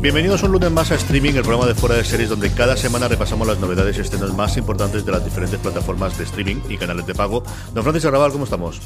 Bienvenidos 0.00 0.42
un 0.44 0.52
lunes 0.52 0.70
más 0.70 0.90
a 0.92 0.94
Streaming, 0.94 1.34
el 1.34 1.42
programa 1.42 1.66
de 1.66 1.74
fuera 1.74 1.94
de 1.94 2.04
series 2.04 2.30
donde 2.30 2.50
cada 2.54 2.74
semana 2.74 3.06
repasamos 3.06 3.46
las 3.46 3.58
novedades 3.58 3.98
y 3.98 4.00
estrenos 4.00 4.34
más 4.34 4.56
importantes 4.56 5.04
de 5.04 5.12
las 5.12 5.22
diferentes 5.22 5.60
plataformas 5.60 6.16
de 6.16 6.24
streaming 6.24 6.56
y 6.70 6.78
canales 6.78 7.04
de 7.04 7.14
pago. 7.14 7.42
Don 7.74 7.82
Francisco 7.82 8.08
Arrabal, 8.08 8.32
¿cómo 8.32 8.44
estamos? 8.44 8.80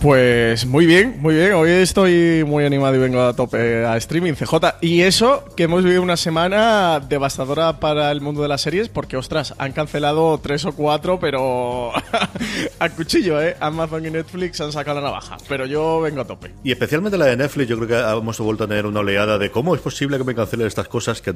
Pues 0.00 0.64
muy 0.64 0.86
bien, 0.86 1.18
muy 1.20 1.34
bien. 1.34 1.52
Hoy 1.52 1.70
estoy 1.70 2.44
muy 2.46 2.64
animado 2.64 2.94
y 2.94 2.98
vengo 2.98 3.20
a 3.20 3.34
tope 3.34 3.84
a 3.84 3.96
streaming, 3.98 4.34
CJ. 4.34 4.76
Y 4.80 5.02
eso, 5.02 5.44
que 5.54 5.64
hemos 5.64 5.82
vivido 5.82 6.02
una 6.02 6.16
semana 6.16 7.00
devastadora 7.00 7.78
para 7.78 8.10
el 8.12 8.20
mundo 8.20 8.40
de 8.40 8.48
las 8.48 8.62
series, 8.62 8.88
porque 8.88 9.16
ostras, 9.16 9.54
han 9.58 9.72
cancelado 9.72 10.38
tres 10.38 10.64
o 10.64 10.72
cuatro, 10.72 11.18
pero 11.20 11.90
a 12.78 12.88
cuchillo, 12.90 13.42
¿eh? 13.42 13.56
Amazon 13.60 14.06
y 14.06 14.10
Netflix 14.10 14.60
han 14.60 14.72
sacado 14.72 15.00
la 15.00 15.08
navaja. 15.08 15.36
Pero 15.48 15.66
yo 15.66 16.00
vengo 16.00 16.20
a 16.20 16.26
tope. 16.26 16.54
Y 16.62 16.70
especialmente 16.70 17.18
la 17.18 17.26
de 17.26 17.36
Netflix, 17.36 17.68
yo 17.68 17.76
creo 17.76 17.88
que 17.88 18.18
hemos 18.18 18.38
vuelto 18.38 18.64
a 18.64 18.68
tener 18.68 18.86
una 18.86 19.00
oleada 19.00 19.36
de 19.36 19.50
cómo 19.50 19.74
es 19.74 19.80
posible 19.80 20.16
que 20.16 20.24
me 20.24 20.37
cancelen 20.38 20.66
estas 20.66 20.88
cosas 20.88 21.20
que, 21.20 21.34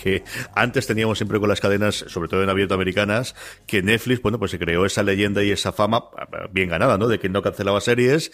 que 0.00 0.22
antes 0.54 0.86
teníamos 0.86 1.18
siempre 1.18 1.40
con 1.40 1.48
las 1.48 1.60
cadenas, 1.60 2.04
sobre 2.08 2.28
todo 2.28 2.42
en 2.42 2.48
abierto 2.48 2.74
americanas, 2.74 3.34
que 3.66 3.82
Netflix, 3.82 4.22
bueno, 4.22 4.38
pues 4.38 4.52
se 4.52 4.58
creó 4.58 4.86
esa 4.86 5.02
leyenda 5.02 5.42
y 5.42 5.50
esa 5.50 5.72
fama 5.72 6.04
bien 6.52 6.68
ganada, 6.68 6.98
¿no? 6.98 7.08
De 7.08 7.18
que 7.18 7.28
no 7.28 7.42
cancelaba 7.42 7.80
series 7.80 8.30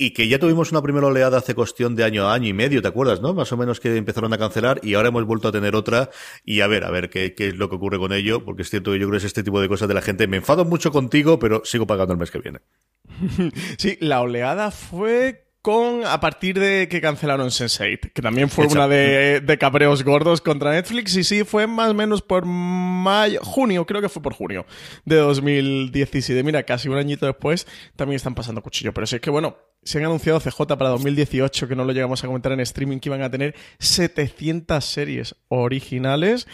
y 0.00 0.12
que 0.12 0.28
ya 0.28 0.38
tuvimos 0.38 0.72
una 0.72 0.80
primera 0.80 1.08
oleada 1.08 1.36
hace 1.36 1.54
cuestión 1.54 1.94
de 1.94 2.04
año 2.04 2.26
a 2.26 2.32
año 2.32 2.48
y 2.48 2.54
medio, 2.54 2.80
¿te 2.80 2.88
acuerdas, 2.88 3.20
no? 3.20 3.34
Más 3.34 3.52
o 3.52 3.58
menos 3.58 3.80
que 3.80 3.94
empezaron 3.96 4.32
a 4.32 4.38
cancelar 4.38 4.80
y 4.82 4.94
ahora 4.94 5.08
hemos 5.08 5.26
vuelto 5.26 5.48
a 5.48 5.52
tener 5.52 5.76
otra 5.76 6.08
y 6.42 6.62
a 6.62 6.66
ver, 6.66 6.84
a 6.84 6.90
ver 6.90 7.10
qué, 7.10 7.34
qué 7.34 7.48
es 7.48 7.56
lo 7.56 7.68
que 7.68 7.76
ocurre 7.76 7.98
con 7.98 8.14
ello, 8.14 8.42
porque 8.42 8.62
es 8.62 8.70
cierto 8.70 8.92
que 8.92 8.98
yo 8.98 9.06
creo 9.06 9.12
que 9.12 9.18
es 9.18 9.24
este 9.24 9.42
tipo 9.42 9.60
de 9.60 9.68
cosas 9.68 9.88
de 9.88 9.94
la 9.94 10.00
gente. 10.00 10.26
Me 10.26 10.38
enfado 10.38 10.64
mucho 10.64 10.90
contigo, 10.90 11.38
pero 11.38 11.60
sigo 11.66 11.86
pagando 11.86 12.14
el 12.14 12.18
mes 12.18 12.30
que 12.30 12.38
viene. 12.38 12.60
sí, 13.76 13.98
la 14.00 14.22
oleada 14.22 14.70
fue 14.70 15.49
con 15.62 16.06
a 16.06 16.20
partir 16.20 16.58
de 16.58 16.88
que 16.88 17.00
cancelaron 17.00 17.48
Sense8, 17.48 18.12
que 18.12 18.22
también 18.22 18.48
fue 18.48 18.66
una 18.66 18.88
de, 18.88 19.40
de, 19.40 19.58
cabreos 19.58 20.02
gordos 20.04 20.40
contra 20.40 20.72
Netflix, 20.72 21.16
y 21.16 21.24
sí, 21.24 21.44
fue 21.44 21.66
más 21.66 21.90
o 21.90 21.94
menos 21.94 22.22
por 22.22 22.46
mayo, 22.46 23.40
junio, 23.42 23.84
creo 23.84 24.00
que 24.00 24.08
fue 24.08 24.22
por 24.22 24.32
junio 24.32 24.64
de 25.04 25.16
2017. 25.16 26.42
Mira, 26.42 26.62
casi 26.62 26.88
un 26.88 26.96
añito 26.96 27.26
después 27.26 27.66
también 27.96 28.16
están 28.16 28.34
pasando 28.34 28.62
cuchillo, 28.62 28.94
pero 28.94 29.06
sí 29.06 29.16
es 29.16 29.22
que 29.22 29.30
bueno, 29.30 29.58
se 29.82 29.98
han 29.98 30.04
anunciado 30.04 30.40
CJ 30.40 30.76
para 30.78 30.90
2018, 30.90 31.68
que 31.68 31.76
no 31.76 31.84
lo 31.84 31.92
llegamos 31.92 32.24
a 32.24 32.26
comentar 32.26 32.52
en 32.52 32.60
streaming, 32.60 32.98
que 32.98 33.08
iban 33.10 33.22
a 33.22 33.30
tener 33.30 33.54
700 33.78 34.84
series 34.84 35.36
originales. 35.48 36.46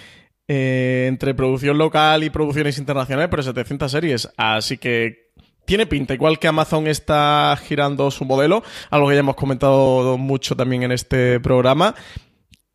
Eh, 0.48 1.06
entre 1.08 1.34
producción 1.34 1.76
local 1.76 2.22
y 2.22 2.30
producciones 2.30 2.78
internacionales, 2.78 3.28
pero 3.28 3.42
700 3.42 3.90
series. 3.90 4.30
Así 4.36 4.78
que 4.78 5.25
tiene 5.66 5.86
pinta, 5.86 6.14
igual 6.14 6.38
que 6.38 6.48
Amazon 6.48 6.86
está 6.86 7.58
girando 7.62 8.10
su 8.10 8.24
modelo, 8.24 8.62
algo 8.90 9.08
que 9.08 9.14
ya 9.14 9.20
hemos 9.20 9.36
comentado 9.36 10.16
mucho 10.16 10.56
también 10.56 10.84
en 10.84 10.92
este 10.92 11.40
programa, 11.40 11.94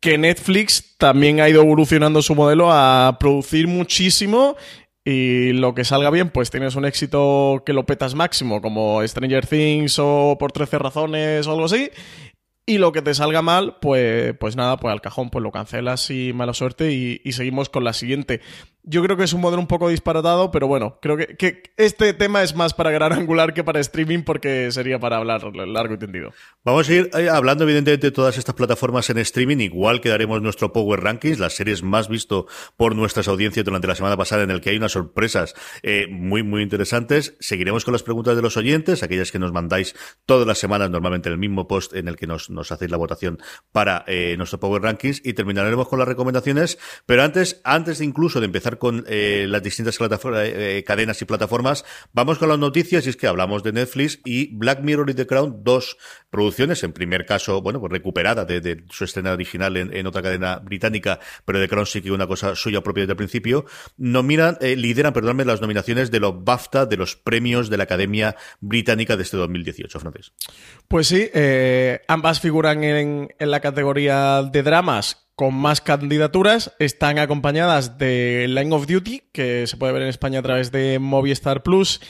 que 0.00 0.18
Netflix 0.18 0.96
también 0.98 1.40
ha 1.40 1.48
ido 1.48 1.62
evolucionando 1.62 2.22
su 2.22 2.34
modelo 2.34 2.70
a 2.70 3.16
producir 3.18 3.68
muchísimo 3.68 4.56
y 5.04 5.52
lo 5.52 5.74
que 5.74 5.84
salga 5.84 6.10
bien, 6.10 6.30
pues 6.30 6.50
tienes 6.50 6.76
un 6.76 6.84
éxito 6.84 7.62
que 7.66 7.72
lo 7.72 7.86
petas 7.86 8.14
máximo, 8.14 8.60
como 8.60 9.06
Stranger 9.06 9.46
Things 9.46 9.98
o 9.98 10.36
por 10.38 10.52
13 10.52 10.78
razones 10.78 11.46
o 11.46 11.52
algo 11.52 11.64
así, 11.64 11.90
y 12.64 12.78
lo 12.78 12.92
que 12.92 13.02
te 13.02 13.14
salga 13.14 13.42
mal, 13.42 13.78
pues, 13.80 14.34
pues 14.38 14.54
nada, 14.54 14.76
pues 14.76 14.92
al 14.92 15.00
cajón, 15.00 15.30
pues 15.30 15.42
lo 15.42 15.50
cancelas 15.50 16.10
y 16.10 16.32
mala 16.32 16.54
suerte 16.54 16.92
y, 16.92 17.20
y 17.24 17.32
seguimos 17.32 17.68
con 17.68 17.82
la 17.82 17.92
siguiente. 17.92 18.40
Yo 18.84 19.00
creo 19.00 19.16
que 19.16 19.22
es 19.22 19.32
un 19.32 19.40
modelo 19.40 19.60
un 19.60 19.68
poco 19.68 19.88
disparatado, 19.88 20.50
pero 20.50 20.66
bueno, 20.66 20.98
creo 21.00 21.16
que, 21.16 21.36
que, 21.36 21.62
este 21.76 22.12
tema 22.14 22.42
es 22.42 22.56
más 22.56 22.74
para 22.74 22.90
gran 22.90 23.12
angular 23.12 23.54
que 23.54 23.62
para 23.62 23.78
streaming 23.78 24.24
porque 24.24 24.72
sería 24.72 24.98
para 24.98 25.18
hablar 25.18 25.44
largo 25.54 25.94
y 25.94 25.98
tendido. 25.98 26.32
Vamos 26.64 26.88
a 26.88 26.92
ir 26.92 27.10
eh, 27.16 27.28
hablando 27.28 27.62
evidentemente 27.62 28.08
de 28.08 28.10
todas 28.10 28.38
estas 28.38 28.56
plataformas 28.56 29.08
en 29.10 29.18
streaming, 29.18 29.58
igual 29.58 30.00
que 30.00 30.08
daremos 30.08 30.42
nuestro 30.42 30.72
Power 30.72 31.00
Rankings, 31.00 31.38
las 31.38 31.54
series 31.54 31.84
más 31.84 32.08
visto 32.08 32.48
por 32.76 32.96
nuestras 32.96 33.28
audiencias 33.28 33.64
durante 33.64 33.86
la 33.86 33.94
semana 33.94 34.16
pasada 34.16 34.42
en 34.42 34.50
el 34.50 34.60
que 34.60 34.70
hay 34.70 34.78
unas 34.78 34.92
sorpresas 34.92 35.54
eh, 35.84 36.08
muy, 36.10 36.42
muy 36.42 36.62
interesantes. 36.62 37.36
Seguiremos 37.38 37.84
con 37.84 37.92
las 37.92 38.02
preguntas 38.02 38.34
de 38.34 38.42
los 38.42 38.56
oyentes, 38.56 39.04
aquellas 39.04 39.30
que 39.30 39.38
nos 39.38 39.52
mandáis 39.52 39.94
todas 40.26 40.44
las 40.44 40.58
semanas, 40.58 40.90
normalmente 40.90 41.28
en 41.28 41.34
el 41.34 41.38
mismo 41.38 41.68
post 41.68 41.94
en 41.94 42.08
el 42.08 42.16
que 42.16 42.26
nos, 42.26 42.50
hacéis 42.72 42.90
la 42.90 42.96
votación 42.96 43.38
para 43.70 44.04
eh, 44.08 44.34
nuestro 44.36 44.58
Power 44.58 44.82
Rankings 44.82 45.22
y 45.24 45.34
terminaremos 45.34 45.86
con 45.86 46.00
las 46.00 46.08
recomendaciones, 46.08 46.78
pero 47.06 47.22
antes, 47.22 47.60
antes 47.62 48.00
incluso 48.00 48.40
de 48.40 48.46
empezar 48.46 48.71
con 48.78 49.04
eh, 49.08 49.46
las 49.48 49.62
distintas 49.62 49.98
eh, 50.00 50.08
eh, 50.78 50.84
cadenas 50.84 51.20
y 51.22 51.24
plataformas, 51.24 51.84
vamos 52.12 52.38
con 52.38 52.48
las 52.48 52.58
noticias 52.58 53.06
y 53.06 53.10
es 53.10 53.16
que 53.16 53.26
hablamos 53.26 53.62
de 53.62 53.72
Netflix 53.72 54.20
y 54.24 54.54
Black 54.54 54.80
Mirror 54.80 55.10
y 55.10 55.14
The 55.14 55.26
Crown, 55.26 55.62
dos 55.62 55.96
producciones, 56.30 56.82
en 56.82 56.92
primer 56.92 57.26
caso, 57.26 57.62
bueno, 57.62 57.80
pues 57.80 57.92
recuperada 57.92 58.44
de, 58.44 58.84
su 58.90 59.04
escena 59.04 59.32
original 59.32 59.76
en, 59.76 60.06
otra 60.06 60.22
cadena 60.22 60.56
británica, 60.56 61.20
pero 61.44 61.60
The 61.60 61.68
Crown 61.68 61.86
sí 61.86 62.02
que 62.02 62.10
una 62.10 62.26
cosa 62.26 62.54
suya 62.54 62.82
propia 62.82 63.02
desde 63.02 63.12
el 63.12 63.16
principio, 63.16 63.66
nominan, 63.96 64.58
lideran, 64.60 65.12
perdóname, 65.12 65.44
las 65.44 65.60
nominaciones 65.60 66.10
de 66.10 66.20
los 66.20 66.42
BAFTA, 66.44 66.86
de 66.86 66.96
los 66.96 67.16
premios 67.16 67.70
de 67.70 67.76
la 67.76 67.84
Academia 67.84 68.36
Británica 68.60 69.16
de 69.16 69.22
este 69.22 69.36
2018, 69.36 70.00
Francis. 70.00 70.32
Pues 70.88 71.08
sí, 71.08 71.28
ambas 72.08 72.40
figuran 72.40 72.82
en 72.84 73.28
la 73.38 73.60
categoría 73.60 74.42
de 74.42 74.62
dramas 74.62 75.21
con 75.34 75.54
más 75.54 75.80
candidaturas. 75.80 76.74
Están 76.78 77.18
acompañadas 77.18 77.98
de 77.98 78.46
Line 78.48 78.74
of 78.74 78.86
Duty, 78.86 79.24
que 79.32 79.66
se 79.66 79.76
puede 79.76 79.92
ver 79.92 80.02
en 80.02 80.08
España 80.08 80.40
a 80.40 80.42
través 80.42 80.72
de 80.72 80.98
Movistar 80.98 81.62
Plus. 81.62 82.00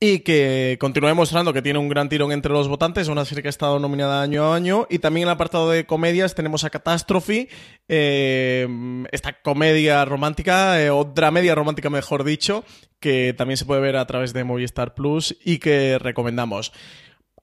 Y 0.00 0.18
que 0.18 0.76
continúa 0.80 1.08
demostrando 1.08 1.52
que 1.54 1.62
tiene 1.62 1.78
un 1.78 1.88
gran 1.88 2.10
tirón 2.10 2.30
entre 2.32 2.52
los 2.52 2.68
votantes, 2.68 3.08
una 3.08 3.24
serie 3.24 3.40
que 3.40 3.48
ha 3.48 3.50
estado 3.50 3.78
nominada 3.78 4.20
año 4.20 4.44
a 4.44 4.56
año. 4.56 4.86
Y 4.90 4.98
también 4.98 5.22
en 5.22 5.28
el 5.28 5.34
apartado 5.34 5.70
de 5.70 5.86
comedias 5.86 6.34
tenemos 6.34 6.64
a 6.64 6.70
Catastrophe, 6.70 7.48
eh, 7.88 8.68
esta 9.12 9.40
comedia 9.40 10.04
romántica, 10.04 10.82
eh, 10.82 10.90
o 10.90 11.04
dramedia 11.04 11.54
romántica 11.54 11.88
mejor 11.88 12.24
dicho, 12.24 12.64
que 13.00 13.32
también 13.32 13.56
se 13.56 13.64
puede 13.64 13.80
ver 13.80 13.96
a 13.96 14.06
través 14.06 14.34
de 14.34 14.44
Movistar 14.44 14.94
Plus 14.94 15.36
y 15.42 15.58
que 15.58 15.98
recomendamos. 15.98 16.72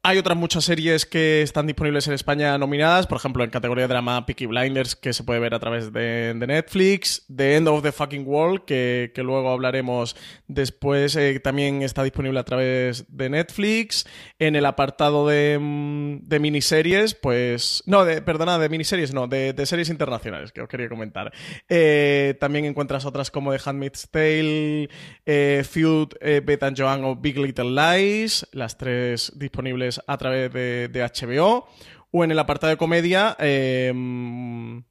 Hay 0.03 0.17
otras 0.17 0.35
muchas 0.35 0.63
series 0.63 1.05
que 1.05 1.43
están 1.43 1.67
disponibles 1.67 2.07
en 2.07 2.15
España 2.15 2.57
nominadas, 2.57 3.05
por 3.05 3.19
ejemplo, 3.19 3.43
en 3.43 3.51
categoría 3.51 3.83
de 3.83 3.89
drama 3.89 4.25
Peaky 4.25 4.47
Blinders, 4.47 4.95
que 4.95 5.13
se 5.13 5.23
puede 5.23 5.39
ver 5.39 5.53
a 5.53 5.59
través 5.59 5.93
de, 5.93 6.33
Netflix, 6.35 7.23
The 7.27 7.57
End 7.57 7.67
of 7.67 7.83
the 7.83 7.91
Fucking 7.91 8.23
World, 8.25 8.65
que, 8.65 9.11
luego 9.17 9.51
hablaremos 9.51 10.15
después, 10.47 11.15
eh, 11.15 11.39
también 11.39 11.83
está 11.83 12.01
disponible 12.01 12.39
a 12.39 12.43
través 12.43 13.05
de 13.15 13.29
Netflix. 13.29 14.07
En 14.39 14.55
el 14.55 14.65
apartado 14.65 15.27
de, 15.27 15.59
mm, 15.61 16.41
miniseries, 16.41 17.13
pues... 17.13 17.83
No, 17.85 18.03
de, 18.03 18.23
perdona, 18.23 18.57
de 18.57 18.69
miniseries, 18.69 19.13
no, 19.13 19.27
de, 19.27 19.53
series 19.67 19.89
internacionales, 19.89 20.51
que 20.51 20.61
os 20.61 20.67
quería 20.67 20.89
comentar. 20.89 21.31
Eh, 21.69 22.35
también 22.39 22.65
encuentras 22.65 23.05
otras 23.05 23.29
como 23.29 23.51
The 23.51 23.61
Handmaid's 23.63 24.09
Tale, 24.09 24.89
eh, 25.27 25.63
Feud, 25.69 26.13
eh, 26.21 26.41
Beth 26.43 26.63
and 26.63 26.75
Joan 26.75 27.03
o 27.03 27.15
Big 27.15 27.37
Little 27.37 27.69
Lies, 27.69 28.47
las 28.51 28.79
tres 28.79 29.31
disponibles 29.35 29.90
a 30.05 30.17
través 30.17 30.51
de, 30.53 30.89
HBO. 30.93 31.67
O 32.11 32.23
en 32.23 32.31
el 32.31 32.39
apartado 32.39 32.71
de 32.71 32.77
comedia. 32.77 33.35
Em, 33.39 34.83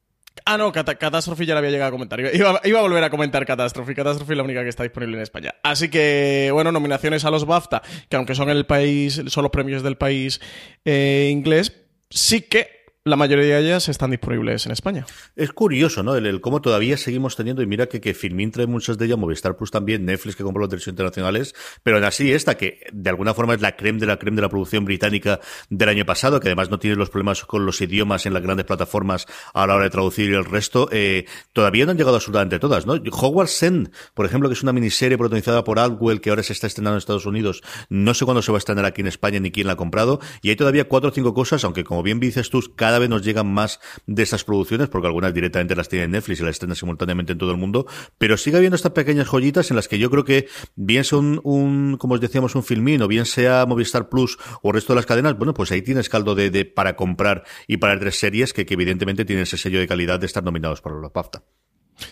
ah, 0.47 0.57
no, 0.57 0.73
Catástrofe 0.73 1.45
ya 1.45 1.55
la 1.55 1.59
había 1.59 1.71
llegado 1.71 1.89
a 1.89 1.93
comentar. 1.93 2.21
Iba, 2.21 2.61
a 2.61 2.83
volver 2.83 3.05
a 3.05 3.11
comentar 3.11 3.45
Catástrofe. 3.47 3.95
Catástrofe 3.95 4.33
es 4.33 4.37
la 4.37 4.43
única 4.43 4.63
que 4.63 4.71
está 4.71 4.83
disponible 4.83 5.17
en 5.17 5.23
España. 5.23 5.55
Así 5.63 5.89
que, 5.91 6.51
bueno, 6.53 6.73
nominaciones 6.73 7.25
a 7.25 7.31
los 7.31 7.45
BAFTA, 7.45 7.83
que 8.09 8.17
aunque 8.17 8.35
son 8.35 8.49
el 8.49 8.67
país, 8.67 9.23
son 9.27 9.43
los 9.43 9.53
premios 9.53 9.83
del 9.83 9.97
país 9.97 10.41
eh, 10.85 11.29
inglés, 11.31 11.77
sí 12.09 12.43
que 12.43 12.80
la 13.05 13.17
mayoría 13.17 13.57
de 13.57 13.59
ellas 13.59 13.89
están 13.89 14.11
disponibles 14.11 14.67
en 14.67 14.73
España. 14.73 15.07
Es 15.35 15.53
curioso, 15.53 16.03
¿no? 16.03 16.17
El, 16.17 16.43
cómo 16.43 16.61
todavía 16.61 16.99
seguimos 16.99 17.35
teniendo, 17.35 17.63
y 17.63 17.67
mira 17.67 17.87
que, 17.87 17.99
que 17.99 18.13
Filmin 18.13 18.51
trae 18.51 18.67
muchas 18.67 18.99
de 18.99 19.07
ellas, 19.07 19.17
Movistar 19.17 19.57
Plus 19.57 19.71
también, 19.71 20.05
Netflix 20.05 20.37
que 20.37 20.43
compró 20.43 20.61
los 20.61 20.69
derechos 20.69 20.89
internacionales, 20.89 21.55
pero 21.83 21.97
aún 21.97 22.05
así 22.05 22.31
esta, 22.31 22.59
que 22.59 22.81
de 22.93 23.09
alguna 23.09 23.33
forma 23.33 23.55
es 23.55 23.63
la 23.63 23.75
creme 23.75 24.01
de 24.01 24.07
la 24.07 24.19
creme 24.19 24.37
de 24.37 24.43
la 24.43 24.51
producción 24.51 24.85
británica 24.85 25.41
del 25.71 25.89
año 25.89 26.05
pasado, 26.05 26.41
que 26.41 26.49
además 26.49 26.71
no 26.71 26.79
tiene 26.79 26.97
los 26.97 27.09
problemas 27.09 27.43
con 27.47 27.65
los 27.65 27.81
idiomas 27.81 28.27
en 28.27 28.35
las 28.35 28.43
grandes 28.43 28.67
plataformas 28.67 29.27
a 29.55 29.67
la 29.67 29.77
hora 29.77 29.85
de 29.85 29.91
traducir 29.91 30.35
el 30.35 30.45
resto, 30.45 30.91
eh, 30.93 31.25
todavía 31.55 31.87
no 31.87 31.93
han 31.93 31.97
llegado 31.97 32.17
absolutamente 32.17 32.59
todas, 32.59 32.85
¿no? 32.85 32.93
Hogwarts 32.93 33.63
End, 33.63 33.93
por 34.13 34.27
ejemplo, 34.27 34.51
que 34.51 34.53
es 34.53 34.63
una 34.63 34.75
miniserie 34.75 35.17
protagonizada 35.17 35.65
por 35.65 35.79
Aldwell, 35.79 36.21
que 36.21 36.29
ahora 36.29 36.43
se 36.43 36.53
está 36.53 36.67
estrenando 36.67 36.97
en 36.97 36.99
Estados 36.99 37.25
Unidos, 37.25 37.63
no 37.89 38.13
sé 38.13 38.27
cuándo 38.27 38.43
se 38.43 38.53
va 38.53 38.59
a 38.59 38.61
estrenar 38.61 38.85
aquí 38.85 39.01
en 39.01 39.07
España 39.07 39.41
ni 39.41 39.51
quién 39.51 39.69
la 39.69 39.73
ha 39.73 39.77
comprado, 39.77 40.21
y 40.43 40.51
hay 40.51 40.57
todavía 40.57 40.87
cuatro 40.87 41.09
o 41.09 41.13
cinco 41.15 41.33
cosas, 41.33 41.65
aunque 41.65 41.83
como 41.83 42.03
bien 42.03 42.21
dices 42.21 42.51
tú, 42.51 42.61
cada 42.77 42.90
vez 42.99 43.09
nos 43.09 43.23
llegan 43.23 43.53
más 43.53 43.81
de 44.07 44.23
esas 44.23 44.45
producciones, 44.45 44.89
porque 44.89 45.07
algunas 45.07 45.33
directamente 45.35 45.77
las 45.77 45.89
tiene 45.89 46.09
Netflix 46.09 46.41
y 46.41 46.43
las 46.43 46.53
estrenan 46.53 46.77
simultáneamente 46.77 47.33
en 47.33 47.39
todo 47.39 47.51
el 47.51 47.57
mundo, 47.57 47.87
pero 48.19 48.37
sigue 48.37 48.57
habiendo 48.57 48.77
estas 48.77 48.93
pequeñas 48.93 49.29
joyitas 49.29 49.71
en 49.71 49.77
las 49.77 49.89
que 49.89 49.99
yo 49.99 50.11
creo 50.11 50.25
que 50.25 50.49
bien 50.77 51.05
sea 51.05 51.19
un, 51.19 51.97
como 51.99 52.15
os 52.15 52.21
decíamos, 52.21 52.55
un 52.55 52.63
filmín, 52.63 53.03
o 53.03 53.09
bien 53.09 53.27
sea 53.27 53.67
Movistar 53.67 54.09
Plus 54.09 54.39
o 54.63 54.69
el 54.69 54.75
resto 54.75 54.93
de 54.93 54.97
las 54.97 55.07
cadenas, 55.07 55.37
bueno, 55.37 55.55
pues 55.55 55.71
ahí 55.73 55.83
tienes 55.83 56.09
caldo 56.09 56.35
de, 56.35 56.65
para 56.65 56.97
comprar 56.97 57.45
y 57.67 57.77
para 57.77 57.99
tres 57.99 58.19
series 58.19 58.53
que, 58.53 58.67
evidentemente 58.71 59.25
tienen 59.25 59.43
ese 59.43 59.59
sello 59.59 59.81
de 59.81 59.89
calidad 59.89 60.21
de 60.21 60.27
estar 60.27 60.43
nominados 60.45 60.81
por 60.81 60.93
los 60.93 61.13
BAFTA. 61.13 61.43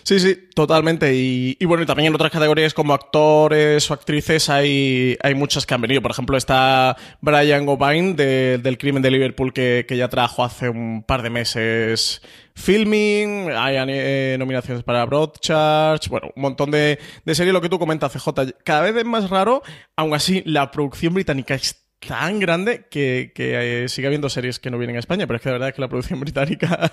Sí, 0.03 0.19
sí, 0.19 0.49
totalmente. 0.53 1.13
Y, 1.13 1.57
bueno, 1.65 1.83
y 1.83 1.85
también 1.85 2.07
en 2.07 2.15
otras 2.15 2.31
categorías 2.31 2.73
como 2.73 2.93
actores 2.93 3.89
o 3.89 3.93
actrices 3.93 4.49
hay, 4.49 5.17
hay 5.21 5.35
muchas 5.35 5.65
que 5.65 5.73
han 5.73 5.81
venido. 5.81 6.01
Por 6.01 6.11
ejemplo, 6.11 6.37
está 6.37 6.95
Brian 7.21 7.67
O'Bine 7.67 8.13
del 8.13 8.77
Crimen 8.77 9.01
de 9.01 9.11
Liverpool 9.11 9.53
que, 9.53 9.85
ya 9.89 10.07
trajo 10.07 10.43
hace 10.43 10.69
un 10.69 11.03
par 11.03 11.21
de 11.21 11.29
meses 11.29 12.21
filming, 12.55 13.51
hay 13.51 13.75
eh, 13.77 14.35
nominaciones 14.37 14.83
para 14.83 15.05
Broadchurch, 15.05 16.09
bueno, 16.09 16.29
un 16.35 16.41
montón 16.41 16.71
de, 16.71 16.99
de 17.23 17.35
series, 17.35 17.53
lo 17.53 17.61
que 17.61 17.69
tú 17.69 17.79
comentas, 17.79 18.11
CJ. 18.11 18.53
Cada 18.63 18.81
vez 18.81 18.95
es 18.95 19.05
más 19.05 19.29
raro, 19.29 19.63
aún 19.95 20.13
así, 20.13 20.43
la 20.45 20.69
producción 20.69 21.13
británica 21.13 21.55
es 21.55 21.89
tan 21.99 22.39
grande 22.39 22.87
que, 22.89 23.31
que 23.35 23.83
eh, 23.83 23.89
sigue 23.89 24.07
habiendo 24.07 24.29
series 24.29 24.59
que 24.59 24.71
no 24.71 24.77
vienen 24.77 24.95
a 24.95 24.99
España, 24.99 25.27
pero 25.27 25.37
es 25.37 25.41
que 25.41 25.49
la 25.49 25.53
verdad 25.53 25.69
es 25.69 25.75
que 25.75 25.81
la 25.81 25.89
producción 25.89 26.19
británica 26.21 26.91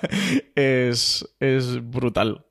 es, 0.55 1.27
es 1.41 1.91
brutal. 1.91 2.45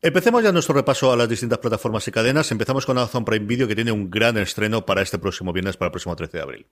Empecemos 0.00 0.44
ya 0.44 0.52
nuestro 0.52 0.76
repaso 0.76 1.12
a 1.12 1.16
las 1.16 1.28
distintas 1.28 1.58
plataformas 1.58 2.06
y 2.06 2.12
cadenas. 2.12 2.52
Empezamos 2.52 2.86
con 2.86 2.96
Amazon 2.96 3.24
Prime 3.24 3.46
Video, 3.46 3.66
que 3.66 3.74
tiene 3.74 3.90
un 3.90 4.08
gran 4.08 4.36
estreno 4.38 4.86
para 4.86 5.02
este 5.02 5.18
próximo 5.18 5.52
viernes, 5.52 5.76
para 5.76 5.88
el 5.88 5.90
próximo 5.90 6.14
13 6.14 6.36
de 6.36 6.42
abril. 6.42 6.66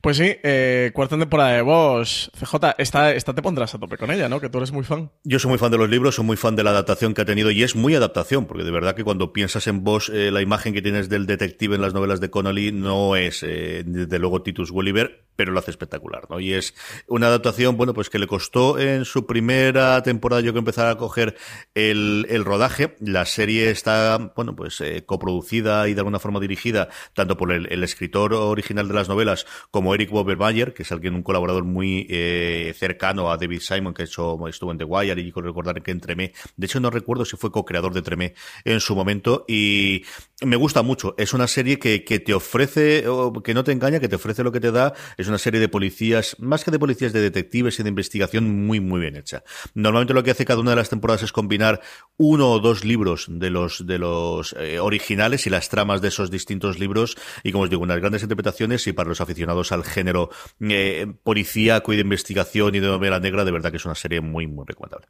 Pues 0.00 0.16
sí, 0.16 0.36
eh, 0.42 0.90
cuarta 0.94 1.18
temporada 1.18 1.52
de 1.52 1.62
Bosch. 1.62 2.28
CJ, 2.38 2.74
esta, 2.78 3.12
esta 3.12 3.34
te 3.34 3.42
pondrás 3.42 3.74
a 3.74 3.78
tope 3.78 3.96
con 3.96 4.10
ella, 4.10 4.28
¿no? 4.28 4.40
Que 4.40 4.48
tú 4.48 4.58
eres 4.58 4.72
muy 4.72 4.84
fan. 4.84 5.10
Yo 5.24 5.38
soy 5.38 5.50
muy 5.50 5.58
fan 5.58 5.70
de 5.70 5.78
los 5.78 5.88
libros, 5.88 6.16
soy 6.16 6.24
muy 6.24 6.36
fan 6.36 6.56
de 6.56 6.64
la 6.64 6.70
adaptación 6.70 7.14
que 7.14 7.22
ha 7.22 7.24
tenido 7.24 7.50
y 7.50 7.62
es 7.62 7.76
muy 7.76 7.94
adaptación, 7.94 8.46
porque 8.46 8.64
de 8.64 8.70
verdad 8.70 8.94
que 8.94 9.04
cuando 9.04 9.32
piensas 9.32 9.66
en 9.66 9.84
Bosch, 9.84 10.10
eh, 10.10 10.30
la 10.30 10.42
imagen 10.42 10.74
que 10.74 10.82
tienes 10.82 11.08
del 11.08 11.26
detective 11.26 11.74
en 11.76 11.82
las 11.82 11.94
novelas 11.94 12.20
de 12.20 12.30
Connolly 12.30 12.72
no 12.72 13.16
es, 13.16 13.42
eh, 13.42 13.82
desde 13.84 14.18
luego, 14.18 14.42
Titus 14.42 14.70
Gulliver, 14.70 15.26
pero 15.36 15.52
lo 15.52 15.58
hace 15.58 15.70
espectacular, 15.70 16.24
¿no? 16.28 16.40
Y 16.40 16.52
es 16.52 16.74
una 17.06 17.28
adaptación, 17.28 17.76
bueno, 17.76 17.94
pues 17.94 18.10
que 18.10 18.18
le 18.18 18.26
costó 18.26 18.78
en 18.78 19.04
su 19.04 19.26
primera 19.26 20.02
temporada 20.02 20.42
yo 20.42 20.52
que 20.52 20.58
empezar 20.58 20.88
a 20.88 20.96
coger 20.96 21.36
el, 21.74 22.26
el 22.28 22.44
rodaje. 22.44 22.96
La 23.00 23.24
serie 23.24 23.70
está, 23.70 24.32
bueno, 24.36 24.54
pues 24.54 24.80
eh, 24.80 25.04
coproducida 25.06 25.88
y 25.88 25.94
de 25.94 26.00
alguna 26.00 26.18
forma 26.18 26.40
dirigida 26.40 26.88
tanto 27.14 27.36
por 27.36 27.52
el, 27.52 27.70
el 27.72 27.82
escritor 27.82 28.34
original 28.34 28.88
de 28.88 28.94
las 28.94 29.08
novelas 29.08 29.46
como 29.70 29.94
Eric 29.94 30.10
Bobermayer, 30.10 30.74
que 30.74 30.82
es 30.82 30.92
alguien, 30.92 31.14
un 31.14 31.22
colaborador 31.22 31.64
muy 31.64 32.06
eh, 32.10 32.74
cercano 32.76 33.30
a 33.30 33.36
David 33.36 33.60
Simon, 33.60 33.94
que 33.94 34.04
hecho, 34.04 34.38
estuvo 34.48 34.72
en 34.72 34.78
The 34.78 34.84
Wire 34.84 35.20
y 35.20 35.30
con 35.32 35.44
recordar 35.44 35.82
que 35.82 35.90
en 35.90 36.00
Tremé, 36.00 36.32
de 36.56 36.66
hecho 36.66 36.80
no 36.80 36.90
recuerdo 36.90 37.24
si 37.24 37.36
fue 37.36 37.50
co-creador 37.50 37.94
de 37.94 38.02
Tremé 38.02 38.34
en 38.64 38.80
su 38.80 38.94
momento, 38.94 39.44
y 39.48 40.04
me 40.42 40.56
gusta 40.56 40.82
mucho. 40.82 41.14
Es 41.18 41.32
una 41.32 41.46
serie 41.46 41.78
que, 41.78 42.04
que 42.04 42.20
te 42.20 42.34
ofrece, 42.34 43.04
que 43.44 43.54
no 43.54 43.64
te 43.64 43.72
engaña, 43.72 44.00
que 44.00 44.08
te 44.08 44.16
ofrece 44.16 44.42
lo 44.42 44.52
que 44.52 44.60
te 44.60 44.72
da. 44.72 44.92
Es 45.16 45.28
una 45.28 45.38
serie 45.38 45.60
de 45.60 45.68
policías, 45.68 46.36
más 46.38 46.64
que 46.64 46.70
de 46.70 46.78
policías, 46.78 47.12
de 47.12 47.20
detectives 47.20 47.78
y 47.78 47.82
de 47.82 47.88
investigación 47.88 48.66
muy, 48.66 48.80
muy 48.80 49.00
bien 49.00 49.16
hecha. 49.16 49.44
Normalmente 49.74 50.14
lo 50.14 50.22
que 50.22 50.32
hace 50.32 50.44
cada 50.44 50.60
una 50.60 50.70
de 50.70 50.76
las 50.76 50.90
temporadas 50.90 51.22
es 51.22 51.32
combinar 51.32 51.80
uno 52.16 52.50
o 52.50 52.58
dos 52.60 52.84
libros 52.84 53.26
de 53.28 53.50
los, 53.50 53.86
de 53.86 53.98
los 53.98 54.54
eh, 54.58 54.78
originales 54.78 55.46
y 55.46 55.50
las 55.50 55.68
tramas 55.68 56.00
de 56.00 56.08
esos 56.08 56.30
distintos 56.30 56.78
libros, 56.78 57.16
y 57.42 57.52
como 57.52 57.64
os 57.64 57.70
digo, 57.70 57.82
unas 57.82 57.98
grandes 57.98 58.22
interpretaciones 58.22 58.86
y 58.86 58.92
para 58.92 59.08
los 59.08 59.20
aficionados 59.20 59.51
al 59.72 59.84
género 59.84 60.30
eh, 60.60 61.06
policíaco 61.22 61.92
y 61.92 61.96
de 61.96 62.02
investigación 62.02 62.74
y 62.74 62.80
de 62.80 62.86
novela 62.86 63.20
negra, 63.20 63.44
de 63.44 63.52
verdad 63.52 63.70
que 63.70 63.76
es 63.76 63.84
una 63.84 63.94
serie 63.94 64.20
muy, 64.20 64.46
muy 64.46 64.64
recomendable. 64.66 65.08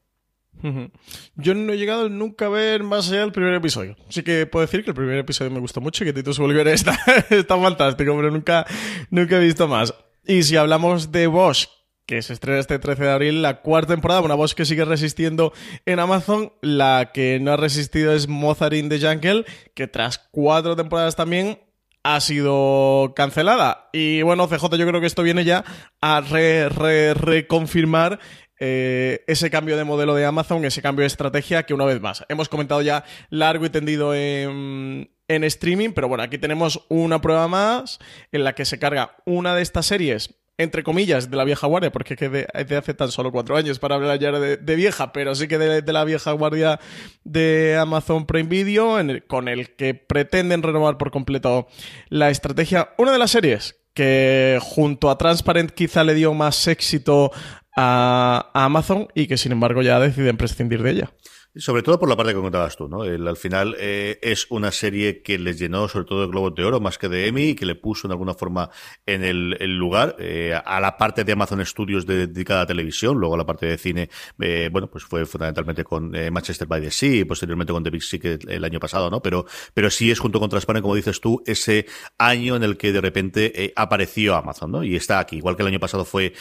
Yo 1.34 1.54
no 1.54 1.72
he 1.72 1.78
llegado 1.78 2.08
nunca 2.08 2.46
a 2.46 2.48
ver 2.48 2.84
más 2.84 3.08
allá 3.08 3.20
del 3.20 3.32
primer 3.32 3.54
episodio. 3.54 3.96
Así 4.08 4.22
que 4.22 4.46
puedo 4.46 4.64
decir 4.64 4.84
que 4.84 4.90
el 4.90 4.96
primer 4.96 5.18
episodio 5.18 5.50
me 5.50 5.58
gustó 5.58 5.80
mucho 5.80 6.04
y 6.04 6.06
que 6.06 6.12
Titus 6.12 6.38
Volver 6.38 6.68
está, 6.68 6.98
está 7.30 7.58
fantástico, 7.58 8.14
pero 8.16 8.30
nunca, 8.30 8.66
nunca 9.10 9.36
he 9.36 9.40
visto 9.40 9.66
más. 9.66 9.94
Y 10.24 10.44
si 10.44 10.56
hablamos 10.56 11.10
de 11.10 11.26
Bosch, 11.26 11.66
que 12.06 12.22
se 12.22 12.32
estrena 12.32 12.60
este 12.60 12.78
13 12.78 13.02
de 13.02 13.10
abril, 13.10 13.42
la 13.42 13.60
cuarta 13.62 13.94
temporada, 13.94 14.20
una 14.20 14.34
voz 14.34 14.54
que 14.54 14.64
sigue 14.64 14.84
resistiendo 14.84 15.52
en 15.86 15.98
Amazon, 15.98 16.52
la 16.60 17.10
que 17.12 17.40
no 17.40 17.52
ha 17.52 17.56
resistido 17.56 18.12
es 18.12 18.28
Mozart 18.28 18.74
in 18.74 18.88
the 18.88 19.00
Jungle, 19.00 19.44
que 19.74 19.88
tras 19.88 20.18
cuatro 20.18 20.76
temporadas 20.76 21.16
también 21.16 21.58
ha 22.02 22.20
sido 22.20 23.12
cancelada. 23.14 23.88
Y 23.92 24.22
bueno, 24.22 24.48
CJ, 24.48 24.76
yo 24.76 24.86
creo 24.86 25.00
que 25.00 25.06
esto 25.06 25.22
viene 25.22 25.44
ya 25.44 25.64
a 26.00 26.20
reconfirmar 26.20 28.18
eh, 28.58 29.24
ese 29.26 29.50
cambio 29.50 29.76
de 29.76 29.84
modelo 29.84 30.14
de 30.14 30.24
Amazon, 30.24 30.64
ese 30.64 30.82
cambio 30.82 31.02
de 31.02 31.08
estrategia 31.08 31.64
que 31.64 31.74
una 31.74 31.84
vez 31.84 32.00
más 32.00 32.24
hemos 32.28 32.48
comentado 32.48 32.80
ya 32.82 33.04
largo 33.28 33.66
y 33.66 33.70
tendido 33.70 34.14
en, 34.14 35.10
en 35.26 35.44
streaming, 35.44 35.90
pero 35.90 36.08
bueno, 36.08 36.22
aquí 36.22 36.38
tenemos 36.38 36.84
una 36.88 37.20
prueba 37.20 37.48
más 37.48 37.98
en 38.30 38.44
la 38.44 38.54
que 38.54 38.64
se 38.64 38.78
carga 38.78 39.16
una 39.26 39.56
de 39.56 39.62
estas 39.62 39.86
series 39.86 40.41
entre 40.62 40.82
comillas, 40.82 41.30
de 41.30 41.36
la 41.36 41.44
vieja 41.44 41.66
guardia, 41.66 41.92
porque 41.92 42.14
es 42.14 42.68
de, 42.68 42.76
hace 42.76 42.94
tan 42.94 43.10
solo 43.10 43.32
cuatro 43.32 43.56
años 43.56 43.78
para 43.78 43.96
hablar 43.96 44.18
ya 44.18 44.32
de, 44.32 44.76
vieja, 44.76 45.12
pero 45.12 45.34
sí 45.34 45.48
que 45.48 45.58
de, 45.58 45.92
la 45.92 46.04
vieja 46.04 46.32
guardia 46.32 46.80
de 47.24 47.76
Amazon 47.80 48.26
Prime 48.26 48.48
Video, 48.48 48.98
con 49.26 49.48
el 49.48 49.74
que 49.76 49.94
pretenden 49.94 50.62
renovar 50.62 50.98
por 50.98 51.10
completo 51.10 51.68
la 52.08 52.30
estrategia. 52.30 52.90
Una 52.98 53.12
de 53.12 53.18
las 53.18 53.30
series 53.30 53.76
que 53.94 54.58
junto 54.60 55.10
a 55.10 55.18
Transparent 55.18 55.70
quizá 55.70 56.02
le 56.04 56.14
dio 56.14 56.32
más 56.34 56.66
éxito 56.66 57.30
a 57.76 58.50
Amazon 58.54 59.08
y 59.14 59.26
que 59.26 59.36
sin 59.36 59.52
embargo 59.52 59.82
ya 59.82 59.98
deciden 60.00 60.36
prescindir 60.36 60.82
de 60.82 60.90
ella. 60.90 61.12
Sobre 61.54 61.82
todo 61.82 61.98
por 61.98 62.08
la 62.08 62.16
parte 62.16 62.32
que 62.32 62.40
contabas 62.40 62.76
tú, 62.76 62.88
¿no? 62.88 63.02
al 63.02 63.36
final 63.36 63.76
eh, 63.78 64.18
es 64.22 64.46
una 64.48 64.72
serie 64.72 65.20
que 65.20 65.38
les 65.38 65.58
llenó 65.58 65.86
sobre 65.86 66.06
todo 66.06 66.22
de 66.22 66.28
Globos 66.28 66.54
de 66.54 66.64
Oro 66.64 66.80
más 66.80 66.96
que 66.96 67.10
de 67.10 67.26
Emmy 67.26 67.50
y 67.50 67.54
que 67.54 67.66
le 67.66 67.74
puso 67.74 68.06
en 68.06 68.12
alguna 68.12 68.32
forma 68.32 68.70
en 69.04 69.22
el, 69.22 69.50
lugar 69.76 70.16
eh, 70.18 70.58
a 70.64 70.80
la 70.80 70.96
parte 70.96 71.24
de 71.24 71.32
Amazon 71.32 71.64
Studios 71.66 72.06
dedicada 72.06 72.62
a 72.62 72.66
televisión, 72.66 73.18
luego 73.18 73.34
a 73.34 73.36
la 73.36 73.44
parte 73.44 73.66
de 73.66 73.76
cine, 73.76 74.08
eh, 74.40 74.70
bueno, 74.72 74.88
pues 74.90 75.04
fue 75.04 75.26
fundamentalmente 75.26 75.84
con 75.84 76.12
Manchester 76.32 76.66
by 76.66 76.80
the 76.80 76.90
Sea 76.90 77.16
y 77.16 77.24
posteriormente 77.24 77.74
con 77.74 77.84
The 77.84 77.90
Big 77.90 78.02
Sick 78.02 78.24
el, 78.24 78.64
año 78.64 78.80
pasado, 78.80 79.10
¿no? 79.10 79.20
Pero, 79.20 79.44
pero 79.74 79.90
sí 79.90 80.10
es 80.10 80.20
junto 80.20 80.40
con 80.40 80.48
Transparent, 80.48 80.82
como 80.82 80.94
dices 80.94 81.20
tú, 81.20 81.42
ese 81.44 81.84
año 82.16 82.56
en 82.56 82.62
el 82.62 82.78
que 82.78 82.92
de 82.92 83.00
repente 83.02 83.74
apareció 83.76 84.36
Amazon, 84.36 84.72
¿no? 84.72 84.84
Y 84.84 84.96
está 84.96 85.18
aquí, 85.18 85.36
igual 85.36 85.56
que 85.56 85.62
el 85.62 85.68
año 85.68 85.80
pasado 85.80 86.06
fue 86.06 86.32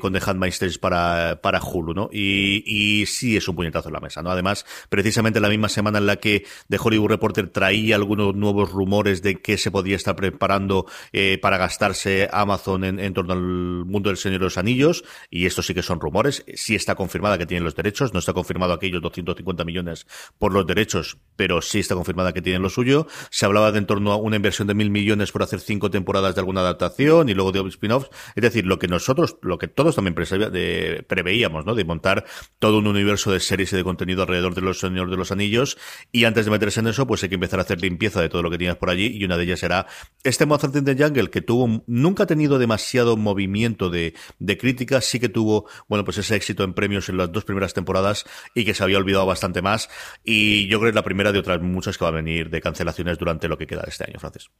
con 0.00 0.12
The 0.12 0.20
Handmaid's 0.24 0.78
para, 0.78 1.40
para 1.42 1.60
Hulu, 1.60 1.92
¿no? 1.92 2.08
Y, 2.12 2.62
y 2.66 3.06
sí 3.06 3.36
es 3.36 3.48
un 3.48 3.56
puñetazo 3.56 3.88
en 3.88 3.94
la 3.94 4.00
mesa, 4.00 4.22
¿no? 4.22 4.43
Precisamente 4.88 5.40
la 5.40 5.48
misma 5.48 5.68
semana 5.68 5.98
en 5.98 6.06
la 6.06 6.16
que 6.16 6.44
The 6.68 6.78
Hollywood 6.82 7.10
Reporter 7.10 7.48
traía 7.48 7.96
algunos 7.96 8.34
nuevos 8.34 8.72
rumores 8.72 9.22
de 9.22 9.40
que 9.40 9.58
se 9.58 9.70
podía 9.70 9.96
estar 9.96 10.16
preparando 10.16 10.86
eh, 11.12 11.38
para 11.40 11.56
gastarse 11.56 12.28
Amazon 12.32 12.84
en, 12.84 13.14
torno 13.14 13.32
al 13.32 13.84
mundo 13.84 14.10
del 14.10 14.16
Señor 14.16 14.40
de 14.40 14.46
los 14.46 14.58
Anillos, 14.58 15.04
y 15.30 15.46
esto 15.46 15.62
sí 15.62 15.74
que 15.74 15.82
son 15.82 16.00
rumores, 16.00 16.44
sí 16.54 16.74
está 16.74 16.94
confirmada 16.94 17.38
que 17.38 17.46
tienen 17.46 17.64
los 17.64 17.74
derechos, 17.74 18.12
no 18.12 18.18
está 18.18 18.32
confirmado 18.32 18.72
aquellos 18.72 19.00
250 19.02 19.64
millones 19.64 20.06
por 20.38 20.52
los 20.52 20.66
derechos, 20.66 21.18
pero 21.36 21.62
sí 21.62 21.78
está 21.78 21.94
confirmada 21.94 22.32
que 22.32 22.42
tienen 22.42 22.62
lo 22.62 22.70
suyo. 22.70 23.06
Se 23.30 23.46
hablaba 23.46 23.70
de 23.72 23.84
en 23.84 23.86
torno 23.86 24.12
a 24.12 24.16
una 24.16 24.36
inversión 24.36 24.66
de 24.66 24.74
mil 24.74 24.90
millones 24.90 25.30
por 25.30 25.42
hacer 25.42 25.60
cinco 25.60 25.90
temporadas 25.90 26.34
de 26.34 26.40
alguna 26.40 26.60
adaptación 26.62 27.28
y 27.28 27.34
luego 27.34 27.52
de 27.52 27.60
spin-offs, 27.68 28.10
es 28.34 28.42
decir, 28.42 28.66
lo 28.66 28.78
que 28.78 28.88
nosotros, 28.88 29.36
lo 29.42 29.58
que 29.58 29.68
todos 29.68 29.94
también 29.94 30.14
preveíamos, 30.14 31.66
¿no? 31.66 31.74
De 31.74 31.84
montar 31.84 32.24
todo 32.58 32.78
un 32.78 32.86
universo 32.86 33.30
de 33.30 33.40
series 33.40 33.72
y 33.72 33.76
de 33.76 33.84
contenido 33.84 34.22
alrededor 34.22 34.33
de 34.42 34.60
los 34.60 34.78
Señor 34.78 35.10
de 35.10 35.16
los 35.16 35.32
Anillos, 35.32 35.78
y 36.12 36.24
antes 36.24 36.44
de 36.44 36.50
meterse 36.50 36.80
en 36.80 36.88
eso, 36.88 37.06
pues 37.06 37.22
hay 37.22 37.28
que 37.28 37.36
empezar 37.36 37.58
a 37.58 37.62
hacer 37.62 37.80
limpieza 37.80 38.20
de 38.20 38.28
todo 38.28 38.42
lo 38.42 38.50
que 38.50 38.58
tienes 38.58 38.76
por 38.76 38.90
allí, 38.90 39.06
y 39.06 39.24
una 39.24 39.36
de 39.36 39.44
ellas 39.44 39.60
será 39.60 39.86
este 40.22 40.46
Mozart 40.46 40.74
in 40.76 40.84
the 40.84 40.96
Jungle, 40.96 41.30
que 41.30 41.40
tuvo, 41.40 41.82
nunca 41.86 42.24
ha 42.24 42.26
tenido 42.26 42.58
demasiado 42.58 43.16
movimiento 43.16 43.90
de, 43.90 44.14
de 44.38 44.58
críticas, 44.58 45.04
sí 45.04 45.20
que 45.20 45.28
tuvo, 45.28 45.68
bueno, 45.88 46.04
pues 46.04 46.18
ese 46.18 46.36
éxito 46.36 46.64
en 46.64 46.74
premios 46.74 47.08
en 47.08 47.16
las 47.16 47.32
dos 47.32 47.44
primeras 47.44 47.74
temporadas, 47.74 48.24
y 48.54 48.64
que 48.64 48.74
se 48.74 48.82
había 48.82 48.98
olvidado 48.98 49.26
bastante 49.26 49.62
más, 49.62 49.88
y 50.24 50.66
yo 50.68 50.78
creo 50.78 50.86
que 50.86 50.90
es 50.90 50.94
la 50.94 51.04
primera 51.04 51.32
de 51.32 51.38
otras 51.38 51.60
muchas 51.60 51.98
que 51.98 52.04
va 52.04 52.10
a 52.10 52.12
venir 52.12 52.50
de 52.50 52.60
cancelaciones 52.60 53.18
durante 53.18 53.48
lo 53.48 53.58
que 53.58 53.66
queda 53.66 53.82
de 53.82 53.90
este 53.90 54.04
año, 54.04 54.18
Francis. 54.18 54.50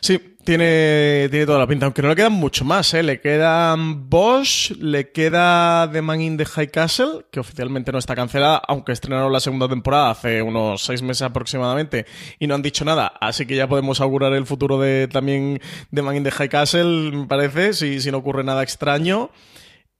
Sí, 0.00 0.36
tiene, 0.44 1.28
tiene 1.30 1.46
toda 1.46 1.58
la 1.58 1.66
pinta, 1.66 1.86
aunque 1.86 2.02
no 2.02 2.08
le 2.08 2.16
quedan 2.16 2.32
mucho 2.32 2.64
más, 2.64 2.92
¿eh? 2.94 3.02
Le 3.02 3.20
quedan 3.20 4.08
Bosch, 4.08 4.72
le 4.78 5.10
queda 5.10 5.90
The 5.92 6.02
Man 6.02 6.20
in 6.20 6.36
the 6.36 6.44
High 6.44 6.70
Castle, 6.70 7.26
que 7.30 7.40
oficialmente 7.40 7.92
no 7.92 7.98
está 7.98 8.14
cancelada, 8.14 8.62
aunque 8.66 8.92
la 9.28 9.40
segunda 9.40 9.68
temporada 9.68 10.10
hace 10.10 10.40
unos 10.42 10.82
seis 10.84 11.02
meses 11.02 11.22
aproximadamente 11.22 12.06
y 12.38 12.46
no 12.46 12.54
han 12.54 12.62
dicho 12.62 12.84
nada, 12.84 13.12
así 13.20 13.46
que 13.46 13.56
ya 13.56 13.68
podemos 13.68 14.00
augurar 14.00 14.32
el 14.32 14.46
futuro 14.46 14.78
de 14.78 15.08
también 15.08 15.60
The 15.92 16.02
Man 16.02 16.16
in 16.16 16.24
the 16.24 16.30
High 16.30 16.48
Castle, 16.48 17.12
me 17.12 17.26
parece, 17.26 17.74
si, 17.74 18.00
si 18.00 18.10
no 18.10 18.18
ocurre 18.18 18.44
nada 18.44 18.62
extraño. 18.62 19.30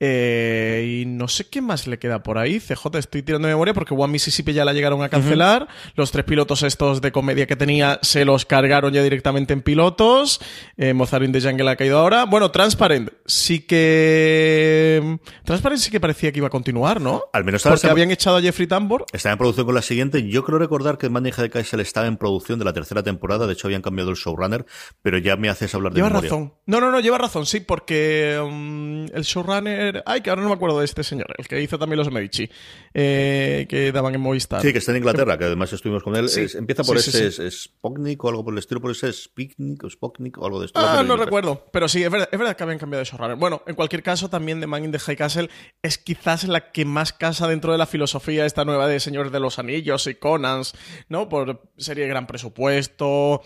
Eh, 0.03 1.03
y 1.03 1.05
no 1.05 1.29
sé 1.29 1.49
qué 1.51 1.61
más 1.61 1.87
le 1.87 1.99
queda 1.99 2.23
por 2.23 2.39
ahí. 2.39 2.59
CJ, 2.59 2.99
estoy 2.99 3.23
tirando 3.23 3.49
de 3.49 3.55
memoria 3.55 3.75
porque 3.75 3.93
One 3.93 4.13
Mississippi 4.13 4.55
ya 4.55 4.65
la 4.65 4.73
llegaron 4.73 5.03
a 5.03 5.11
cancelar. 5.11 5.69
Los 5.95 6.11
tres 6.11 6.25
pilotos 6.25 6.63
estos 6.63 7.03
de 7.03 7.13
comedia 7.13 7.47
que 7.47 7.55
tenía 7.55 7.99
se 8.01 8.25
los 8.25 8.47
cargaron 8.47 8.95
ya 8.95 9.03
directamente 9.03 9.53
en 9.53 9.61
pilotos. 9.61 10.41
Eh, 10.79 10.95
Mozart 10.95 11.25
in 11.25 11.33
the 11.33 11.41
Jungle 11.43 11.69
ha 11.71 11.77
caído 11.77 11.99
ahora. 11.99 12.25
Bueno, 12.25 12.51
Transparent 12.51 13.11
sí 13.27 13.61
que. 13.61 15.19
Transparent 15.45 15.83
sí 15.83 15.91
que 15.91 16.01
parecía 16.01 16.33
que 16.33 16.39
iba 16.39 16.47
a 16.47 16.51
continuar, 16.51 16.99
¿no? 16.99 17.25
Al 17.35 17.45
menos 17.45 17.63
Porque 17.63 17.89
habían 17.89 18.11
echado 18.11 18.39
a 18.39 18.41
Jeffrey 18.41 18.67
Tambor. 18.67 19.05
Estaba 19.13 19.35
en 19.35 19.39
producción 19.39 19.67
con 19.67 19.75
la 19.75 19.83
siguiente. 19.83 20.27
Yo 20.27 20.45
creo 20.45 20.59
recordar 20.59 20.97
que 20.97 21.11
Maneja 21.11 21.43
de 21.43 21.51
Kaiser 21.51 21.79
estaba 21.81 22.07
en 22.07 22.17
producción 22.17 22.59
de 22.59 22.65
la 22.65 22.73
tercera 22.73 23.03
temporada. 23.03 23.47
De 23.47 23.53
hecho, 23.53 23.67
habían 23.67 23.83
cambiado 23.83 24.11
el 24.11 24.17
showrunner, 24.17 24.65
pero 25.03 25.19
ya 25.19 25.37
me 25.37 25.51
haces 25.51 25.75
hablar 25.75 25.93
de 25.93 25.99
Lleva 25.99 26.09
razón. 26.09 26.55
No, 26.65 26.81
no, 26.81 26.91
no, 26.91 27.01
lleva 27.01 27.19
razón, 27.19 27.45
sí, 27.45 27.61
porque 27.61 28.41
um, 28.43 29.05
el 29.13 29.25
showrunner 29.25 29.90
Ay, 30.07 30.21
que 30.21 30.31
ahora 30.31 30.43
no 30.43 30.49
me 30.49 30.55
acuerdo 30.55 30.79
de 30.79 30.85
este 30.85 31.05
señor, 31.05 31.35
el 31.39 31.47
que 31.47 31.61
hizo 31.61 31.79
también 31.79 31.99
los 31.99 32.11
Medici, 32.11 32.49
eh, 32.95 33.67
que 33.69 33.93
daban 33.93 34.15
en 34.15 34.21
Movistar. 34.21 34.63
Sí, 34.63 34.73
que 34.73 34.79
está 34.79 34.93
en 34.93 34.99
Inglaterra, 34.99 35.39
que 35.39 35.45
además 35.45 35.73
estuvimos 35.73 36.03
con 36.03 36.17
él. 36.17 36.29
empieza 36.55 36.85
por 36.85 36.97
ese 36.97 37.27
es, 37.27 37.71
o 37.81 38.29
algo 38.29 38.45
por 38.45 38.55
el 38.55 38.59
estilo, 38.59 38.81
por 38.81 38.91
ese 38.91 39.13
Spiknik 39.13 39.85
o 39.85 39.91
Spoknik 39.91 40.39
o 40.39 40.47
algo 40.47 40.61
de 40.61 40.67
esto. 40.67 40.81
Ah, 40.81 41.03
no 41.03 41.17
recuerdo. 41.17 41.67
Pero 41.73 41.89
sí, 41.89 42.03
es 42.03 42.11
verdad, 42.11 42.29
es 42.31 42.39
verdad 42.39 42.57
que 42.57 42.63
habían 42.63 42.79
cambiado 42.79 43.01
de 43.05 43.11
showrunner. 43.11 43.37
Bueno, 43.37 43.63
en 43.67 43.75
cualquier 43.75 44.03
caso, 44.03 44.29
también 44.29 44.61
The 44.61 44.67
Man 44.67 44.85
in 44.85 44.93
the 44.93 44.99
High 44.99 45.17
Castle 45.17 45.51
es 45.83 45.99
quizás 45.99 46.45
la 46.45 46.73
que 46.73 46.85
más 46.85 47.13
casa 47.13 47.49
dentro 47.49 47.73
de 47.73 47.79
la 47.79 47.87
filosofía 47.87 48.47
esta 48.47 48.65
nueva 48.65 48.89
de 48.89 49.01
Señor 49.01 49.31
de 49.31 49.41
los 49.41 49.59
Anillos 49.59 50.07
y 50.07 50.15
Conans, 50.15 50.75
¿no? 51.09 51.29
Por 51.29 51.63
serie 51.77 52.05
de 52.05 52.11
gran 52.11 52.27
presupuesto 52.27 53.43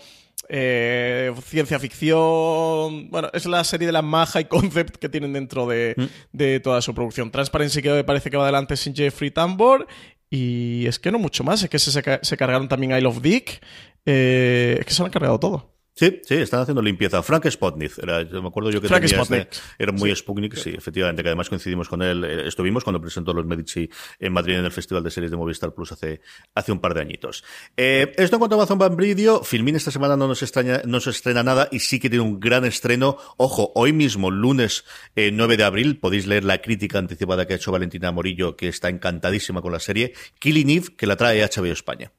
eh, 0.49 1.33
ciencia 1.45 1.79
ficción. 1.79 3.09
Bueno, 3.09 3.29
es 3.33 3.45
la 3.45 3.63
serie 3.63 3.87
de 3.87 3.93
la 3.93 4.01
maja 4.01 4.41
y 4.41 4.45
concept 4.45 4.97
que 4.97 5.09
tienen 5.09 5.33
dentro 5.33 5.67
de, 5.67 5.95
mm. 5.97 6.61
toda 6.61 6.81
su 6.81 6.93
producción. 6.93 7.31
Transparency 7.31 7.81
que 7.81 7.91
me 7.91 8.03
parece 8.03 8.29
que 8.29 8.37
va 8.37 8.43
adelante 8.43 8.77
sin 8.77 8.95
Jeffrey 8.95 9.31
Tambor. 9.31 9.87
Y 10.29 10.85
es 10.87 10.99
que 10.99 11.11
no 11.11 11.19
mucho 11.19 11.43
más, 11.43 11.63
es 11.63 11.69
que 11.69 11.79
se, 11.79 11.91
se 11.91 12.37
cargaron 12.37 12.67
también 12.67 12.91
I 12.97 13.01
Love 13.01 13.21
Dick. 13.21 13.61
Eh, 14.05 14.77
es 14.79 14.85
que 14.85 14.93
se 14.93 15.01
lo 15.01 15.05
han 15.05 15.11
cargado 15.11 15.39
todo. 15.39 15.74
Sí, 15.97 16.19
sí, 16.23 16.35
están 16.35 16.59
haciendo 16.59 16.81
limpieza. 16.81 17.23
Frank 17.23 17.47
Spotnik, 17.49 17.97
era, 17.99 18.21
yo 18.23 18.41
me 18.41 18.49
acuerdo 18.49 18.69
yo 18.69 18.81
que 18.81 18.89
tenía 18.89 19.05
este, 19.05 19.47
era 19.79 19.93
muy 19.93 20.13
Sputnik, 20.13 20.55
sí, 20.55 20.71
efectivamente, 20.77 21.23
que 21.23 21.29
además 21.29 21.47
coincidimos 21.47 21.87
con 21.87 22.01
él, 22.01 22.25
eh, 22.25 22.47
estuvimos 22.49 22.83
cuando 22.83 22.99
presentó 22.99 23.33
los 23.33 23.45
Medici 23.45 23.89
en 24.19 24.33
Madrid 24.33 24.55
en 24.55 24.65
el 24.65 24.73
Festival 24.73 25.03
de 25.05 25.11
Series 25.11 25.31
de 25.31 25.37
Movistar 25.37 25.73
Plus 25.73 25.93
hace, 25.93 26.19
hace 26.53 26.73
un 26.73 26.79
par 26.81 26.95
de 26.95 27.01
añitos. 27.01 27.45
Eh, 27.77 28.13
esto 28.17 28.35
en 28.35 28.39
cuanto 28.39 28.55
a 28.55 28.59
Amazon 28.59 28.77
Prime 28.77 28.97
Video, 28.97 29.41
Filmin 29.41 29.77
esta 29.77 29.89
semana 29.89 30.17
no 30.17 30.27
nos, 30.27 30.43
extraña, 30.43 30.81
no 30.83 30.99
se 30.99 31.11
estrena 31.11 31.43
nada 31.43 31.69
y 31.71 31.79
sí 31.79 31.97
que 31.97 32.09
tiene 32.09 32.25
un 32.25 32.41
gran 32.41 32.65
estreno. 32.65 33.17
Ojo, 33.37 33.71
hoy 33.73 33.93
mismo, 33.93 34.31
lunes 34.31 34.83
9 35.15 35.53
eh, 35.53 35.57
de 35.57 35.63
abril, 35.63 35.97
podéis 35.99 36.27
leer 36.27 36.43
la 36.43 36.61
crítica 36.61 36.99
anticipada 36.99 37.47
que 37.47 37.53
ha 37.53 37.55
hecho 37.55 37.71
Valentina 37.71 38.11
Morillo, 38.11 38.57
que 38.57 38.67
está 38.67 38.89
encantadísima 38.89 39.61
con 39.61 39.71
la 39.71 39.79
serie, 39.79 40.11
Killing 40.39 40.71
Eve, 40.71 40.87
que 40.97 41.07
la 41.07 41.15
trae 41.15 41.41
HBO 41.41 41.71
España. 41.71 42.11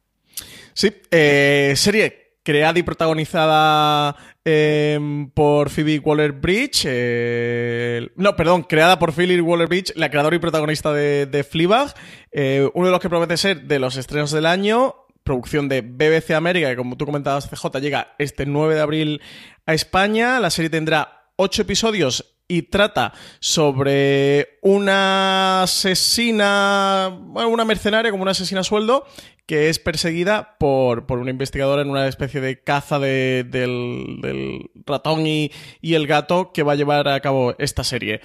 Sí, 0.73 0.95
eh, 1.11 1.75
serie 1.77 2.26
creada 2.47 2.79
y 2.79 2.85
protagonizada 2.85 4.15
em, 4.45 5.29
por 5.31 5.69
Phoebe 5.69 5.99
Waller-Bridge. 5.99 6.85
Eh, 6.87 8.09
no, 8.15 8.37
perdón, 8.37 8.63
creada 8.63 9.01
por 9.01 9.13
Phoebe 9.13 9.41
Waller-Bridge, 9.41 9.95
la 9.97 10.11
creadora 10.11 10.37
y 10.37 10.39
protagonista 10.39 10.93
de, 10.93 11.27
de 11.27 11.43
Fleabag. 11.43 11.93
Eh, 12.31 12.71
uno 12.73 12.87
de 12.87 12.93
los 12.93 13.01
que 13.01 13.09
promete 13.09 13.37
ser 13.37 13.63
de 13.63 13.81
los 13.81 13.97
estrenos 13.97 14.31
del 14.31 14.47
año. 14.47 14.95
Producción 15.25 15.69
de 15.69 15.81
BBC 15.81 16.35
América, 16.37 16.71
que 16.71 16.77
como 16.77 16.97
tú 16.97 17.05
comentabas, 17.05 17.51
CJ, 17.51 17.81
llega 17.81 18.15
este 18.19 18.47
9 18.47 18.77
de 18.77 18.81
abril 18.81 19.21
a 19.67 19.75
España. 19.75 20.39
La 20.39 20.51
serie 20.51 20.71
tendrá 20.71 21.33
ocho 21.35 21.63
episodios 21.63 22.36
y 22.49 22.63
trata 22.63 23.13
sobre 23.41 24.59
una 24.63 25.63
asesina, 25.63 27.17
bueno, 27.21 27.49
una 27.49 27.65
mercenaria 27.65 28.11
como 28.11 28.23
una 28.23 28.33
asesina 28.33 28.61
a 28.61 28.65
sueldo 28.65 29.05
que 29.47 29.69
es 29.69 29.79
perseguida 29.79 30.57
por, 30.59 31.07
por 31.07 31.19
una 31.19 31.31
investigadora 31.31 31.83
en 31.83 31.91
una 31.91 32.09
especie 32.09 32.41
de 32.41 32.63
caza 32.63 32.99
del, 32.99 33.51
del, 33.51 34.71
ratón 34.85 35.27
y, 35.27 35.53
y 35.81 35.95
el 35.95 36.07
gato 36.07 36.53
que 36.53 36.65
va 36.65 36.73
a 36.73 36.77
llevar 36.77 37.07
a 37.09 37.21
cabo 37.21 37.55
esta 37.59 37.85
serie. 37.85 38.21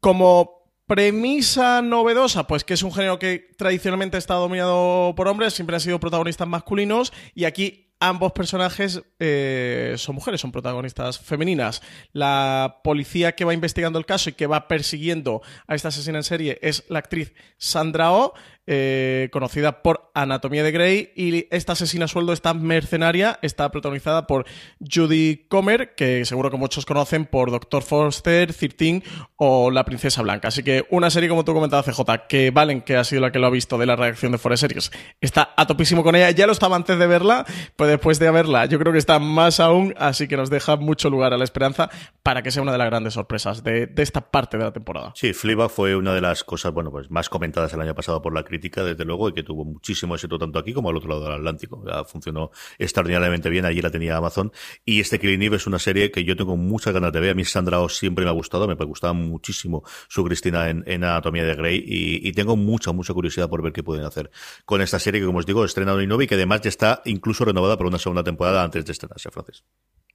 Como 0.00 0.56
premisa 0.86 1.82
novedosa, 1.82 2.46
pues 2.46 2.64
que 2.64 2.74
es 2.74 2.82
un 2.82 2.92
género 2.92 3.18
que 3.18 3.50
tradicionalmente 3.56 4.18
está 4.18 4.34
dominado 4.34 5.14
por 5.16 5.28
hombres, 5.28 5.54
siempre 5.54 5.76
han 5.76 5.80
sido 5.80 6.00
protagonistas 6.00 6.46
masculinos 6.46 7.12
y 7.34 7.44
aquí 7.44 7.85
ambos 8.00 8.32
personajes 8.32 9.02
eh, 9.18 9.94
son 9.96 10.14
mujeres, 10.14 10.40
son 10.40 10.52
protagonistas 10.52 11.18
femeninas. 11.18 11.82
La 12.12 12.80
policía 12.84 13.32
que 13.32 13.44
va 13.44 13.54
investigando 13.54 13.98
el 13.98 14.06
caso 14.06 14.30
y 14.30 14.34
que 14.34 14.46
va 14.46 14.68
persiguiendo 14.68 15.42
a 15.66 15.74
esta 15.74 15.88
asesina 15.88 16.18
en 16.18 16.24
serie 16.24 16.58
es 16.62 16.84
la 16.88 16.98
actriz 16.98 17.34
Sandra 17.58 18.12
Oh, 18.12 18.34
eh, 18.66 19.28
conocida 19.32 19.82
por 19.82 20.10
Anatomía 20.14 20.62
de 20.62 20.72
Grey, 20.72 21.12
y 21.14 21.46
esta 21.50 21.72
asesina 21.72 22.08
sueldo, 22.08 22.32
esta 22.32 22.54
mercenaria, 22.54 23.38
está 23.42 23.70
protagonizada 23.70 24.26
por 24.26 24.46
Judy 24.80 25.46
Comer, 25.48 25.94
que 25.94 26.24
seguro 26.24 26.50
que 26.50 26.56
muchos 26.56 26.86
conocen 26.86 27.26
por 27.26 27.50
Doctor 27.50 27.82
Forster, 27.82 28.52
13 28.52 29.02
o 29.36 29.70
La 29.70 29.84
Princesa 29.84 30.22
Blanca. 30.22 30.48
Así 30.48 30.62
que 30.62 30.84
una 30.90 31.10
serie, 31.10 31.28
como 31.28 31.44
tú 31.44 31.54
comentabas, 31.54 31.86
CJ, 31.86 32.26
que 32.28 32.50
Valen, 32.50 32.82
que 32.82 32.96
ha 32.96 33.04
sido 33.04 33.22
la 33.22 33.30
que 33.30 33.38
lo 33.38 33.46
ha 33.46 33.50
visto 33.50 33.78
de 33.78 33.86
la 33.86 33.96
reacción 33.96 34.32
de 34.32 34.38
Forest 34.38 34.62
Series, 34.62 34.90
está 35.20 35.54
a 35.56 35.66
topísimo 35.66 36.02
con 36.02 36.16
ella. 36.16 36.30
Ya 36.30 36.46
lo 36.46 36.52
estaba 36.52 36.76
antes 36.76 36.98
de 36.98 37.06
verla, 37.06 37.44
pues 37.76 37.88
después 37.88 38.18
de 38.18 38.30
verla, 38.30 38.66
yo 38.66 38.78
creo 38.78 38.92
que 38.92 38.98
está 38.98 39.18
más 39.18 39.60
aún, 39.60 39.94
así 39.98 40.26
que 40.26 40.36
nos 40.36 40.50
deja 40.50 40.76
mucho 40.76 41.10
lugar 41.10 41.32
a 41.32 41.38
la 41.38 41.44
esperanza 41.44 41.88
para 42.22 42.42
que 42.42 42.50
sea 42.50 42.62
una 42.62 42.72
de 42.72 42.78
las 42.78 42.88
grandes 42.88 43.14
sorpresas 43.14 43.62
de, 43.62 43.92
esta 43.96 44.20
parte 44.20 44.58
de 44.58 44.64
la 44.64 44.72
temporada. 44.72 45.12
Sí, 45.14 45.32
Fliba 45.32 45.68
fue 45.68 45.94
una 45.94 46.14
de 46.14 46.20
las 46.20 46.42
cosas, 46.42 46.72
bueno, 46.72 46.90
pues 46.90 47.10
más 47.10 47.28
comentadas 47.28 47.72
el 47.72 47.80
año 47.80 47.94
pasado 47.94 48.20
por 48.22 48.34
la 48.34 48.42
crítica 48.42 48.55
desde 48.58 49.04
luego, 49.04 49.28
y 49.28 49.32
que 49.32 49.42
tuvo 49.42 49.64
muchísimo 49.64 50.14
éxito 50.14 50.38
tanto 50.38 50.58
aquí 50.58 50.72
como 50.72 50.90
al 50.90 50.96
otro 50.96 51.08
lado 51.10 51.24
del 51.24 51.32
Atlántico. 51.34 51.82
funcionó 52.06 52.50
extraordinariamente 52.78 53.48
bien, 53.50 53.64
allí 53.64 53.80
la 53.80 53.90
tenía 53.90 54.16
Amazon. 54.16 54.52
Y 54.84 55.00
este 55.00 55.18
Killing 55.18 55.42
Eve 55.42 55.56
es 55.56 55.66
una 55.66 55.78
serie 55.78 56.10
que 56.10 56.24
yo 56.24 56.36
tengo 56.36 56.56
muchas 56.56 56.92
ganas 56.92 57.12
de 57.12 57.20
ver. 57.20 57.30
A 57.30 57.34
mí 57.34 57.44
Sandra 57.44 57.80
Oh 57.80 57.88
siempre 57.88 58.24
me 58.24 58.30
ha 58.30 58.34
gustado, 58.34 58.66
me 58.66 58.74
gustaba 58.74 59.12
muchísimo 59.12 59.82
su 60.08 60.24
Cristina 60.24 60.68
en, 60.70 61.04
Anatomía 61.04 61.44
de 61.44 61.54
Grey, 61.54 61.82
y, 61.86 62.32
tengo 62.32 62.56
mucha, 62.56 62.92
mucha 62.92 63.14
curiosidad 63.14 63.48
por 63.48 63.62
ver 63.62 63.72
qué 63.72 63.82
pueden 63.82 64.04
hacer 64.04 64.30
con 64.64 64.82
esta 64.82 64.98
serie 64.98 65.20
que, 65.20 65.26
como 65.26 65.38
os 65.38 65.46
digo, 65.46 65.64
estrenado 65.64 66.00
en 66.00 66.06
y 66.20 66.26
que 66.26 66.34
además 66.34 66.62
ya 66.62 66.68
está 66.68 67.02
incluso 67.04 67.44
renovada 67.44 67.76
por 67.76 67.86
una 67.86 67.98
segunda 67.98 68.24
temporada 68.24 68.62
antes 68.62 68.84
de 68.84 68.92
estrenarse, 68.92 69.30
Francis. 69.30 69.64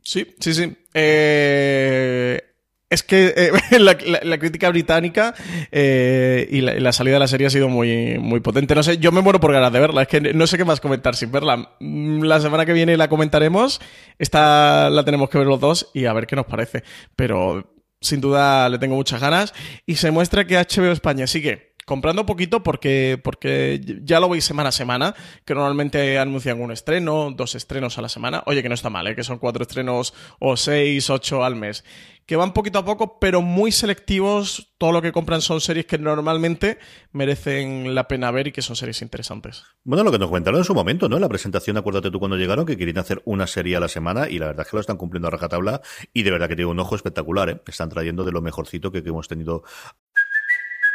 Sí, 0.01 0.35
sí, 0.39 0.53
sí. 0.53 0.77
Eh, 0.93 2.50
es 2.91 3.03
que 3.03 3.33
eh, 3.37 3.79
la, 3.79 4.37
crítica 4.37 4.69
británica 4.69 5.33
eh, 5.71 6.45
y, 6.51 6.59
la, 6.59 6.91
salida 6.91 7.15
de 7.15 7.19
la 7.21 7.27
serie 7.27 7.47
ha 7.47 7.49
sido 7.49 7.69
muy, 7.69 8.19
muy 8.19 8.41
potente. 8.41 8.75
No 8.75 8.83
sé, 8.83 8.97
yo 8.97 9.13
me 9.13 9.21
muero 9.21 9.39
por 9.39 9.53
ganas 9.53 9.71
de 9.71 9.79
verla. 9.79 10.01
Es 10.01 10.09
que 10.09 10.19
no 10.19 10.45
sé 10.45 10.57
qué 10.57 10.65
más 10.65 10.81
comentar 10.81 11.15
sin 11.15 11.31
verla. 11.31 11.69
Mm, 11.79 12.23
la 12.23 12.41
semana 12.41 12.65
que 12.65 12.73
viene 12.73 12.97
la 12.97 13.07
comentaremos. 13.07 13.79
Esta 14.19 14.89
la 14.89 15.05
tenemos 15.05 15.29
que 15.29 15.37
ver 15.37 15.47
los 15.47 15.61
dos 15.61 15.89
y 15.93 16.05
a 16.05 16.11
ver 16.11 16.27
qué 16.27 16.35
nos 16.35 16.45
parece. 16.45 16.83
Pero 17.15 17.73
sin 18.01 18.19
duda 18.19 18.67
le 18.67 18.77
tengo 18.77 18.95
muchas 18.95 19.21
ganas. 19.21 19.53
Y 19.85 19.95
se 19.95 20.11
muestra 20.11 20.45
que 20.45 20.57
HBO 20.57 20.91
España 20.91 21.27
sigue 21.27 21.70
comprando 21.85 22.25
poquito 22.25 22.63
porque, 22.63 23.19
porque 23.23 23.81
ya 24.03 24.19
lo 24.19 24.29
veis 24.29 24.45
semana 24.45 24.69
a 24.69 24.71
semana, 24.71 25.15
que 25.45 25.53
normalmente 25.53 26.17
anuncian 26.19 26.61
un 26.61 26.71
estreno, 26.71 27.31
dos 27.31 27.55
estrenos 27.55 27.97
a 27.97 28.01
la 28.01 28.09
semana. 28.09 28.43
Oye, 28.45 28.61
que 28.61 28.69
no 28.69 28.75
está 28.75 28.89
mal, 28.89 29.07
¿eh? 29.07 29.15
que 29.15 29.23
son 29.23 29.39
cuatro 29.39 29.63
estrenos 29.63 30.13
o 30.39 30.57
seis, 30.57 31.09
ocho 31.09 31.43
al 31.43 31.55
mes. 31.55 31.83
Que 32.25 32.35
van 32.35 32.53
poquito 32.53 32.79
a 32.79 32.85
poco, 32.85 33.19
pero 33.19 33.41
muy 33.41 33.71
selectivos. 33.71 34.73
Todo 34.77 34.93
lo 34.93 35.01
que 35.01 35.11
compran 35.11 35.41
son 35.41 35.59
series 35.59 35.85
que 35.85 35.97
normalmente 35.97 36.77
merecen 37.11 37.93
la 37.93 38.07
pena 38.07 38.31
ver 38.31 38.47
y 38.47 38.51
que 38.51 38.61
son 38.61 38.75
series 38.75 39.01
interesantes. 39.01 39.63
Bueno, 39.83 40.03
lo 40.03 40.11
que 40.11 40.19
nos 40.19 40.29
comentaron 40.29 40.59
en 40.59 40.63
su 40.63 40.73
momento, 40.73 41.09
¿no? 41.09 41.17
En 41.17 41.21
la 41.21 41.27
presentación, 41.27 41.77
acuérdate 41.77 42.09
tú 42.09 42.19
cuando 42.19 42.37
llegaron, 42.37 42.65
que 42.65 42.77
querían 42.77 42.99
hacer 42.99 43.21
una 43.25 43.47
serie 43.47 43.75
a 43.75 43.79
la 43.79 43.89
semana 43.89 44.29
y 44.29 44.39
la 44.39 44.45
verdad 44.45 44.65
es 44.65 44.71
que 44.71 44.77
lo 44.77 44.81
están 44.81 44.97
cumpliendo 44.97 45.27
a 45.27 45.31
rajatabla 45.31 45.81
y 46.13 46.23
de 46.23 46.31
verdad 46.31 46.47
que 46.47 46.55
tiene 46.55 46.71
un 46.71 46.79
ojo 46.79 46.95
espectacular, 46.95 47.49
¿eh? 47.49 47.61
Están 47.67 47.89
trayendo 47.89 48.23
de 48.23 48.31
lo 48.31 48.41
mejorcito 48.41 48.91
que, 48.91 49.03
que 49.03 49.09
hemos 49.09 49.27
tenido 49.27 49.63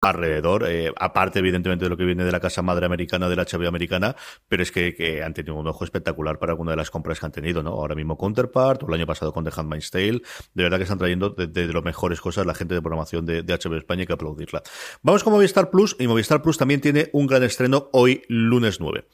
Alrededor, 0.00 0.64
eh, 0.68 0.92
aparte 0.98 1.40
evidentemente 1.40 1.84
de 1.84 1.88
lo 1.88 1.96
que 1.96 2.04
viene 2.04 2.24
de 2.24 2.32
la 2.32 2.40
casa 2.40 2.62
madre 2.62 2.86
americana, 2.86 3.28
de 3.28 3.36
la 3.36 3.44
HBO 3.44 3.68
americana, 3.68 4.16
pero 4.48 4.62
es 4.62 4.70
que, 4.70 4.94
que, 4.94 5.22
han 5.22 5.34
tenido 5.34 5.54
un 5.56 5.66
ojo 5.66 5.84
espectacular 5.84 6.38
para 6.38 6.52
alguna 6.52 6.72
de 6.72 6.76
las 6.76 6.90
compras 6.90 7.18
que 7.18 7.26
han 7.26 7.32
tenido, 7.32 7.62
¿no? 7.62 7.70
Ahora 7.70 7.94
mismo 7.94 8.16
Counterpart, 8.16 8.82
o 8.82 8.88
el 8.88 8.94
año 8.94 9.06
pasado 9.06 9.32
con 9.32 9.44
The 9.44 9.50
Handmaid's 9.54 9.90
Tale, 9.90 10.22
de 10.54 10.62
verdad 10.62 10.76
que 10.78 10.84
están 10.84 10.98
trayendo 10.98 11.30
de, 11.30 11.46
de, 11.46 11.66
de 11.66 11.82
mejores 11.82 12.20
cosas 12.20 12.46
la 12.46 12.54
gente 12.54 12.74
de 12.74 12.82
programación 12.82 13.26
de, 13.26 13.42
de 13.42 13.54
HBO 13.54 13.76
España 13.76 14.02
y 14.02 14.06
que 14.06 14.12
aplaudirla. 14.12 14.62
Vamos 15.02 15.24
con 15.24 15.32
Movistar 15.32 15.70
Plus, 15.70 15.96
y 15.98 16.06
Movistar 16.06 16.42
Plus 16.42 16.58
también 16.58 16.80
tiene 16.80 17.08
un 17.12 17.26
gran 17.26 17.42
estreno 17.42 17.88
hoy, 17.92 18.22
lunes 18.28 18.80
9. 18.80 19.04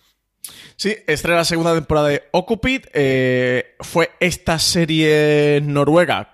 Sí, 0.76 0.94
estrena 1.06 1.38
la 1.38 1.44
segunda 1.44 1.74
temporada 1.74 2.08
de 2.08 2.24
Occupy. 2.32 2.82
Eh, 2.92 3.76
fue 3.80 4.10
esta 4.20 4.58
serie 4.58 5.60
noruega 5.62 6.33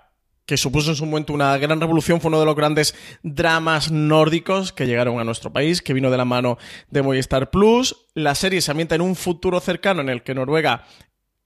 que 0.51 0.57
supuso 0.57 0.89
en 0.89 0.97
su 0.97 1.05
momento 1.05 1.31
una 1.31 1.57
gran 1.57 1.79
revolución, 1.79 2.19
fue 2.19 2.27
uno 2.27 2.41
de 2.41 2.45
los 2.45 2.57
grandes 2.57 2.93
dramas 3.23 3.89
nórdicos 3.89 4.73
que 4.73 4.85
llegaron 4.85 5.17
a 5.17 5.23
nuestro 5.23 5.53
país, 5.53 5.81
que 5.81 5.93
vino 5.93 6.11
de 6.11 6.17
la 6.17 6.25
mano 6.25 6.57
de 6.89 7.01
Movistar 7.01 7.51
Plus. 7.51 8.07
La 8.15 8.35
serie 8.35 8.59
se 8.59 8.69
ambienta 8.69 8.95
en 8.95 8.99
un 8.99 9.15
futuro 9.15 9.61
cercano 9.61 10.01
en 10.01 10.09
el 10.09 10.23
que 10.23 10.35
Noruega 10.35 10.83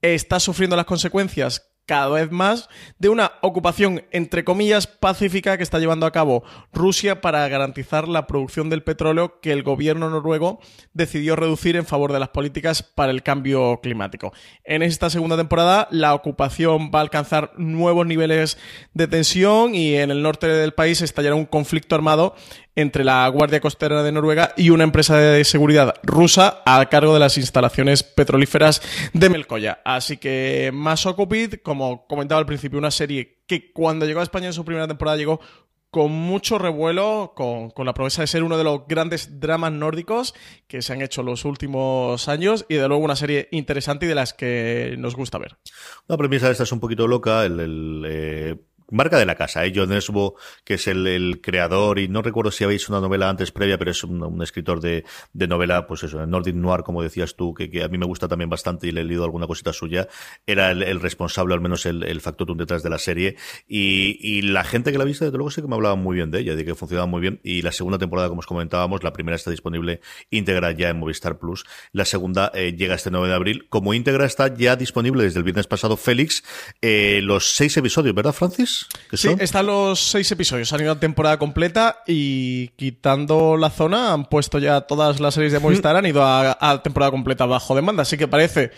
está 0.01 0.39
sufriendo 0.39 0.75
las 0.75 0.87
consecuencias 0.87 1.74
cada 1.85 2.09
vez 2.09 2.31
más 2.31 2.69
de 2.99 3.09
una 3.09 3.33
ocupación, 3.41 4.03
entre 4.11 4.43
comillas, 4.43 4.87
pacífica 4.87 5.57
que 5.57 5.63
está 5.63 5.79
llevando 5.79 6.05
a 6.05 6.11
cabo 6.11 6.43
Rusia 6.73 7.21
para 7.21 7.47
garantizar 7.47 8.07
la 8.07 8.27
producción 8.27 8.69
del 8.69 8.83
petróleo 8.83 9.39
que 9.39 9.51
el 9.51 9.63
gobierno 9.63 10.09
noruego 10.09 10.59
decidió 10.93 11.35
reducir 11.35 11.75
en 11.75 11.85
favor 11.85 12.11
de 12.11 12.19
las 12.19 12.29
políticas 12.29 12.83
para 12.83 13.11
el 13.11 13.23
cambio 13.23 13.79
climático. 13.81 14.33
En 14.63 14.81
esta 14.81 15.09
segunda 15.09 15.37
temporada, 15.37 15.87
la 15.91 16.13
ocupación 16.13 16.91
va 16.93 16.99
a 16.99 17.03
alcanzar 17.03 17.51
nuevos 17.57 18.05
niveles 18.05 18.57
de 18.93 19.07
tensión 19.07 19.75
y 19.75 19.95
en 19.95 20.11
el 20.11 20.21
norte 20.21 20.47
del 20.47 20.73
país 20.73 21.01
estallará 21.01 21.35
un 21.35 21.45
conflicto 21.45 21.95
armado 21.95 22.35
entre 22.75 23.03
la 23.03 23.27
Guardia 23.29 23.61
Costera 23.61 24.03
de 24.03 24.11
Noruega 24.11 24.53
y 24.57 24.69
una 24.69 24.83
empresa 24.83 25.17
de 25.17 25.43
seguridad 25.43 25.95
rusa 26.03 26.61
a 26.65 26.85
cargo 26.87 27.13
de 27.13 27.19
las 27.19 27.37
instalaciones 27.37 28.03
petrolíferas 28.03 28.81
de 29.13 29.29
Melcoya. 29.29 29.79
Así 29.85 30.17
que 30.17 30.71
más 30.73 31.05
Occupid, 31.05 31.55
como 31.63 32.05
comentaba 32.07 32.39
al 32.39 32.45
principio, 32.45 32.77
una 32.77 32.91
serie 32.91 33.43
que 33.47 33.71
cuando 33.71 34.05
llegó 34.05 34.19
a 34.19 34.23
España 34.23 34.47
en 34.47 34.53
su 34.53 34.65
primera 34.65 34.87
temporada 34.87 35.17
llegó 35.17 35.39
con 35.89 36.11
mucho 36.11 36.57
revuelo, 36.57 37.31
con, 37.37 37.69
con, 37.69 37.85
la 37.85 37.93
promesa 37.93 38.21
de 38.21 38.27
ser 38.27 38.43
uno 38.43 38.57
de 38.57 38.65
los 38.65 38.85
grandes 38.85 39.39
dramas 39.39 39.71
nórdicos 39.71 40.35
que 40.67 40.81
se 40.81 40.91
han 40.91 41.01
hecho 41.01 41.23
los 41.23 41.45
últimos 41.45 42.27
años 42.27 42.65
y 42.67 42.75
de 42.75 42.85
luego 42.89 43.01
una 43.01 43.15
serie 43.15 43.47
interesante 43.51 44.05
y 44.05 44.09
de 44.09 44.15
las 44.15 44.33
que 44.33 44.95
nos 44.97 45.15
gusta 45.15 45.37
ver. 45.37 45.55
La 46.07 46.17
premisa 46.17 46.51
esta 46.51 46.63
es 46.63 46.71
un 46.73 46.81
poquito 46.81 47.07
loca, 47.07 47.45
el... 47.45 47.59
el 47.61 48.03
eh 48.05 48.55
marca 48.91 49.17
de 49.17 49.25
la 49.25 49.35
casa, 49.35 49.65
¿eh? 49.65 49.73
John 49.75 49.91
Esbo, 49.91 50.35
que 50.63 50.75
es 50.75 50.87
el, 50.87 51.07
el, 51.07 51.41
creador, 51.41 51.99
y 51.99 52.07
no 52.07 52.21
recuerdo 52.21 52.51
si 52.51 52.63
habéis 52.63 52.89
una 52.89 52.99
novela 52.99 53.29
antes 53.29 53.51
previa, 53.51 53.77
pero 53.77 53.91
es 53.91 54.03
un, 54.03 54.21
un 54.23 54.41
escritor 54.41 54.81
de, 54.81 55.03
de, 55.33 55.47
novela, 55.47 55.87
pues 55.87 56.03
eso, 56.03 56.25
Nordic 56.25 56.55
Noir, 56.55 56.83
como 56.83 57.01
decías 57.01 57.35
tú, 57.35 57.53
que, 57.53 57.69
que, 57.69 57.83
a 57.83 57.87
mí 57.87 57.97
me 57.97 58.05
gusta 58.05 58.27
también 58.27 58.49
bastante 58.49 58.87
y 58.87 58.91
le 58.91 59.01
he 59.01 59.03
leído 59.03 59.23
alguna 59.23 59.47
cosita 59.47 59.73
suya, 59.73 60.07
era 60.45 60.71
el, 60.71 60.99
responsable, 60.99 61.53
al 61.53 61.61
menos 61.61 61.85
el, 61.85 62.03
el 62.03 62.21
factotum 62.21 62.57
detrás 62.57 62.83
de 62.83 62.89
la 62.89 62.97
serie, 62.97 63.35
y, 63.67 64.17
y, 64.21 64.41
la 64.41 64.63
gente 64.63 64.91
que 64.91 64.97
la 64.97 65.03
ha 65.03 65.07
visto, 65.07 65.25
desde 65.25 65.37
luego 65.37 65.51
sé 65.51 65.61
que 65.61 65.67
me 65.67 65.75
hablaba 65.75 65.95
muy 65.95 66.15
bien 66.15 66.31
de 66.31 66.39
ella, 66.39 66.55
de 66.55 66.65
que 66.65 66.75
funcionaba 66.75 67.07
muy 67.07 67.21
bien, 67.21 67.39
y 67.43 67.61
la 67.61 67.71
segunda 67.71 67.97
temporada, 67.97 68.29
como 68.29 68.39
os 68.39 68.45
comentábamos, 68.45 69.03
la 69.03 69.13
primera 69.13 69.35
está 69.35 69.51
disponible 69.51 70.01
íntegra 70.29 70.71
ya 70.71 70.89
en 70.89 70.99
Movistar 70.99 71.37
Plus, 71.37 71.65
la 71.91 72.05
segunda 72.05 72.51
eh, 72.53 72.75
llega 72.77 72.95
este 72.95 73.11
9 73.11 73.27
de 73.27 73.33
abril, 73.33 73.67
como 73.69 73.93
íntegra 73.93 74.25
está 74.25 74.53
ya 74.53 74.75
disponible 74.75 75.23
desde 75.23 75.39
el 75.39 75.43
viernes 75.43 75.67
pasado 75.67 75.97
Félix, 75.97 76.43
eh, 76.81 77.19
los 77.23 77.55
seis 77.55 77.75
episodios, 77.77 78.13
¿verdad, 78.13 78.33
Francis? 78.33 78.74
Sí, 79.13 79.29
están 79.39 79.65
los 79.65 79.99
seis 79.99 80.31
episodios. 80.31 80.71
Han 80.73 80.81
ido 80.81 80.91
a 80.91 80.99
temporada 80.99 81.37
completa 81.37 82.03
y 82.05 82.69
quitando 82.69 83.57
la 83.57 83.69
zona 83.69 84.13
han 84.13 84.25
puesto 84.25 84.59
ya 84.59 84.81
todas 84.81 85.19
las 85.19 85.33
series 85.33 85.53
de 85.53 85.59
Movistar, 85.59 85.95
han 85.95 86.05
ido 86.05 86.23
a, 86.23 86.57
a 86.59 86.83
temporada 86.83 87.11
completa 87.11 87.45
bajo 87.45 87.75
demanda. 87.75 88.03
Así 88.03 88.17
que 88.17 88.27
parece 88.27 88.71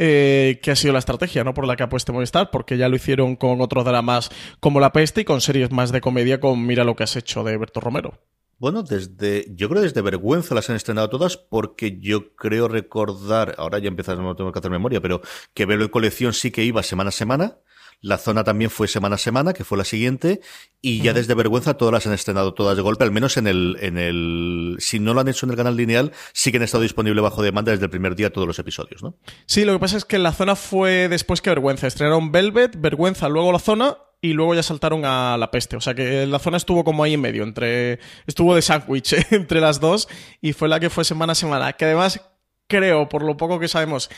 eh, 0.00 0.60
que 0.62 0.70
ha 0.70 0.76
sido 0.76 0.92
la 0.92 1.00
estrategia, 1.00 1.42
¿no? 1.42 1.54
Por 1.54 1.66
la 1.66 1.74
que 1.74 1.82
ha 1.82 1.88
puesto 1.88 2.12
Movistar, 2.12 2.52
porque 2.52 2.76
ya 2.76 2.88
lo 2.88 2.94
hicieron 2.94 3.34
con 3.34 3.60
otros 3.60 3.84
dramas 3.84 4.30
como 4.60 4.78
La 4.78 4.92
Peste 4.92 5.22
y 5.22 5.24
con 5.24 5.40
series 5.40 5.72
más 5.72 5.90
de 5.90 6.00
comedia 6.00 6.38
con 6.38 6.64
Mira 6.64 6.84
lo 6.84 6.94
que 6.94 7.02
has 7.02 7.16
hecho 7.16 7.42
de 7.42 7.56
Berto 7.56 7.80
Romero. 7.80 8.20
Bueno, 8.58 8.82
desde, 8.82 9.46
yo 9.54 9.68
creo 9.68 9.82
desde 9.82 10.00
vergüenza 10.02 10.54
las 10.54 10.70
han 10.70 10.76
estrenado 10.76 11.08
todas 11.08 11.36
porque 11.36 11.98
yo 12.00 12.34
creo 12.36 12.66
recordar, 12.68 13.54
ahora 13.58 13.78
ya 13.78 13.88
empiezas, 13.88 14.18
no 14.18 14.36
tengo 14.36 14.52
que 14.52 14.58
hacer 14.58 14.70
memoria, 14.70 15.00
pero 15.00 15.20
que 15.54 15.64
Velo 15.64 15.84
y 15.84 15.88
Colección 15.90 16.32
sí 16.32 16.50
que 16.50 16.64
iba 16.64 16.82
semana 16.82 17.08
a 17.08 17.12
semana. 17.12 17.58
La 18.00 18.18
zona 18.18 18.44
también 18.44 18.70
fue 18.70 18.86
semana 18.86 19.16
a 19.16 19.18
semana, 19.18 19.52
que 19.52 19.64
fue 19.64 19.76
la 19.76 19.84
siguiente, 19.84 20.40
y 20.80 21.02
ya 21.02 21.12
desde 21.12 21.34
vergüenza 21.34 21.74
todas 21.74 21.92
las 21.92 22.06
han 22.06 22.12
estrenado 22.12 22.54
todas 22.54 22.76
de 22.76 22.82
golpe, 22.82 23.04
al 23.04 23.10
menos 23.10 23.36
en 23.36 23.46
el, 23.46 23.76
en 23.80 23.98
el, 23.98 24.76
si 24.78 25.00
no 25.00 25.14
lo 25.14 25.20
han 25.20 25.28
hecho 25.28 25.46
en 25.46 25.50
el 25.50 25.56
canal 25.56 25.76
lineal, 25.76 26.12
sí 26.32 26.52
que 26.52 26.58
han 26.58 26.62
estado 26.62 26.82
disponible 26.82 27.20
bajo 27.20 27.42
demanda 27.42 27.72
desde 27.72 27.84
el 27.84 27.90
primer 27.90 28.14
día 28.14 28.32
todos 28.32 28.46
los 28.46 28.58
episodios, 28.58 29.02
¿no? 29.02 29.16
Sí, 29.46 29.64
lo 29.64 29.72
que 29.72 29.80
pasa 29.80 29.96
es 29.96 30.04
que 30.04 30.18
la 30.18 30.32
zona 30.32 30.54
fue 30.54 31.08
después 31.08 31.42
que 31.42 31.50
vergüenza. 31.50 31.88
Estrenaron 31.88 32.30
Velvet, 32.30 32.80
vergüenza, 32.80 33.28
luego 33.28 33.50
la 33.50 33.58
zona, 33.58 33.98
y 34.20 34.32
luego 34.32 34.54
ya 34.54 34.62
saltaron 34.62 35.04
a 35.04 35.36
la 35.36 35.50
peste. 35.50 35.76
O 35.76 35.80
sea 35.80 35.94
que 35.94 36.26
la 36.26 36.38
zona 36.38 36.56
estuvo 36.56 36.84
como 36.84 37.04
ahí 37.04 37.14
en 37.14 37.20
medio, 37.20 37.42
entre. 37.42 38.00
estuvo 38.26 38.54
de 38.54 38.62
sándwich 38.62 39.14
entre 39.30 39.60
las 39.60 39.80
dos, 39.80 40.08
y 40.40 40.52
fue 40.52 40.68
la 40.68 40.80
que 40.80 40.90
fue 40.90 41.04
semana 41.04 41.32
a 41.32 41.36
semana. 41.36 41.72
Que 41.72 41.84
además 41.84 42.20
creo, 42.68 43.08
por 43.08 43.24
lo 43.24 43.36
poco 43.36 43.58
que 43.58 43.66
sabemos, 43.66 44.10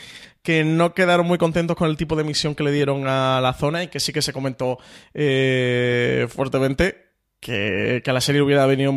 que 0.43 0.63
no 0.63 0.93
quedaron 0.93 1.25
muy 1.25 1.37
contentos 1.37 1.75
con 1.75 1.89
el 1.89 1.97
tipo 1.97 2.15
de 2.15 2.23
misión 2.23 2.53
que 2.53 2.63
le 2.63 2.71
dieron 2.71 3.07
a 3.07 3.39
la 3.41 3.53
zona 3.53 3.83
y 3.83 3.87
que 3.87 3.99
sí 3.99 4.13
que 4.13 4.21
se 4.21 4.33
comentó 4.33 4.77
eh, 5.13 6.27
fuertemente 6.29 7.11
que, 7.39 8.01
que, 8.03 8.11
a 8.11 8.13
la 8.13 8.21
serie 8.21 8.41
hubiera 8.41 8.65
venido 8.67 8.93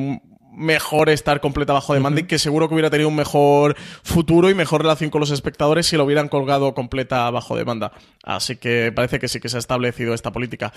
mejor 0.56 1.08
estar 1.08 1.40
completa 1.40 1.72
bajo 1.72 1.94
demanda 1.94 2.20
uh 2.20 2.22
-huh. 2.22 2.24
y 2.24 2.28
que 2.28 2.38
seguro 2.38 2.68
que 2.68 2.74
hubiera 2.74 2.90
tenido 2.90 3.08
un 3.08 3.16
mejor 3.16 3.76
futuro 4.02 4.50
y 4.50 4.54
mejor 4.54 4.82
relación 4.82 5.10
con 5.10 5.20
los 5.20 5.30
espectadores 5.30 5.86
si 5.86 5.96
lo 5.96 6.04
hubieran 6.04 6.28
colgado 6.28 6.74
completa 6.74 7.30
bajo 7.30 7.56
demanda. 7.56 7.92
Así 8.22 8.56
que 8.56 8.92
parece 8.94 9.18
que 9.18 9.28
sí 9.28 9.40
que 9.40 9.48
se 9.48 9.56
ha 9.56 9.60
establecido 9.60 10.14
esta 10.14 10.32
política. 10.32 10.72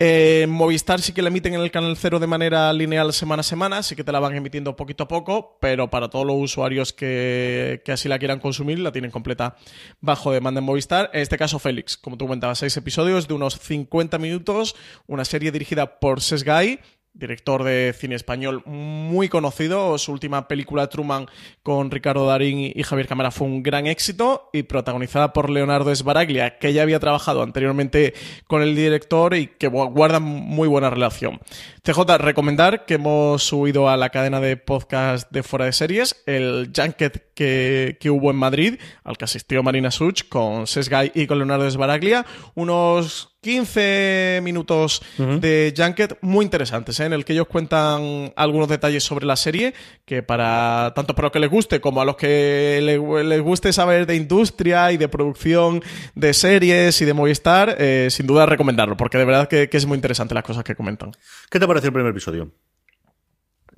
Eh, 0.00 0.46
Movistar 0.48 1.00
sí 1.00 1.12
que 1.12 1.22
la 1.22 1.28
emiten 1.28 1.54
en 1.54 1.60
el 1.60 1.70
canal 1.70 1.96
cero 1.96 2.18
de 2.18 2.26
manera 2.26 2.72
lineal 2.72 3.12
semana 3.12 3.40
a 3.40 3.44
semana, 3.44 3.82
sí 3.84 3.94
que 3.94 4.02
te 4.02 4.10
la 4.10 4.18
van 4.18 4.34
emitiendo 4.34 4.74
poquito 4.74 5.04
a 5.04 5.08
poco, 5.08 5.56
pero 5.60 5.88
para 5.88 6.10
todos 6.10 6.26
los 6.26 6.36
usuarios 6.36 6.92
que, 6.92 7.80
que 7.84 7.92
así 7.92 8.08
la 8.08 8.18
quieran 8.18 8.40
consumir, 8.40 8.80
la 8.80 8.90
tienen 8.90 9.12
completa 9.12 9.54
bajo 10.00 10.32
demanda 10.32 10.58
en 10.58 10.64
Movistar. 10.64 11.10
En 11.12 11.20
este 11.20 11.38
caso, 11.38 11.60
Félix, 11.60 11.96
como 11.96 12.16
tú 12.16 12.24
comentabas, 12.24 12.58
seis 12.58 12.76
episodios 12.76 13.28
de 13.28 13.34
unos 13.34 13.58
50 13.60 14.18
minutos, 14.18 14.74
una 15.06 15.24
serie 15.24 15.52
dirigida 15.52 16.00
por 16.00 16.20
Sesgay, 16.20 16.80
director 17.14 17.62
de 17.62 17.94
cine 17.96 18.16
español 18.16 18.62
muy 18.66 19.28
conocido. 19.28 19.96
Su 19.98 20.12
última 20.12 20.48
película, 20.48 20.88
Truman, 20.88 21.26
con 21.62 21.90
Ricardo 21.90 22.26
Darín 22.26 22.72
y 22.74 22.82
Javier 22.82 23.06
Cámara, 23.06 23.30
fue 23.30 23.46
un 23.46 23.62
gran 23.62 23.86
éxito 23.86 24.50
y 24.52 24.64
protagonizada 24.64 25.32
por 25.32 25.48
Leonardo 25.48 25.94
Sbaraglia, 25.94 26.58
que 26.58 26.72
ya 26.72 26.82
había 26.82 27.00
trabajado 27.00 27.42
anteriormente 27.42 28.14
con 28.46 28.62
el 28.62 28.74
director 28.74 29.34
y 29.34 29.46
que 29.46 29.68
guardan 29.68 30.22
muy 30.22 30.68
buena 30.68 30.90
relación. 30.90 31.40
CJ, 31.84 32.18
recomendar 32.18 32.84
que 32.84 32.94
hemos 32.94 33.42
subido 33.42 33.88
a 33.88 33.96
la 33.96 34.10
cadena 34.10 34.40
de 34.40 34.56
podcast 34.56 35.30
de 35.30 35.42
Fuera 35.42 35.66
de 35.66 35.72
Series 35.72 36.22
el 36.26 36.72
Junket 36.74 37.32
que, 37.34 37.96
que 38.00 38.10
hubo 38.10 38.30
en 38.30 38.36
Madrid, 38.36 38.78
al 39.04 39.16
que 39.16 39.24
asistió 39.24 39.62
Marina 39.62 39.90
Such 39.90 40.28
con 40.28 40.66
Sesgay 40.66 41.12
y 41.14 41.26
con 41.26 41.38
Leonardo 41.38 41.70
Sbaraglia. 41.70 42.26
Unos 42.54 43.33
15 43.44 44.40
minutos 44.42 45.02
de 45.18 45.74
Junket 45.76 46.16
muy 46.22 46.46
interesantes, 46.46 46.98
¿eh? 46.98 47.04
en 47.04 47.12
el 47.12 47.26
que 47.26 47.34
ellos 47.34 47.46
cuentan 47.46 48.32
algunos 48.36 48.70
detalles 48.70 49.04
sobre 49.04 49.26
la 49.26 49.36
serie, 49.36 49.74
que 50.06 50.22
para 50.22 50.94
tanto 50.96 51.14
para 51.14 51.26
los 51.26 51.32
que 51.32 51.40
les 51.40 51.50
guste 51.50 51.78
como 51.78 52.00
a 52.00 52.06
los 52.06 52.16
que 52.16 52.80
les, 52.82 53.42
guste 53.42 53.74
saber 53.74 54.06
de 54.06 54.16
industria 54.16 54.92
y 54.92 54.96
de 54.96 55.08
producción 55.08 55.82
de 56.14 56.32
series 56.32 56.98
y 57.02 57.04
de 57.04 57.12
Movistar, 57.12 57.76
eh, 57.78 58.08
sin 58.10 58.26
duda 58.26 58.46
recomendarlo, 58.46 58.96
porque 58.96 59.18
de 59.18 59.26
verdad 59.26 59.46
que, 59.46 59.68
que 59.68 59.76
es 59.76 59.84
muy 59.84 59.96
interesante 59.96 60.32
las 60.32 60.42
cosas 60.42 60.64
que 60.64 60.74
comentan. 60.74 61.12
¿Qué 61.50 61.60
te 61.60 61.66
parece 61.66 61.88
el 61.88 61.92
primer 61.92 62.12
episodio? 62.12 62.50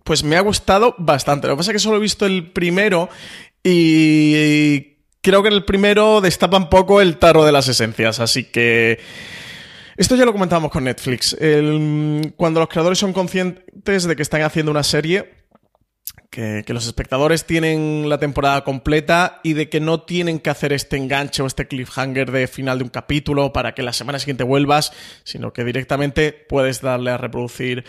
Pues 0.04 0.22
me 0.22 0.36
ha 0.36 0.42
gustado 0.42 0.94
bastante. 0.96 1.48
Lo 1.48 1.54
que 1.54 1.58
pasa 1.58 1.72
es 1.72 1.74
que 1.74 1.80
solo 1.80 1.96
he 1.96 2.00
visto 2.00 2.24
el 2.24 2.52
primero 2.52 3.08
y 3.64 4.98
creo 5.22 5.42
que 5.42 5.48
en 5.48 5.54
el 5.54 5.64
primero 5.64 6.20
destapa 6.20 6.56
un 6.56 6.68
poco 6.70 7.00
el 7.00 7.16
tarro 7.16 7.44
de 7.44 7.50
las 7.50 7.66
esencias, 7.66 8.20
así 8.20 8.44
que... 8.44 9.00
Esto 9.96 10.14
ya 10.14 10.26
lo 10.26 10.32
comentábamos 10.32 10.70
con 10.70 10.84
Netflix. 10.84 11.36
cuando 12.36 12.60
los 12.60 12.68
creadores 12.68 12.98
son 12.98 13.12
conscientes 13.12 14.04
de 14.04 14.16
que 14.16 14.22
están 14.22 14.42
haciendo 14.42 14.70
una 14.70 14.82
serie, 14.82 15.46
que, 16.30 16.64
los 16.68 16.86
espectadores 16.86 17.46
tienen 17.46 18.08
la 18.08 18.18
temporada 18.18 18.62
completa 18.62 19.40
y 19.42 19.54
de 19.54 19.70
que 19.70 19.80
no 19.80 20.02
tienen 20.02 20.38
que 20.38 20.50
hacer 20.50 20.74
este 20.74 20.98
enganche 20.98 21.42
o 21.42 21.46
este 21.46 21.66
cliffhanger 21.66 22.30
de 22.30 22.46
final 22.46 22.78
de 22.78 22.84
un 22.84 22.90
capítulo 22.90 23.54
para 23.54 23.72
que 23.72 23.82
la 23.82 23.94
semana 23.94 24.18
siguiente 24.18 24.44
vuelvas, 24.44 24.92
sino 25.24 25.54
que 25.54 25.64
directamente 25.64 26.32
puedes 26.32 26.82
darle 26.82 27.12
a 27.12 27.16
reproducir 27.16 27.84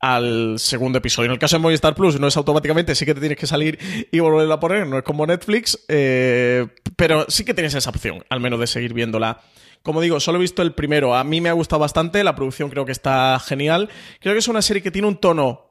al 0.00 0.58
segundo 0.58 0.96
episodio. 0.96 1.26
En 1.26 1.32
el 1.32 1.38
caso 1.38 1.56
de 1.56 1.60
Movistar 1.60 1.94
Plus 1.94 2.18
no 2.18 2.26
es 2.26 2.36
automáticamente, 2.38 2.94
sí 2.94 3.04
que 3.04 3.12
te 3.12 3.20
tienes 3.20 3.36
que 3.36 3.46
salir 3.46 3.78
y 4.10 4.18
volverla 4.18 4.54
a 4.54 4.60
poner, 4.60 4.86
no 4.86 4.96
es 4.96 5.04
como 5.04 5.26
Netflix, 5.26 5.78
eh, 5.88 6.68
pero 6.96 7.26
sí 7.28 7.44
que 7.44 7.52
tienes 7.52 7.74
esa 7.74 7.90
opción, 7.90 8.24
al 8.30 8.40
menos 8.40 8.58
de 8.60 8.66
seguir 8.66 8.94
viéndola 8.94 9.42
como 9.82 10.00
digo, 10.00 10.20
solo 10.20 10.38
he 10.38 10.40
visto 10.40 10.62
el 10.62 10.72
primero. 10.72 11.14
A 11.14 11.24
mí 11.24 11.40
me 11.40 11.48
ha 11.48 11.52
gustado 11.52 11.80
bastante. 11.80 12.22
La 12.22 12.34
producción 12.34 12.68
creo 12.70 12.84
que 12.84 12.92
está 12.92 13.38
genial. 13.38 13.88
Creo 14.20 14.34
que 14.34 14.40
es 14.40 14.48
una 14.48 14.62
serie 14.62 14.82
que 14.82 14.90
tiene 14.90 15.08
un 15.08 15.16
tono. 15.16 15.70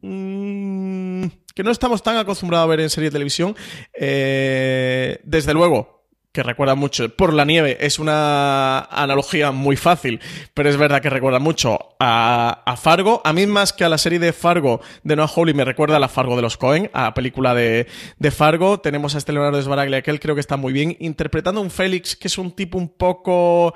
Mm, 0.00 1.24
que 1.54 1.64
no 1.64 1.70
estamos 1.70 2.02
tan 2.02 2.16
acostumbrados 2.16 2.64
a 2.64 2.68
ver 2.68 2.80
en 2.80 2.90
serie 2.90 3.10
de 3.10 3.14
televisión. 3.14 3.56
Eh, 3.94 5.20
desde 5.24 5.54
luego, 5.54 5.97
que 6.38 6.44
recuerda 6.44 6.76
mucho. 6.76 7.08
Por 7.08 7.34
la 7.34 7.44
nieve 7.44 7.78
es 7.80 7.98
una 7.98 8.78
analogía 8.78 9.50
muy 9.50 9.74
fácil, 9.74 10.20
pero 10.54 10.68
es 10.68 10.76
verdad 10.76 11.02
que 11.02 11.10
recuerda 11.10 11.40
mucho 11.40 11.96
a, 11.98 12.76
Fargo. 12.80 13.20
A 13.24 13.32
mí 13.32 13.44
más 13.48 13.72
que 13.72 13.82
a 13.82 13.88
la 13.88 13.98
serie 13.98 14.20
de 14.20 14.32
Fargo 14.32 14.80
de 15.02 15.16
Noah 15.16 15.26
Hawley 15.26 15.52
me 15.52 15.64
recuerda 15.64 15.96
a 15.96 15.98
la 15.98 16.08
Fargo 16.08 16.36
de 16.36 16.42
los 16.42 16.56
Cohen, 16.56 16.92
a 16.92 17.02
la 17.02 17.14
película 17.14 17.56
de, 17.56 17.88
Fargo. 18.30 18.78
Tenemos 18.78 19.16
a 19.16 19.18
este 19.18 19.32
Leonardo 19.32 19.60
Sbaraglia 19.60 20.00
que 20.00 20.16
creo 20.20 20.36
que 20.36 20.40
está 20.40 20.56
muy 20.56 20.72
bien 20.72 20.96
interpretando 21.00 21.60
a 21.60 21.64
un 21.64 21.72
Félix 21.72 22.14
que 22.14 22.28
es 22.28 22.38
un 22.38 22.52
tipo 22.52 22.78
un 22.78 22.88
poco 22.88 23.74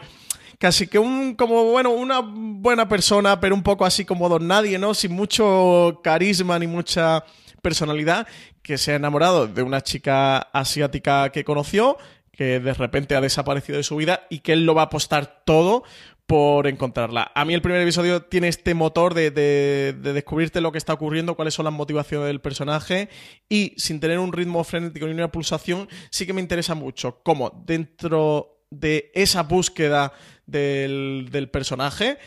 casi 0.61 0.87
que 0.87 1.01
un, 1.01 1.35
como, 1.35 1.64
bueno, 1.64 1.90
una 1.90 2.20
buena 2.22 2.88
persona, 2.88 3.40
pero 3.40 3.57
un 3.57 3.64
poco 3.64 3.85
así 3.85 4.05
como 4.05 4.29
don 4.29 4.46
nadie, 4.46 4.79
¿no? 4.79 4.94
Sin 4.94 5.11
mucho 5.11 6.01
carisma 6.05 6.61
ni 6.61 6.68
mucha 6.68 7.25
personalidad, 7.61 8.29
que 8.62 8.79
se 8.79 8.92
ha 8.92 8.96
enamorado 8.96 9.48
de 9.48 9.62
una 9.62 9.81
chica 9.81 10.38
asiática 10.38 11.31
que 11.31 11.42
conoció, 11.42 11.98
que 12.42 12.59
de 12.59 12.74
repente 12.74 13.14
ha 13.14 13.20
desaparecido 13.20 13.76
de 13.76 13.85
su 13.85 13.94
vida 13.94 14.26
y 14.28 14.40
que 14.40 14.52
él 14.52 14.66
lo 14.66 14.74
va 14.74 14.83
a 14.83 14.85
apostar 14.87 15.44
todo 15.44 15.85
por 16.26 16.66
encontrarla. 16.66 17.31
A 17.35 17.44
mí 17.44 17.55
el 17.55 17.62
primer 17.62 17.81
episodio 17.81 18.22
tiene 18.22 18.48
este 18.48 18.74
motor 18.74 19.14
de, 19.14 19.31
de, 19.31 19.92
descubrirte 19.92 20.61
lo 20.61 20.72
que 20.72 20.78
está 20.78 20.92
ocurriendo, 20.92 21.37
cuáles 21.37 21.55
son 21.55 21.66
las 21.66 21.74
motivaciones 21.74 22.26
del 22.26 22.40
personaje 22.40 23.09
y 23.48 23.74
sin 23.76 24.00
tener 24.00 24.18
un 24.18 24.33
ritmo 24.33 24.64
frenético 24.64 25.07
ni 25.07 25.12
una 25.12 25.31
pulsación, 25.31 25.88
sí 26.11 26.26
que 26.26 26.33
me 26.33 26.40
interesa 26.40 26.74
mucho 26.74 27.22
cómo 27.22 27.62
dentro 27.64 28.64
de 28.70 29.12
esa 29.14 29.44
búsqueda 29.44 30.12
del, 30.46 31.48
personaje 31.52 32.18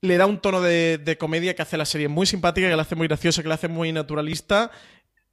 le 0.00 0.16
da 0.16 0.26
un 0.26 0.40
tono 0.40 0.62
de, 0.62 1.16
comedia 1.18 1.54
que 1.54 1.62
hace 1.62 1.76
la 1.76 1.84
serie 1.84 2.08
muy 2.08 2.24
simpática, 2.24 2.68
que 2.68 2.76
la 2.76 2.82
hace 2.82 2.94
muy 2.94 3.08
graciosa, 3.08 3.42
que 3.42 3.48
la 3.48 3.56
hace 3.56 3.68
muy 3.68 3.92
naturalista. 3.92 4.70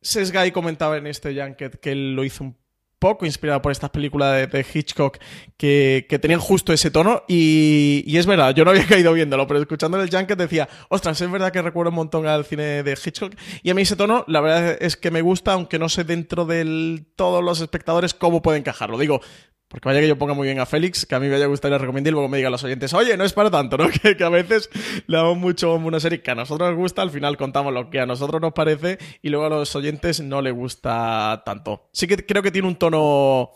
Sesgay 0.01 0.51
comentaba 0.51 0.97
en 0.97 1.07
este 1.07 1.39
Junket 1.39 1.79
que 1.79 1.91
él 1.91 2.13
lo 2.15 2.23
hizo 2.25 2.43
un 2.43 2.64
poco 2.99 3.25
inspirado 3.25 3.61
por 3.61 3.71
estas 3.71 3.89
películas 3.89 4.51
de, 4.51 4.65
Hitchcock 4.73 5.17
que, 5.57 6.05
tenían 6.21 6.39
justo 6.39 6.73
ese 6.73 6.91
tono 6.91 7.23
y, 7.27 8.15
es 8.17 8.25
verdad, 8.25 8.53
yo 8.55 8.65
no 8.65 8.71
había 8.71 8.85
caído 8.87 9.13
viéndolo, 9.13 9.47
pero 9.47 9.59
escuchando 9.59 10.01
el 10.01 10.09
Junket 10.09 10.37
decía, 10.37 10.67
ostras, 10.89 11.19
es 11.21 11.29
verdad 11.29 11.51
que 11.51 11.61
recuerdo 11.61 11.89
un 11.89 11.95
montón 11.95 12.27
al 12.27 12.45
cine 12.45 12.83
de 12.83 12.91
Hitchcock 12.91 13.35
y 13.63 13.69
a 13.69 13.73
mí 13.73 13.81
ese 13.83 13.95
tono, 13.95 14.23
la 14.27 14.41
verdad 14.41 14.77
es 14.79 14.97
que 14.97 15.11
me 15.11 15.21
gusta, 15.21 15.53
aunque 15.53 15.79
no 15.79 15.89
sé 15.89 16.03
dentro 16.03 16.45
de 16.45 17.05
todos 17.15 17.43
los 17.43 17.61
espectadores 17.61 18.13
cómo 18.13 18.41
puede 18.41 18.59
encajarlo. 18.59 18.97
Digo, 18.97 19.21
porque 19.67 19.89
vaya 19.89 19.99
que 19.99 20.07
yo 20.07 20.17
ponga 20.17 20.33
muy 20.33 20.47
bien 20.47 20.59
a 20.59 20.65
Félix, 20.65 21.05
que 21.05 21.15
a 21.15 21.19
mí 21.19 21.27
me 21.27 21.35
haya 21.35 21.47
gustado 21.47 21.73
y 21.73 21.77
le 21.77 21.79
recomiende 21.79 22.09
y 22.09 22.13
luego 22.13 22.27
me 22.27 22.37
digan 22.37 22.51
los 22.51 22.63
oyentes, 22.63 22.93
oye, 22.93 23.17
no 23.17 23.23
es 23.23 23.33
para 23.33 23.49
tanto, 23.49 23.77
¿no? 23.77 23.89
Que, 24.17 24.23
a 24.23 24.29
veces 24.29 24.69
le 25.07 25.17
damos 25.17 25.37
mucho 25.37 25.71
a 25.71 25.75
una 25.75 25.99
serie 25.99 26.21
que 26.21 26.31
a 26.31 26.35
nosotros 26.35 26.69
nos 26.69 26.77
gusta, 26.77 27.01
al 27.01 27.11
final 27.11 27.37
contamos 27.37 27.73
lo 27.73 27.89
que 27.89 27.99
a 27.99 28.05
nosotros 28.05 28.41
nos 28.41 28.53
parece 28.53 28.99
y 29.21 29.29
luego 29.29 29.45
a 29.45 29.49
los 29.49 29.75
oyentes 29.75 30.21
no 30.21 30.41
le 30.41 30.51
gusta 30.51 31.41
tanto. 31.45 31.89
Sí 31.91 32.07
que 32.07 32.25
creo 32.25 32.43
que 32.43 32.51
tiene 32.51 32.67
un 32.67 32.75
tono 32.75 33.51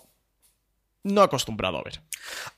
no 1.09 1.21
acostumbrado 1.21 1.77
a 1.77 1.83
ver. 1.83 2.01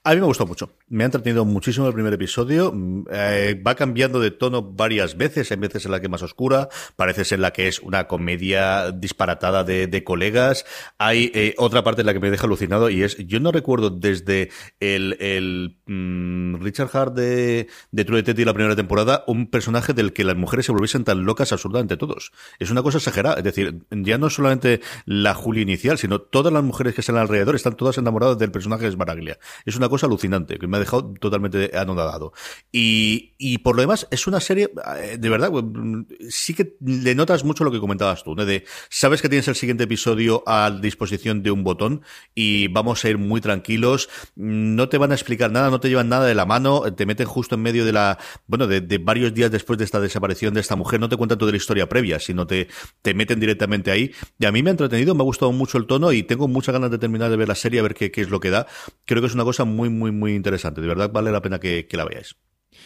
A 0.04 0.14
mí 0.14 0.20
me 0.20 0.26
gustó 0.26 0.46
mucho. 0.46 0.74
Me 0.88 1.04
ha 1.04 1.06
entretenido 1.06 1.46
muchísimo 1.46 1.88
el 1.88 1.94
primer 1.94 2.14
episodio. 2.14 2.72
Mm, 2.74 3.06
eh, 3.12 3.62
va 3.66 3.76
cambiando 3.76 4.20
de 4.20 4.32
tono 4.32 4.62
varias 4.62 5.18
veces. 5.18 5.52
Hay 5.52 5.58
veces 5.58 5.86
en 5.86 5.92
la 5.92 6.00
que 6.00 6.08
es 6.08 6.12
más 6.12 6.24
oscura, 6.24 6.70
parece 6.96 7.26
ser 7.26 7.40
la 7.40 7.52
que 7.52 7.68
es 7.68 7.80
una 7.80 8.08
comedia 8.08 8.92
disparatada 8.92 9.64
de, 9.64 10.04
colegas. 10.04 10.66
Hay 10.98 11.32
eh, 11.36 11.54
otra 11.58 11.84
parte 11.84 12.02
en 12.02 12.08
la 12.08 12.14
que 12.14 12.20
me 12.20 12.32
deja 12.32 12.46
alucinado 12.46 12.90
y 12.90 13.04
es, 13.04 13.18
yo 13.28 13.40
no 13.40 13.52
recuerdo 13.52 13.90
desde 13.90 14.50
el, 14.80 15.78
mm, 15.86 16.56
Richard 16.62 16.90
Hart 16.94 17.14
de, 17.14 17.68
de 17.92 18.06
True 18.06 18.18
Detective 18.18 18.46
la 18.46 18.54
primera 18.54 18.76
temporada, 18.76 19.24
un 19.28 19.48
personaje 19.48 19.94
del 19.94 20.14
que 20.14 20.24
las 20.24 20.36
mujeres 20.36 20.66
se 20.66 20.72
volviesen 20.72 21.04
tan 21.04 21.24
locas 21.24 21.52
absurdamente 21.52 21.98
todos. 21.98 22.32
Es 22.60 22.72
una 22.72 22.82
cosa 22.82 22.98
exagerada. 22.98 23.38
Es 23.38 23.44
decir, 23.44 23.84
ya 23.92 24.18
no 24.18 24.30
solamente 24.30 24.82
la 25.06 25.34
Julia 25.34 25.62
inicial, 25.62 25.98
sino 25.98 26.20
todas 26.20 26.52
las 26.52 26.64
mujeres 26.64 26.96
que 26.96 27.02
están 27.02 27.18
alrededor 27.18 27.56
están 27.56 27.76
todas 27.76 27.98
enamoradas 27.98 28.38
del 28.42 28.52
personaje 28.52 28.86
de 28.86 28.92
Sbaraglia. 28.92 29.40
Es 29.66 29.76
una 29.76 29.88
cosa 29.88 30.08
alucinante, 30.08 30.58
que 30.60 30.68
me 30.68 30.78
ha 30.78 30.80
dejado 30.80 31.14
totalmente 31.20 31.72
anodado. 31.78 32.34
Y, 32.72 33.34
y 33.38 33.60
por 33.60 33.76
lo 33.76 33.82
demás, 33.82 34.08
es 34.12 34.28
una 34.28 34.40
serie, 34.40 34.72
eh, 34.98 35.18
de 35.18 35.30
verdad, 35.30 35.52
sí 36.30 36.54
que 36.54 36.76
le 36.86 37.16
notas 37.16 37.44
mucho 37.44 37.64
lo 37.64 37.72
que 37.72 37.80
comentabas 37.80 38.24
tú, 38.24 38.36
¿no? 38.36 38.46
De, 38.46 38.66
sabes 38.90 39.22
que 39.22 39.30
tienes 39.30 39.48
el 39.48 39.56
siguiente 39.56 39.86
episodio 39.86 40.44
a 40.46 40.72
disposición 40.72 41.44
de 41.44 41.52
un 41.52 41.64
botón 41.64 42.02
y 42.36 42.68
vamos 42.68 43.04
a 43.04 43.10
ir 43.10 43.18
muy 43.18 43.42
tranquilos, 43.42 44.10
no 44.36 44.90
te 44.90 44.98
van 44.98 45.12
a 45.12 45.16
explicar 45.16 45.52
nada, 45.52 45.70
no 45.70 45.80
te 45.80 45.90
llevan 45.90 46.10
nada 46.10 46.26
de 46.26 46.36
la 46.36 46.46
mano, 46.46 46.82
te 46.94 47.06
meten 47.06 47.28
justo 47.28 47.56
en 47.56 47.62
medio 47.62 47.86
de 47.86 47.94
la, 47.94 48.18
bueno, 48.48 48.68
de, 48.68 48.98
varios 48.98 49.34
días 49.34 49.52
después 49.52 49.78
de 49.80 49.86
esta 49.86 50.00
desaparición 50.00 50.54
de 50.54 50.62
esta 50.62 50.76
mujer, 50.76 51.00
no 51.00 51.10
te 51.10 51.18
cuentan 51.18 51.38
toda 51.38 51.52
la 51.52 51.58
historia 51.58 51.88
previa, 51.88 52.20
sino 52.20 52.48
te, 52.48 52.68
te 53.02 53.14
meten 53.14 53.40
directamente 53.40 53.92
ahí. 53.92 54.12
Y 54.40 54.46
a 54.46 54.52
mí 54.52 54.64
me 54.64 54.70
ha 54.70 54.72
entretenido, 54.72 55.16
me 55.16 55.22
ha 55.22 55.26
gustado 55.26 55.52
mucho 55.52 55.78
el 55.78 55.86
tono 55.86 56.12
y 56.12 56.24
tengo 56.24 56.48
muchas 56.48 56.74
ganas 56.74 56.92
de 56.92 56.98
terminar 56.98 57.30
de 57.30 57.38
ver 57.38 57.48
la 57.48 57.56
serie, 57.56 57.80
a 57.80 57.84
ver 57.84 57.94
qué, 57.94 58.12
qué 58.12 58.21
es 58.22 58.30
lo 58.30 58.40
que 58.40 58.50
da. 58.50 58.68
Creo 59.06 59.22
que 59.22 59.28
es 59.28 59.34
una 59.34 59.44
cosa 59.44 59.66
muy, 59.66 59.90
muy, 59.90 60.12
muy 60.12 60.36
interesante. 60.36 60.82
De 60.82 60.88
verdad 60.88 61.12
vale 61.12 61.32
la 61.32 61.42
pena 61.42 61.60
que, 61.60 61.88
la 61.92 62.06
veáis. 62.06 62.36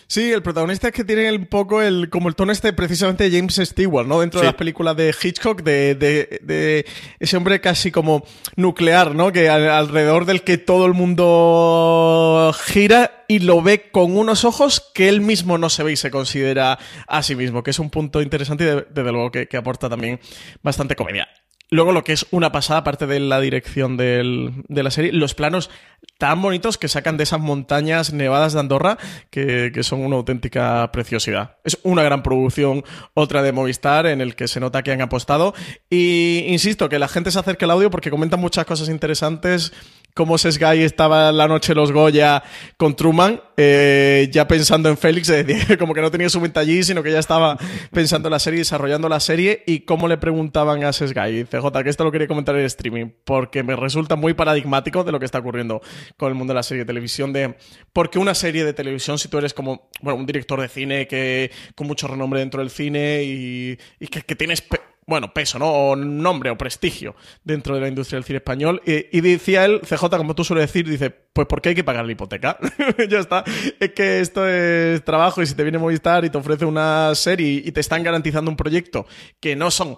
Sí, 0.08 0.32
el 0.32 0.43
protagonista 0.43 0.88
es 0.88 0.93
que 0.93 1.04
tiene 1.04 1.32
un 1.32 1.45
poco 1.45 1.82
el, 1.82 2.10
como 2.10 2.28
el 2.28 2.36
tono 2.36 2.52
este 2.52 2.74
precisamente 2.74 3.30
James 3.32 3.56
Stewart, 3.56 4.08
¿no? 4.08 4.19
Dentro 4.19 4.39
de 4.39 4.48
las 4.48 4.56
películas 4.56 4.95
de 4.95 5.15
Hitchcock, 5.19 5.63
de, 5.63 5.95
de, 5.95 6.86
ese 7.19 7.38
hombre 7.38 7.62
casi 7.62 7.91
como 7.91 8.24
nuclear, 8.56 9.15
¿no? 9.15 9.32
Que 9.32 9.50
alrededor 9.50 10.26
del 10.26 10.43
que 10.43 10.58
todo 10.58 10.86
el 10.86 10.93
mundo 10.93 12.54
gira 12.65 13.26
y 13.28 13.39
lo 13.39 13.62
ve 13.62 13.89
con 13.91 14.15
unos 14.15 14.43
ojos 14.43 14.91
que 14.93 15.10
él 15.10 15.21
mismo 15.21 15.58
no 15.58 15.69
se 15.69 15.84
ve 15.84 15.93
y 15.93 15.98
se 15.98 16.12
considera 16.12 16.78
a 17.08 17.24
sí 17.24 17.36
mismo, 17.36 17.63
que 17.63 17.71
es 17.71 17.80
un 17.80 17.89
punto 17.89 18.21
interesante 18.21 18.63
y 18.63 18.93
desde 18.93 19.12
luego 19.12 19.32
que, 19.32 19.48
que 19.48 19.58
aporta 19.58 19.89
también 19.89 20.19
bastante 20.62 20.95
comedia. 20.95 21.28
Luego 21.71 21.91
lo 21.91 22.04
que 22.04 22.13
es 22.13 22.28
una 22.32 22.51
pasada, 22.51 22.80
aparte 22.80 23.08
de 23.08 23.19
la 23.19 23.41
dirección 23.41 23.97
de 23.97 24.63
la 24.69 24.91
serie, 24.91 25.12
los 25.12 25.34
planos 25.34 25.69
tan 26.17 26.41
bonitos 26.41 26.78
que 26.78 26.88
sacan 26.88 27.17
de 27.17 27.23
esas 27.23 27.39
montañas 27.39 28.13
nevadas 28.13 28.54
de 28.54 28.60
Andorra, 28.60 28.97
que, 29.30 29.71
que, 29.73 29.84
son 29.84 30.01
una 30.01 30.15
auténtica 30.15 30.91
preciosidad. 30.91 31.58
Es 31.63 31.80
una 31.84 32.04
gran 32.04 32.23
producción, 32.23 32.84
otra 33.13 33.41
de 33.41 33.51
Movistar, 33.51 34.06
en 34.06 34.21
el 34.21 34.36
que 34.36 34.47
se 34.47 34.60
nota 34.60 34.84
que 34.84 34.91
han 34.91 35.01
apostado. 35.01 35.54
Y 35.89 36.45
insisto, 36.47 36.88
que 36.88 36.99
la 36.99 37.08
gente 37.08 37.32
se 37.32 37.39
acerque 37.39 37.65
al 37.65 37.71
audio 37.71 37.89
porque 37.89 38.12
comentan 38.12 38.39
muchas 38.39 38.65
cosas 38.65 38.88
interesantes 38.89 39.73
cómo 40.15 40.38
Sesgay 40.38 40.82
estaba 40.82 41.32
la 41.34 41.47
noche 41.47 41.75
los 41.75 41.91
Goya 41.91 42.41
con 42.78 42.95
Truman, 42.95 43.41
eh, 43.58 44.30
ya 44.32 44.47
pensando 44.47 44.88
en 44.88 44.97
Félix, 44.97 45.32
como 45.80 45.93
que 45.93 46.01
no 46.01 46.10
tenía 46.10 46.30
su 46.30 46.39
mente 46.39 46.58
allí, 46.60 46.84
sino 46.84 47.04
que 47.04 47.12
ya 47.12 47.19
estaba 47.19 47.58
pensando 47.91 48.30
en 48.30 48.32
la 48.32 48.39
serie, 48.39 48.60
desarrollando 48.60 49.10
la 49.10 49.19
serie, 49.19 49.63
y 49.67 49.82
cómo 49.82 50.08
le 50.08 50.17
preguntaban 50.17 50.86
a 50.86 50.93
Sesgay, 50.93 51.43
CJ, 51.43 51.84
que 51.84 51.89
esto 51.89 52.06
lo 52.06 52.13
quería 52.13 52.28
comentar 52.28 52.56
en 52.56 52.63
streaming, 52.63 53.08
porque 53.25 53.62
me 53.62 53.75
resulta 53.75 54.15
muy 54.15 54.34
paradigmático 54.34 55.04
de 55.04 55.12
lo 55.12 55.19
que 55.19 55.25
está 55.25 55.39
ocurriendo 55.39 55.82
con 56.15 56.30
el 56.30 56.36
mundo 56.36 56.54
de 56.54 56.56
la 56.56 56.63
serie 56.63 56.84
de 56.84 56.88
televisión, 56.88 57.34
de 57.34 57.58
porque 57.91 58.17
una 58.17 58.36
serie 58.36 58.63
de 58.63 58.73
televisión, 58.73 59.19
si 59.19 59.28
tú 59.28 59.38
eres 59.38 59.54
como, 59.54 59.89
un 60.01 60.25
director 60.25 60.62
de 60.62 60.69
cine 60.69 61.08
que 61.08 61.51
con 61.75 61.88
mucho 61.88 62.08
renombre 62.08 62.39
dentro 62.39 62.62
del 62.62 62.69
cine 62.69 63.23
y, 63.23 63.78
que, 64.10 64.21
que 64.21 64.36
tienes 64.36 64.63
bueno, 65.07 65.33
peso, 65.33 65.59
¿no? 65.59 65.71
O 65.71 65.95
nombre 65.95 66.49
o 66.49 66.57
prestigio 66.57 67.15
dentro 67.43 67.75
de 67.75 67.81
la 67.81 67.87
industria 67.87 68.17
del 68.17 68.23
cine 68.23 68.37
español. 68.37 68.81
Y, 68.85 69.21
decía 69.21 69.65
él, 69.65 69.81
CJ, 69.81 70.09
como 70.17 70.33
tú 70.33 70.43
sueles 70.43 70.67
decir, 70.67 70.89
dice, 70.89 71.11
pues 71.11 71.47
¿por 71.47 71.61
qué 71.61 71.69
hay 71.69 71.75
que 71.75 71.83
pagar 71.83 72.05
la 72.05 72.11
hipoteca? 72.11 72.57
ya 73.09 73.19
está. 73.19 73.43
Es 73.79 73.91
que 73.91 74.19
esto 74.19 74.47
es 74.47 75.03
trabajo 75.03 75.41
y 75.41 75.45
si 75.45 75.53
te 75.53 75.63
viene 75.63 75.77
Movistar 75.77 76.25
y 76.25 76.29
te 76.29 76.37
ofrece 76.37 76.65
una 76.65 77.13
serie 77.13 77.61
y 77.65 77.71
te 77.71 77.81
están 77.81 78.01
garantizando 78.03 78.49
un 78.49 78.57
proyecto 78.57 79.05
que 79.39 79.55
no 79.55 79.69
son 79.69 79.97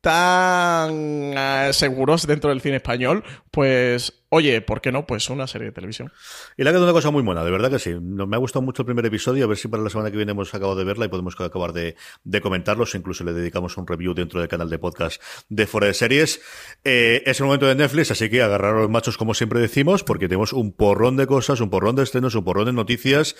tan 0.00 0.92
eh, 1.36 1.70
seguros 1.72 2.26
dentro 2.26 2.50
del 2.50 2.60
cine 2.60 2.76
español, 2.76 3.24
pues 3.50 4.24
oye, 4.30 4.60
¿por 4.60 4.80
qué 4.80 4.92
no? 4.92 5.06
Pues 5.06 5.30
una 5.30 5.46
serie 5.46 5.66
de 5.66 5.72
televisión. 5.72 6.12
Y 6.56 6.62
le 6.62 6.70
ha 6.70 6.72
quedado 6.72 6.84
una 6.84 6.92
cosa 6.92 7.10
muy 7.10 7.22
buena, 7.22 7.44
de 7.44 7.50
verdad 7.50 7.70
que 7.70 7.78
sí. 7.78 7.94
Me 7.94 8.36
ha 8.36 8.38
gustado 8.38 8.62
mucho 8.62 8.82
el 8.82 8.86
primer 8.86 9.04
episodio, 9.06 9.44
a 9.44 9.48
ver 9.48 9.56
si 9.56 9.68
para 9.68 9.82
la 9.82 9.90
semana 9.90 10.10
que 10.10 10.16
viene 10.16 10.32
hemos 10.32 10.54
acabado 10.54 10.76
de 10.76 10.84
verla 10.84 11.06
y 11.06 11.08
podemos 11.08 11.34
acabar 11.38 11.72
de, 11.72 11.96
comentarlos. 12.42 12.94
Incluso 12.94 13.24
le 13.24 13.32
dedicamos 13.32 13.76
un 13.76 13.86
review 13.86 14.14
dentro 14.14 14.40
del 14.40 14.48
canal 14.48 14.68
de 14.68 14.78
podcast 14.78 15.22
de 15.48 15.66
Fuera 15.66 15.86
de 15.86 15.94
Series. 15.94 16.40
Eh, 16.84 17.22
es 17.26 17.40
el 17.40 17.46
momento 17.46 17.66
de 17.66 17.74
Netflix, 17.74 18.10
así 18.10 18.28
que 18.28 18.42
agarrar 18.42 18.74
los 18.74 18.90
machos 18.90 19.16
como 19.16 19.34
siempre 19.34 19.60
decimos, 19.60 20.04
porque 20.04 20.28
tenemos 20.28 20.52
un 20.52 20.72
porrón 20.72 21.16
de 21.16 21.26
cosas, 21.26 21.60
un 21.60 21.70
porrón 21.70 21.96
de 21.96 22.02
estrenos, 22.02 22.34
un 22.34 22.44
porrón 22.44 22.66
de 22.66 22.72
noticias. 22.72 23.34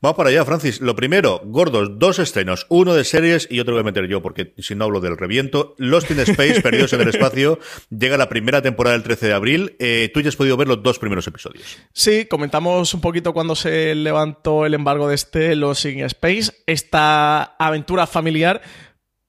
Vamos 0.00 0.16
para 0.16 0.30
allá, 0.30 0.44
Francis. 0.44 0.80
Lo 0.80 0.96
primero, 0.96 1.42
gordos, 1.44 1.98
dos 1.98 2.18
estrenos, 2.18 2.66
uno 2.70 2.94
de 2.94 3.04
series 3.04 3.46
y 3.50 3.60
otro 3.60 3.74
voy 3.74 3.82
a 3.82 3.84
meter 3.84 4.08
yo, 4.08 4.22
porque 4.22 4.54
si 4.58 4.74
no 4.74 4.84
hablo 4.84 5.00
del 5.00 5.16
reviento. 5.16 5.74
Lost 5.76 6.10
in 6.10 6.20
Space, 6.20 6.62
perdidos 6.62 6.92
en 6.94 7.02
el 7.02 7.08
espacio, 7.08 7.58
llega 7.90 8.16
la 8.16 8.28
primera 8.28 8.62
temporada 8.62 8.96
el 8.96 9.02
13 9.02 9.26
de 9.26 9.32
abril. 9.32 9.76
Eh, 9.78 10.10
tú 10.14 10.20
ya 10.20 10.29
has 10.30 10.36
podido 10.36 10.56
ver 10.56 10.68
los 10.68 10.82
dos 10.82 10.98
primeros 10.98 11.26
episodios. 11.26 11.78
Sí, 11.92 12.26
comentamos 12.26 12.94
un 12.94 13.00
poquito 13.00 13.32
cuando 13.32 13.54
se 13.54 13.94
levantó 13.94 14.66
el 14.66 14.74
embargo 14.74 15.08
de 15.08 15.14
este 15.14 15.54
Lost 15.54 15.84
in 15.84 16.00
Space, 16.04 16.52
esta 16.66 17.56
aventura 17.58 18.06
familiar 18.06 18.62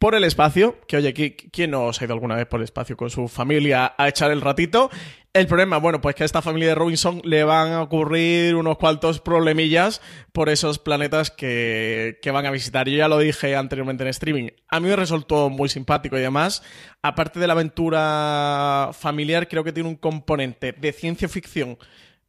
por 0.01 0.15
el 0.15 0.23
espacio, 0.23 0.79
que 0.87 0.97
oye, 0.97 1.13
¿quién 1.13 1.69
no 1.69 1.93
se 1.93 2.03
ha 2.03 2.05
ido 2.05 2.15
alguna 2.15 2.35
vez 2.35 2.47
por 2.47 2.59
el 2.59 2.63
espacio 2.63 2.97
con 2.97 3.11
su 3.11 3.27
familia 3.27 3.93
a 3.95 4.09
echar 4.09 4.31
el 4.31 4.41
ratito? 4.41 4.89
El 5.33 5.47
problema, 5.47 5.77
bueno, 5.77 6.01
pues 6.01 6.13
que 6.13 6.23
a 6.23 6.25
esta 6.25 6.41
familia 6.41 6.69
de 6.69 6.75
Robinson 6.75 7.21
le 7.23 7.45
van 7.45 7.71
a 7.71 7.81
ocurrir 7.81 8.53
unos 8.55 8.77
cuantos 8.77 9.21
problemillas 9.21 10.01
por 10.33 10.49
esos 10.49 10.77
planetas 10.77 11.31
que, 11.31 12.19
que, 12.21 12.31
van 12.31 12.45
a 12.45 12.51
visitar. 12.51 12.89
Yo 12.89 12.97
ya 12.97 13.07
lo 13.07 13.17
dije 13.17 13.55
anteriormente 13.55 14.03
en 14.03 14.09
streaming. 14.09 14.49
A 14.67 14.81
mí 14.81 14.89
me 14.89 14.95
resultó 14.97 15.49
muy 15.49 15.69
simpático 15.69 16.17
y 16.17 16.19
además, 16.19 16.63
aparte 17.01 17.39
de 17.39 17.47
la 17.47 17.53
aventura 17.53 18.89
familiar, 18.91 19.47
creo 19.47 19.63
que 19.63 19.71
tiene 19.71 19.87
un 19.87 19.95
componente 19.95 20.73
de 20.73 20.91
ciencia 20.91 21.29
ficción 21.29 21.77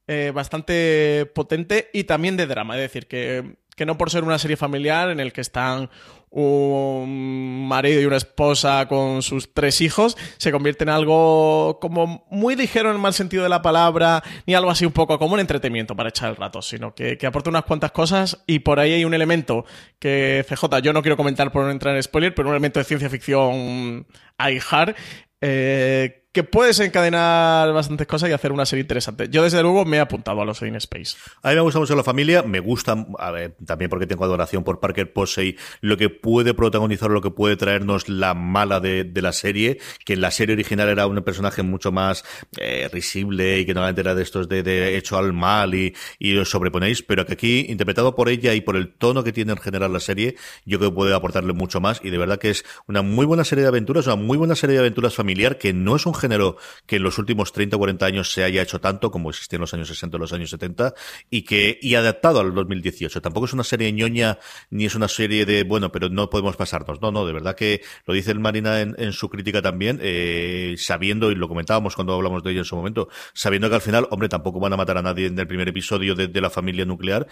eh, 0.06 0.30
bastante 0.32 1.26
potente 1.34 1.90
y 1.92 2.04
también 2.04 2.36
de 2.36 2.46
drama. 2.46 2.76
Es 2.76 2.82
decir, 2.82 3.08
que, 3.08 3.56
que 3.82 3.86
no 3.86 3.98
por 3.98 4.10
ser 4.10 4.22
una 4.22 4.38
serie 4.38 4.56
familiar 4.56 5.10
en 5.10 5.18
el 5.18 5.32
que 5.32 5.40
están 5.40 5.90
un 6.30 7.66
marido 7.66 8.00
y 8.00 8.04
una 8.04 8.16
esposa 8.16 8.86
con 8.86 9.22
sus 9.22 9.52
tres 9.52 9.80
hijos, 9.80 10.16
se 10.36 10.52
convierte 10.52 10.84
en 10.84 10.90
algo 10.90 11.80
como 11.80 12.24
muy 12.30 12.54
ligero 12.54 12.90
en 12.90 12.94
el 12.94 13.02
mal 13.02 13.12
sentido 13.12 13.42
de 13.42 13.48
la 13.48 13.60
palabra, 13.60 14.22
ni 14.46 14.54
algo 14.54 14.70
así 14.70 14.86
un 14.86 14.92
poco 14.92 15.18
como 15.18 15.34
un 15.34 15.40
entretenimiento 15.40 15.96
para 15.96 16.10
echar 16.10 16.30
el 16.30 16.36
rato, 16.36 16.62
sino 16.62 16.94
que, 16.94 17.18
aporta 17.26 17.50
unas 17.50 17.64
cuantas 17.64 17.90
cosas 17.90 18.44
y 18.46 18.60
por 18.60 18.78
ahí 18.78 18.92
hay 18.92 19.04
un 19.04 19.14
elemento 19.14 19.64
que 19.98 20.46
CJ, 20.48 20.80
yo 20.80 20.92
no 20.92 21.02
quiero 21.02 21.16
comentar 21.16 21.50
por 21.50 21.64
no 21.64 21.72
entrar 21.72 21.96
en 21.96 22.04
spoiler, 22.04 22.32
pero 22.36 22.50
un 22.50 22.54
elemento 22.54 22.78
de 22.78 22.84
ciencia 22.84 23.10
ficción 23.10 24.06
a 24.38 24.46
hard, 24.70 24.94
eh, 25.40 26.21
que 26.32 26.44
puedes 26.44 26.80
encadenar 26.80 27.72
bastantes 27.74 28.06
cosas 28.06 28.30
y 28.30 28.32
hacer 28.32 28.52
una 28.52 28.64
serie 28.64 28.82
interesante. 28.82 29.28
Yo, 29.28 29.42
desde 29.42 29.62
luego, 29.62 29.84
me 29.84 29.98
he 29.98 30.00
apuntado 30.00 30.40
a 30.40 30.44
los 30.46 30.62
In 30.62 30.76
Space. 30.76 31.16
A 31.42 31.50
mí 31.50 31.56
me 31.56 31.60
gusta 31.60 31.78
mucho 31.78 31.94
la 31.94 32.02
familia, 32.02 32.42
me 32.42 32.60
gusta, 32.60 33.06
a 33.18 33.30
ver, 33.30 33.54
también 33.64 33.90
porque 33.90 34.06
tengo 34.06 34.24
adoración 34.24 34.64
por 34.64 34.80
Parker 34.80 35.12
Posey, 35.12 35.56
lo 35.82 35.98
que 35.98 36.08
puede 36.08 36.54
protagonizar, 36.54 37.10
lo 37.10 37.20
que 37.20 37.30
puede 37.30 37.56
traernos 37.56 38.08
la 38.08 38.32
mala 38.32 38.80
de, 38.80 39.10
la 39.22 39.32
serie, 39.32 39.78
que 40.04 40.14
en 40.14 40.20
la 40.20 40.30
serie 40.30 40.54
original 40.54 40.88
era 40.88 41.06
un 41.06 41.22
personaje 41.22 41.62
mucho 41.62 41.92
más 41.92 42.24
eh, 42.58 42.88
risible 42.92 43.60
y 43.60 43.66
que 43.66 43.74
no 43.74 43.86
era 43.86 44.14
de 44.14 44.22
estos 44.22 44.48
de, 44.48 44.96
hecho 44.96 45.18
al 45.18 45.32
mal 45.32 45.74
y, 45.74 45.94
y 46.18 46.36
os 46.38 46.50
sobreponéis, 46.50 47.02
pero 47.02 47.26
que 47.26 47.34
aquí, 47.34 47.66
interpretado 47.68 48.14
por 48.16 48.28
ella 48.28 48.54
y 48.54 48.62
por 48.62 48.76
el 48.76 48.92
tono 48.92 49.22
que 49.22 49.32
tiene 49.32 49.52
en 49.52 49.58
general 49.58 49.92
la 49.92 50.00
serie, 50.00 50.36
yo 50.64 50.78
creo 50.78 50.90
que 50.90 50.96
puede 50.96 51.14
aportarle 51.14 51.52
mucho 51.52 51.80
más 51.80 52.00
y 52.02 52.10
de 52.10 52.18
verdad 52.18 52.38
que 52.38 52.50
es 52.50 52.64
una 52.88 53.02
muy 53.02 53.26
buena 53.26 53.44
serie 53.44 53.62
de 53.62 53.68
aventuras, 53.68 54.06
una 54.06 54.16
muy 54.16 54.38
buena 54.38 54.56
serie 54.56 54.74
de 54.74 54.80
aventuras 54.80 55.14
familiar 55.14 55.58
que 55.58 55.72
no 55.72 55.94
es 55.94 56.06
un 56.06 56.14
género 56.22 56.56
que 56.86 56.96
en 56.96 57.02
los 57.02 57.18
últimos 57.18 57.52
30 57.52 57.76
o 57.76 57.78
40 57.78 58.06
años 58.06 58.32
se 58.32 58.44
haya 58.44 58.62
hecho 58.62 58.80
tanto 58.80 59.10
como 59.10 59.30
existía 59.30 59.58
en 59.58 59.62
los 59.62 59.74
años 59.74 59.88
60 59.88 60.16
o 60.16 60.20
los 60.20 60.32
años 60.32 60.50
70 60.50 60.94
y 61.28 61.42
que 61.42 61.78
y 61.82 61.94
adaptado 61.96 62.40
al 62.40 62.54
2018. 62.54 63.20
Tampoco 63.20 63.46
es 63.46 63.52
una 63.52 63.64
serie 63.64 63.92
ñoña 63.92 64.38
ni 64.70 64.86
es 64.86 64.94
una 64.94 65.08
serie 65.08 65.44
de, 65.44 65.64
bueno, 65.64 65.92
pero 65.92 66.08
no 66.08 66.30
podemos 66.30 66.56
pasarnos. 66.56 67.00
No, 67.00 67.12
no, 67.12 67.26
de 67.26 67.32
verdad 67.32 67.54
que 67.54 67.82
lo 68.06 68.14
dice 68.14 68.30
el 68.30 68.40
Marina 68.40 68.80
en, 68.80 69.12
su 69.12 69.28
crítica 69.28 69.60
también, 69.60 69.98
eh, 70.02 70.74
sabiendo, 70.78 71.30
y 71.30 71.34
lo 71.34 71.48
comentábamos 71.48 71.94
cuando 71.94 72.14
hablamos 72.14 72.42
de 72.42 72.52
ella 72.52 72.60
en 72.60 72.64
su 72.64 72.76
momento, 72.76 73.08
sabiendo 73.34 73.68
que 73.68 73.74
al 73.74 73.80
final, 73.80 74.06
hombre, 74.10 74.28
tampoco 74.28 74.60
van 74.60 74.72
a 74.72 74.76
matar 74.76 74.98
a 74.98 75.02
nadie 75.02 75.26
en 75.26 75.38
el 75.38 75.46
primer 75.46 75.68
episodio 75.68 76.14
de, 76.14 76.40
la 76.40 76.50
familia 76.50 76.84
nuclear, 76.84 77.26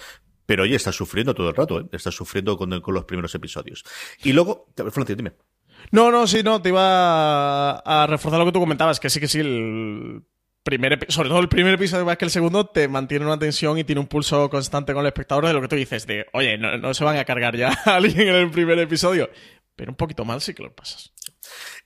pero 0.47 0.63
oye, 0.63 0.77
está 0.77 0.93
sufriendo 0.93 1.35
todo 1.35 1.49
el 1.49 1.57
rato, 1.57 1.81
¿eh? 1.81 1.87
está 1.93 2.11
sufriendo 2.11 2.57
con, 2.57 2.81
con 2.81 2.95
los 2.95 3.05
primeros 3.05 3.35
episodios. 3.35 3.85
Y 4.23 4.33
luego, 4.33 4.69
Francis, 4.91 5.17
dime. 5.17 5.33
No, 5.91 6.11
no, 6.11 6.27
sí, 6.27 6.43
no, 6.43 6.63
te 6.63 6.71
iba 6.71 7.79
a, 7.79 8.07
reforzar 8.07 8.39
lo 8.39 8.47
que 8.47 8.53
tú 8.53 8.61
comentabas, 8.61 9.01
que 9.01 9.11
sí, 9.11 9.21
que 9.21 9.29
sí, 9.29 9.41
el 9.41 10.23
primer 10.63 11.07
sobre 11.09 11.29
todo 11.29 11.41
el 11.41 11.49
primer 11.49 11.75
episodio 11.75 12.05
más 12.05 12.17
que 12.17 12.27
el 12.27 12.31
segundo, 12.31 12.67
te 12.67 12.87
mantiene 12.87 13.27
una 13.27 13.39
tensión 13.39 13.79
y 13.79 13.85
tiene 13.85 14.01
un 14.01 14.07
pulso 14.07 14.51
constante 14.51 14.93
con 14.93 15.03
el 15.03 15.09
espectador 15.09 15.47
de 15.47 15.53
lo 15.53 15.61
que 15.61 15.69
tú 15.69 15.77
dices, 15.77 16.07
de, 16.07 16.27
oye, 16.33 16.59
no, 16.59 16.77
no 16.79 16.95
se 16.95 17.05
van 17.05 17.17
a 17.17 17.25
cargar 17.25 17.57
ya 17.57 17.71
a 17.85 17.97
alguien 17.97 18.29
en 18.29 18.35
el 18.35 18.51
primer 18.51 18.79
episodio. 18.79 19.31
Pero 19.77 19.93
un 19.93 19.97
poquito 19.97 20.25
mal 20.27 20.41
sí 20.43 20.53
que 20.53 20.63
lo 20.63 20.75
pasas. 20.75 21.13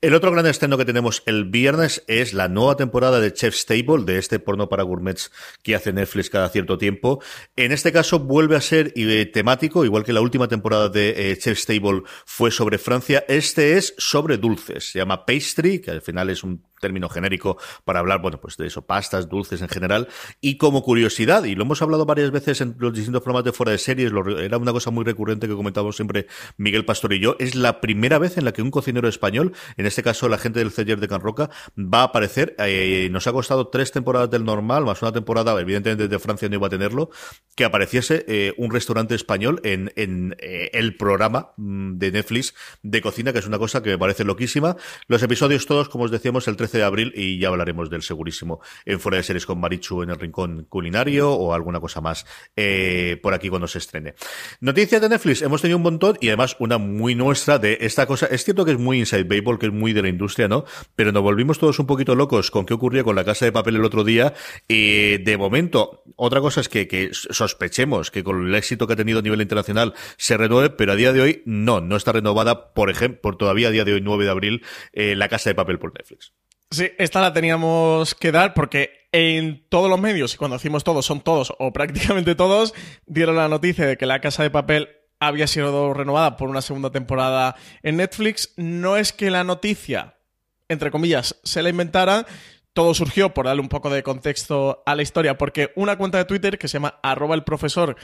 El 0.04 0.12
otro 0.12 0.30
gran 0.30 0.44
estreno 0.44 0.76
que 0.76 0.84
tenemos 0.84 1.22
el 1.24 1.46
viernes 1.46 2.04
es 2.08 2.34
la 2.34 2.48
nueva 2.48 2.76
temporada 2.76 3.20
de 3.20 3.32
Chef's 3.32 3.64
Table, 3.64 4.04
de 4.04 4.18
este 4.18 4.38
porno 4.38 4.68
para 4.68 4.82
gourmets 4.82 5.32
que 5.62 5.74
hace 5.74 5.94
Netflix 5.94 6.28
cada 6.28 6.50
cierto 6.50 6.76
tiempo. 6.76 7.22
En 7.56 7.72
este 7.72 7.90
caso 7.90 8.18
vuelve 8.18 8.54
a 8.54 8.60
ser 8.60 8.92
eh, 8.96 9.24
temático, 9.24 9.82
igual 9.82 10.04
que 10.04 10.12
la 10.12 10.20
última 10.20 10.46
temporada 10.46 10.90
de 10.90 11.30
eh, 11.30 11.38
Chef's 11.38 11.64
Table 11.64 12.02
fue 12.26 12.50
sobre 12.50 12.76
Francia. 12.76 13.24
Este 13.28 13.78
es 13.78 13.94
sobre 13.96 14.36
dulces. 14.36 14.90
Se 14.90 14.98
llama 14.98 15.24
Pastry, 15.24 15.78
que 15.80 15.92
al 15.92 16.02
final 16.02 16.28
es 16.28 16.44
un 16.44 16.62
término 16.84 17.08
genérico 17.08 17.56
para 17.86 18.00
hablar, 18.00 18.20
bueno, 18.20 18.38
pues 18.38 18.58
de 18.58 18.66
eso, 18.66 18.82
pastas, 18.82 19.30
dulces 19.30 19.62
en 19.62 19.68
general. 19.68 20.08
Y 20.42 20.58
como 20.58 20.82
curiosidad, 20.82 21.44
y 21.44 21.54
lo 21.54 21.62
hemos 21.62 21.80
hablado 21.80 22.04
varias 22.04 22.30
veces 22.30 22.60
en 22.60 22.76
los 22.78 22.92
distintos 22.92 23.22
programas 23.22 23.44
de 23.44 23.52
fuera 23.52 23.72
de 23.72 23.78
series, 23.78 24.12
era 24.38 24.58
una 24.58 24.72
cosa 24.72 24.90
muy 24.90 25.02
recurrente 25.02 25.48
que 25.48 25.54
comentábamos 25.54 25.96
siempre 25.96 26.26
Miguel 26.58 26.84
Pastor 26.84 27.14
y 27.14 27.20
yo, 27.20 27.36
es 27.38 27.54
la 27.54 27.80
primera 27.80 28.18
vez 28.18 28.36
en 28.36 28.44
la 28.44 28.52
que 28.52 28.60
un 28.60 28.70
cocinero 28.70 29.08
español, 29.08 29.54
en 29.78 29.86
este 29.94 30.02
caso 30.02 30.28
la 30.28 30.38
gente 30.38 30.59
del 30.59 30.72
Celler 30.72 30.98
de 30.98 31.07
Can 31.07 31.20
Roca, 31.20 31.50
va 31.78 32.00
a 32.00 32.04
aparecer. 32.04 32.57
Eh, 32.59 33.09
nos 33.12 33.28
ha 33.28 33.33
costado 33.33 33.68
tres 33.68 33.92
temporadas 33.92 34.28
del 34.28 34.44
normal, 34.44 34.85
más 34.85 35.00
una 35.02 35.12
temporada, 35.12 35.59
evidentemente 35.61 36.09
de 36.09 36.18
Francia 36.18 36.48
no 36.48 36.57
iba 36.57 36.66
a 36.66 36.70
tenerlo, 36.70 37.11
que 37.54 37.64
apareciese 37.64 38.24
eh, 38.26 38.54
un 38.57 38.72
restaurante 38.72 39.14
español 39.14 39.61
en, 39.62 39.92
en 39.94 40.35
eh, 40.40 40.70
el 40.72 40.96
programa 40.96 41.52
mm, 41.57 41.98
de 41.98 42.11
Netflix 42.11 42.54
de 42.83 43.00
cocina, 43.00 43.33
que 43.33 43.38
es 43.38 43.46
una 43.46 43.59
cosa 43.59 43.85
que 43.85 43.90
me 43.90 43.98
parece 43.98 44.24
loquísima. 44.24 44.76
Los 45.07 45.22
episodios 45.22 45.66
todos, 45.66 45.88
como 45.88 46.04
os 46.04 46.11
decíamos, 46.11 46.48
el 46.48 46.57
13 46.57 46.78
de 46.78 46.85
abril 46.85 47.12
y 47.14 47.38
ya 47.38 47.48
hablaremos 47.48 47.88
del 47.88 48.02
segurísimo 48.02 48.61
en 48.85 48.98
Fuera 48.98 49.18
de 49.18 49.22
Series 49.22 49.46
con 49.46 49.61
Marichu 49.61 50.02
en 50.02 50.11
el 50.11 50.18
Rincón 50.18 50.66
Culinario 50.68 51.30
o 51.30 51.54
alguna 51.54 51.78
cosa 51.78 52.00
más 52.00 52.26
por 53.22 53.35
aquí 53.35 53.48
cuando 53.48 53.68
se 53.68 53.78
estrene. 53.78 54.14
Noticias 54.61 55.00
de 55.00 55.09
Netflix, 55.09 55.42
hemos 55.42 55.62
tenido 55.62 55.76
un 55.76 55.85
montón 55.85 56.18
y 56.20 56.28
además 56.28 56.57
una 56.59 56.78
muy 56.78 57.14
nuestra 57.14 57.59
de 57.59 57.78
esta 57.80 58.07
cosa. 58.07 58.26
Es 58.26 58.44
cierto 58.44 58.64
que 58.64 58.72
es 58.72 58.78
muy 58.78 58.98
inside 58.98 59.24
baseball, 59.24 59.59
que 59.59 59.66
es 59.66 59.72
muy 59.72 59.84
de 59.92 60.03
la 60.03 60.09
industria, 60.09 60.49
¿no? 60.49 60.64
Pero 60.97 61.12
nos 61.12 61.23
volvimos 61.23 61.59
todos 61.59 61.79
un 61.79 61.87
poquito 61.87 62.14
locos 62.14 62.51
con 62.51 62.66
qué 62.66 62.75
ocurría 62.75 63.05
con 63.05 63.16
la 63.16 63.25
casa 63.25 63.44
de 63.44 63.53
papel 63.53 63.77
el 63.77 63.85
otro 63.85 64.05
día. 64.05 64.35
y 64.68 65.18
de 65.18 65.37
momento, 65.37 66.03
otra 66.16 66.40
cosa 66.40 66.61
es 66.61 66.68
que, 66.68 66.88
que 66.88 67.11
sospechemos 67.12 68.11
que 68.11 68.25
con 68.25 68.47
el 68.47 68.55
éxito 68.55 68.87
que 68.87 68.94
ha 68.94 68.97
tenido 68.97 69.18
a 69.18 69.23
nivel 69.23 69.40
internacional 69.40 69.94
se 70.16 70.37
renueve, 70.37 70.70
pero 70.70 70.92
a 70.92 70.97
día 70.97 71.12
de 71.12 71.20
hoy 71.20 71.42
no, 71.44 71.81
no 71.81 71.97
está 71.97 72.12
renovada, 72.12 72.73
por 72.75 72.90
ejemplo, 72.90 73.20
por 73.20 73.37
todavía 73.37 73.68
a 73.68 73.70
día 73.70 73.85
de 73.85 73.94
hoy, 73.94 74.01
9 74.01 74.25
de 74.25 74.31
abril, 74.31 74.62
eh, 74.92 75.14
la 75.16 75.29
casa 75.29 75.51
de 75.51 75.55
papel 75.55 75.79
por 75.79 75.94
Netflix. 75.94 76.33
Sí, 76.70 76.90
esta 76.99 77.20
la 77.20 77.33
teníamos 77.33 78.14
que 78.14 78.33
dar 78.33 78.53
porque 78.55 79.09
en 79.12 79.64
todos 79.68 79.88
los 79.88 80.01
medios, 80.01 80.35
y 80.35 80.37
cuando 80.37 80.57
decimos 80.57 80.83
todos, 80.83 81.07
son 81.07 81.20
todos 81.20 81.53
o 81.59 81.73
prácticamente 81.73 82.35
todos, 82.35 82.75
dieron 83.07 83.37
la 83.37 83.49
noticia 83.49 83.87
de 83.87 83.97
que 83.97 84.07
La 84.07 84.20
Casa 84.20 84.42
de 84.42 84.51
Papel 84.51 84.88
había 85.26 85.46
sido 85.46 85.92
renovada 85.94 86.37
por 86.37 86.48
una 86.48 86.62
segunda 86.62 86.90
temporada 86.90 87.56
en 87.82 87.96
Netflix. 87.96 88.52
No 88.56 88.96
es 88.96 89.12
que 89.12 89.30
la 89.30 89.44
noticia, 89.44 90.16
entre 90.68 90.90
comillas, 90.90 91.37
se 91.44 91.62
la 91.62 91.70
inventara, 91.70 92.26
todo 92.72 92.92
surgió 92.94 93.32
por 93.32 93.46
darle 93.46 93.62
un 93.62 93.68
poco 93.68 93.90
de 93.90 94.02
contexto 94.02 94.82
a 94.84 94.94
la 94.94 95.02
historia, 95.02 95.38
porque 95.38 95.72
una 95.76 95.96
cuenta 95.96 96.18
de 96.18 96.24
Twitter 96.24 96.58
que 96.58 96.68
se 96.68 96.74
llama 96.74 96.98
arroba 97.02 97.34
el 97.34 97.44
profesor 97.44 97.96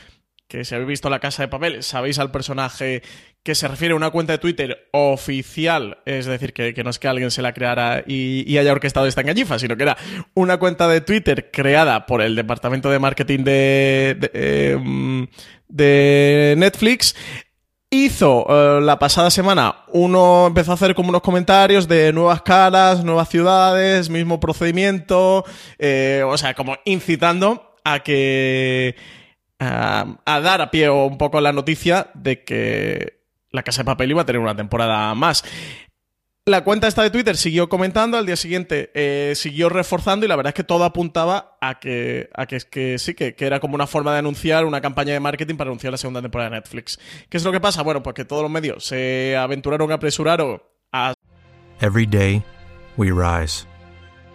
que 0.50 0.64
si 0.64 0.74
habéis 0.74 0.88
visto 0.88 1.08
La 1.08 1.20
Casa 1.20 1.44
de 1.44 1.48
Papel, 1.48 1.84
sabéis 1.84 2.18
al 2.18 2.32
personaje 2.32 3.02
que 3.44 3.54
se 3.54 3.68
refiere 3.68 3.94
a 3.94 3.96
una 3.96 4.10
cuenta 4.10 4.32
de 4.32 4.38
Twitter 4.38 4.88
oficial, 4.90 5.98
es 6.04 6.26
decir, 6.26 6.52
que, 6.52 6.74
no 6.82 6.90
es 6.90 6.98
que 6.98 7.06
alguien 7.06 7.30
se 7.30 7.40
la 7.40 7.54
creara 7.54 8.02
y, 8.04 8.58
haya 8.58 8.72
orquestado 8.72 9.06
esta 9.06 9.20
engañifa, 9.20 9.60
sino 9.60 9.76
que 9.76 9.84
era 9.84 9.96
una 10.34 10.58
cuenta 10.58 10.88
de 10.88 11.00
Twitter 11.02 11.50
creada 11.52 12.04
por 12.04 12.20
el 12.20 12.34
departamento 12.34 12.90
de 12.90 12.98
marketing 12.98 13.44
de, 13.44 14.16
de, 14.18 15.28
de 15.68 16.54
Netflix. 16.58 17.14
Hizo 17.88 18.46
eh, 18.48 18.80
la 18.82 18.98
pasada 18.98 19.30
semana, 19.30 19.84
uno 19.92 20.48
empezó 20.48 20.72
a 20.72 20.74
hacer 20.74 20.96
como 20.96 21.10
unos 21.10 21.22
comentarios 21.22 21.86
de 21.86 22.12
nuevas 22.12 22.42
caras, 22.42 23.04
nuevas 23.04 23.28
ciudades, 23.28 24.10
mismo 24.10 24.40
procedimiento, 24.40 25.44
eh, 25.78 26.24
o 26.26 26.36
sea, 26.36 26.54
como 26.54 26.76
incitando 26.84 27.76
a 27.84 28.00
que... 28.00 28.96
a, 29.60 30.40
dar 30.40 30.60
a 30.60 30.70
pie 30.70 30.90
un 30.90 31.18
poco 31.18 31.40
la 31.40 31.52
noticia 31.52 32.10
de 32.14 32.44
que 32.44 33.20
la 33.50 33.62
Casa 33.62 33.82
de 33.82 33.86
Papel 33.86 34.10
iba 34.10 34.22
a 34.22 34.26
tener 34.26 34.40
una 34.40 34.56
temporada 34.56 35.14
más. 35.14 35.44
La 36.46 36.64
cuenta 36.64 36.88
esta 36.88 37.02
de 37.02 37.10
Twitter 37.10 37.36
siguió 37.36 37.68
comentando, 37.68 38.16
al 38.16 38.24
día 38.24 38.34
siguiente 38.34 38.90
eh, 38.94 39.34
siguió 39.36 39.68
reforzando 39.68 40.24
y 40.24 40.28
la 40.28 40.36
verdad 40.36 40.50
es 40.50 40.54
que 40.54 40.64
todo 40.64 40.84
apuntaba 40.84 41.58
a 41.60 41.78
que, 41.78 42.30
a 42.34 42.46
que, 42.46 42.58
que 42.70 42.98
sí, 42.98 43.14
que, 43.14 43.34
que, 43.34 43.46
era 43.46 43.60
como 43.60 43.74
una 43.74 43.86
forma 43.86 44.12
de 44.12 44.20
anunciar 44.20 44.64
una 44.64 44.80
campaña 44.80 45.12
de 45.12 45.20
marketing 45.20 45.56
para 45.56 45.68
anunciar 45.68 45.92
la 45.92 45.98
segunda 45.98 46.22
temporada 46.22 46.50
de 46.50 46.56
Netflix. 46.56 46.98
¿Qué 47.28 47.36
es 47.36 47.44
lo 47.44 47.52
que 47.52 47.60
pasa? 47.60 47.82
Bueno, 47.82 48.02
pues 48.02 48.14
que 48.14 48.24
todos 48.24 48.42
los 48.42 48.50
medios 48.50 48.84
se 48.84 49.36
aventuraron, 49.36 49.92
apresuraron 49.92 50.62
a... 50.92 51.12
Every 51.80 52.06
day 52.06 52.42
we 52.96 53.12
rise, 53.12 53.66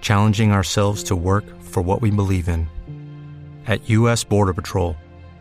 challenging 0.01 0.51
ourselves 0.51 1.03
to 1.05 1.15
work 1.15 1.43
for 1.63 1.83
what 1.83 2.01
we 2.01 2.11
believe 2.11 2.47
in. 2.47 2.67
At 3.67 3.89
U.S. 3.89 4.23
Border 4.23 4.53
Patrol, 4.53 4.95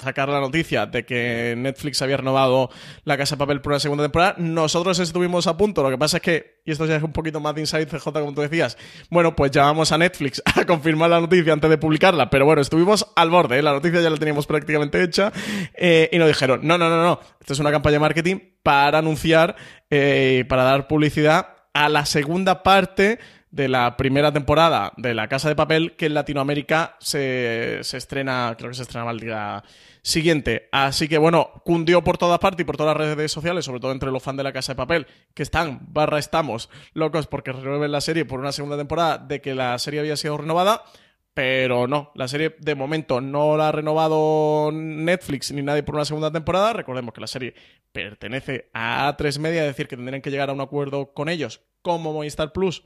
Sacar 0.00 0.28
la 0.28 0.40
noticia 0.40 0.86
de 0.86 1.04
que 1.04 1.54
Netflix 1.56 2.02
había 2.02 2.16
renovado 2.16 2.70
La 3.04 3.16
Casa 3.16 3.36
de 3.36 3.38
Papel 3.38 3.60
por 3.60 3.72
una 3.72 3.80
segunda 3.80 4.04
temporada. 4.04 4.34
Nosotros 4.38 4.98
estuvimos 4.98 5.46
a 5.46 5.56
punto, 5.56 5.82
lo 5.82 5.90
que 5.90 5.98
pasa 5.98 6.18
es 6.18 6.22
que, 6.22 6.60
y 6.64 6.72
esto 6.72 6.86
ya 6.86 6.96
es 6.96 7.02
un 7.02 7.12
poquito 7.12 7.40
más 7.40 7.54
de 7.54 7.62
Inside 7.62 7.86
CJ, 7.86 8.04
como 8.12 8.34
tú 8.34 8.40
decías, 8.40 8.76
bueno, 9.10 9.36
pues 9.36 9.50
llamamos 9.50 9.92
a 9.92 9.98
Netflix 9.98 10.42
a 10.56 10.64
confirmar 10.64 11.10
la 11.10 11.20
noticia 11.20 11.52
antes 11.52 11.70
de 11.70 11.78
publicarla, 11.78 12.30
pero 12.30 12.44
bueno, 12.44 12.62
estuvimos 12.62 13.06
al 13.16 13.30
borde, 13.30 13.58
¿eh? 13.58 13.62
la 13.62 13.72
noticia 13.72 14.00
ya 14.00 14.10
la 14.10 14.16
teníamos 14.16 14.46
prácticamente 14.46 15.02
hecha, 15.02 15.32
eh, 15.74 16.08
y 16.12 16.18
nos 16.18 16.28
dijeron, 16.28 16.60
no, 16.62 16.78
no, 16.78 16.88
no, 16.88 17.02
no, 17.02 17.20
esto 17.40 17.52
es 17.52 17.58
una 17.58 17.70
campaña 17.70 17.94
de 17.94 18.00
marketing 18.00 18.36
para 18.62 18.98
anunciar, 18.98 19.56
eh, 19.90 20.44
para 20.48 20.64
dar 20.64 20.86
publicidad 20.86 21.48
a 21.72 21.88
la 21.88 22.04
segunda 22.06 22.62
parte 22.62 23.18
de 23.50 23.68
la 23.68 23.96
primera 23.96 24.32
temporada 24.32 24.92
de 24.96 25.14
La 25.14 25.28
Casa 25.28 25.48
de 25.48 25.56
Papel, 25.56 25.96
que 25.96 26.06
en 26.06 26.14
Latinoamérica 26.14 26.96
se, 27.00 27.80
se 27.82 27.96
estrena, 27.96 28.54
creo 28.56 28.70
que 28.70 28.76
se 28.76 28.82
estrena 28.82 29.10
el 29.10 29.20
día 29.20 29.62
siguiente. 30.02 30.68
Así 30.72 31.08
que 31.08 31.18
bueno, 31.18 31.50
cundió 31.64 32.02
por 32.02 32.18
todas 32.18 32.38
partes 32.38 32.62
y 32.62 32.64
por 32.64 32.76
todas 32.76 32.96
las 32.96 33.16
redes 33.16 33.32
sociales, 33.32 33.64
sobre 33.64 33.80
todo 33.80 33.92
entre 33.92 34.10
los 34.10 34.22
fans 34.22 34.36
de 34.38 34.44
La 34.44 34.52
Casa 34.52 34.72
de 34.72 34.76
Papel, 34.76 35.06
que 35.34 35.42
están, 35.42 35.80
barra 35.92 36.18
estamos, 36.18 36.70
locos 36.92 37.26
porque 37.26 37.52
renueven 37.52 37.92
la 37.92 38.00
serie 38.00 38.24
por 38.24 38.40
una 38.40 38.52
segunda 38.52 38.76
temporada 38.76 39.18
de 39.18 39.40
que 39.40 39.54
la 39.54 39.78
serie 39.78 40.00
había 40.00 40.16
sido 40.16 40.38
renovada. 40.38 40.84
Pero 41.32 41.86
no, 41.86 42.10
la 42.16 42.26
serie 42.26 42.56
de 42.58 42.74
momento 42.74 43.20
no 43.20 43.56
la 43.56 43.68
ha 43.68 43.72
renovado 43.72 44.70
Netflix 44.72 45.52
ni 45.52 45.62
nadie 45.62 45.84
por 45.84 45.94
una 45.94 46.04
segunda 46.04 46.32
temporada. 46.32 46.72
Recordemos 46.72 47.14
que 47.14 47.20
la 47.20 47.28
serie 47.28 47.54
pertenece 47.92 48.68
a 48.74 49.16
A3 49.16 49.38
Media, 49.38 49.62
es 49.62 49.68
decir, 49.68 49.86
que 49.86 49.96
tendrían 49.96 50.22
que 50.22 50.30
llegar 50.30 50.50
a 50.50 50.52
un 50.52 50.60
acuerdo 50.60 51.12
con 51.14 51.28
ellos, 51.28 51.62
como 51.82 52.12
Movistar 52.12 52.52
Plus 52.52 52.82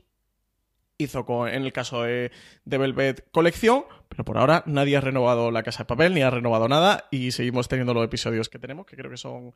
hizo 0.97 1.25
con, 1.25 1.49
en 1.49 1.63
el 1.63 1.73
caso 1.73 2.03
de, 2.03 2.31
de, 2.63 2.77
Velvet 2.77 3.27
Colección, 3.31 3.85
pero 4.09 4.23
por 4.23 4.37
ahora 4.37 4.63
nadie 4.65 4.97
ha 4.97 5.01
renovado 5.01 5.51
La 5.51 5.63
Casa 5.63 5.79
de 5.79 5.85
Papel, 5.85 6.13
ni 6.13 6.21
ha 6.21 6.29
renovado 6.29 6.67
nada, 6.67 7.07
y 7.11 7.31
seguimos 7.31 7.67
teniendo 7.67 7.93
los 7.93 8.05
episodios 8.05 8.49
que 8.49 8.59
tenemos, 8.59 8.85
que 8.85 8.95
creo 8.95 9.09
que 9.11 9.17
son, 9.17 9.53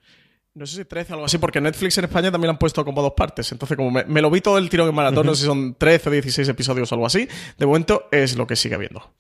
no 0.54 0.66
sé 0.66 0.78
si 0.78 0.86
13 0.86 1.14
o 1.14 1.16
algo 1.16 1.26
así, 1.26 1.38
porque 1.38 1.62
Netflix 1.62 1.98
en 1.98 2.06
España 2.06 2.32
también 2.32 2.48
lo 2.48 2.52
han 2.52 2.60
puesto 2.60 2.84
como 2.84 3.02
dos 3.02 3.14
partes, 3.14 3.52
entonces 3.52 3.78
como 3.78 3.92
me, 3.92 4.04
me 4.06 4.22
lo 4.22 4.30
vi 4.30 4.42
todo 4.42 4.58
el 4.58 4.70
tiro 4.70 4.88
en 4.88 4.94
maratón, 4.94 5.26
no 5.26 5.36
sé 5.36 5.42
si 5.42 5.48
son 5.48 5.76
13 5.76 6.10
o 6.10 6.12
16 6.12 6.50
episodios 6.50 6.92
o 6.92 6.96
algo 6.96 7.06
así, 7.06 7.28
de 7.58 7.66
momento 7.66 8.08
es 8.12 8.36
lo 8.36 8.46
que 8.46 8.56
sigue 8.56 8.76
habiendo. 8.76 9.14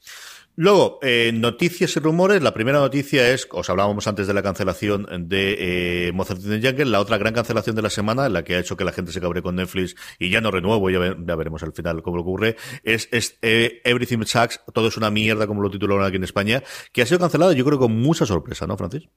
Luego, 0.55 0.99
eh, 1.01 1.31
noticias 1.33 1.95
y 1.95 1.99
rumores. 1.99 2.41
La 2.41 2.53
primera 2.53 2.79
noticia 2.79 3.29
es, 3.33 3.47
os 3.51 3.69
hablábamos 3.69 4.07
antes 4.07 4.27
de 4.27 4.33
la 4.33 4.43
cancelación 4.43 5.07
de 5.29 6.07
eh, 6.07 6.11
Mozart 6.11 6.41
in 6.43 6.59
the 6.59 6.67
Jungle, 6.67 6.85
la 6.85 6.99
otra 6.99 7.17
gran 7.17 7.33
cancelación 7.33 7.77
de 7.77 7.81
la 7.81 7.89
semana, 7.89 8.27
la 8.27 8.43
que 8.43 8.55
ha 8.55 8.59
hecho 8.59 8.75
que 8.75 8.83
la 8.83 8.91
gente 8.91 9.13
se 9.13 9.21
cabre 9.21 9.41
con 9.41 9.55
Netflix 9.55 9.95
y 10.19 10.29
ya 10.29 10.41
no 10.41 10.51
renuevo, 10.51 10.89
ya, 10.89 11.15
ya 11.17 11.35
veremos 11.35 11.63
al 11.63 11.71
final 11.71 12.01
cómo 12.01 12.19
ocurre, 12.19 12.57
es, 12.83 13.07
es 13.11 13.37
eh, 13.41 13.81
Everything 13.85 14.25
Sucks, 14.25 14.59
todo 14.73 14.89
es 14.89 14.97
una 14.97 15.09
mierda, 15.09 15.47
como 15.47 15.61
lo 15.61 15.71
titularon 15.71 16.03
aquí 16.03 16.17
en 16.17 16.25
España, 16.25 16.61
que 16.91 17.03
ha 17.03 17.05
sido 17.05 17.19
cancelada, 17.19 17.53
yo 17.53 17.63
creo, 17.63 17.79
con 17.79 17.95
mucha 17.95 18.25
sorpresa, 18.25 18.67
¿no, 18.67 18.75
Francis? 18.75 19.07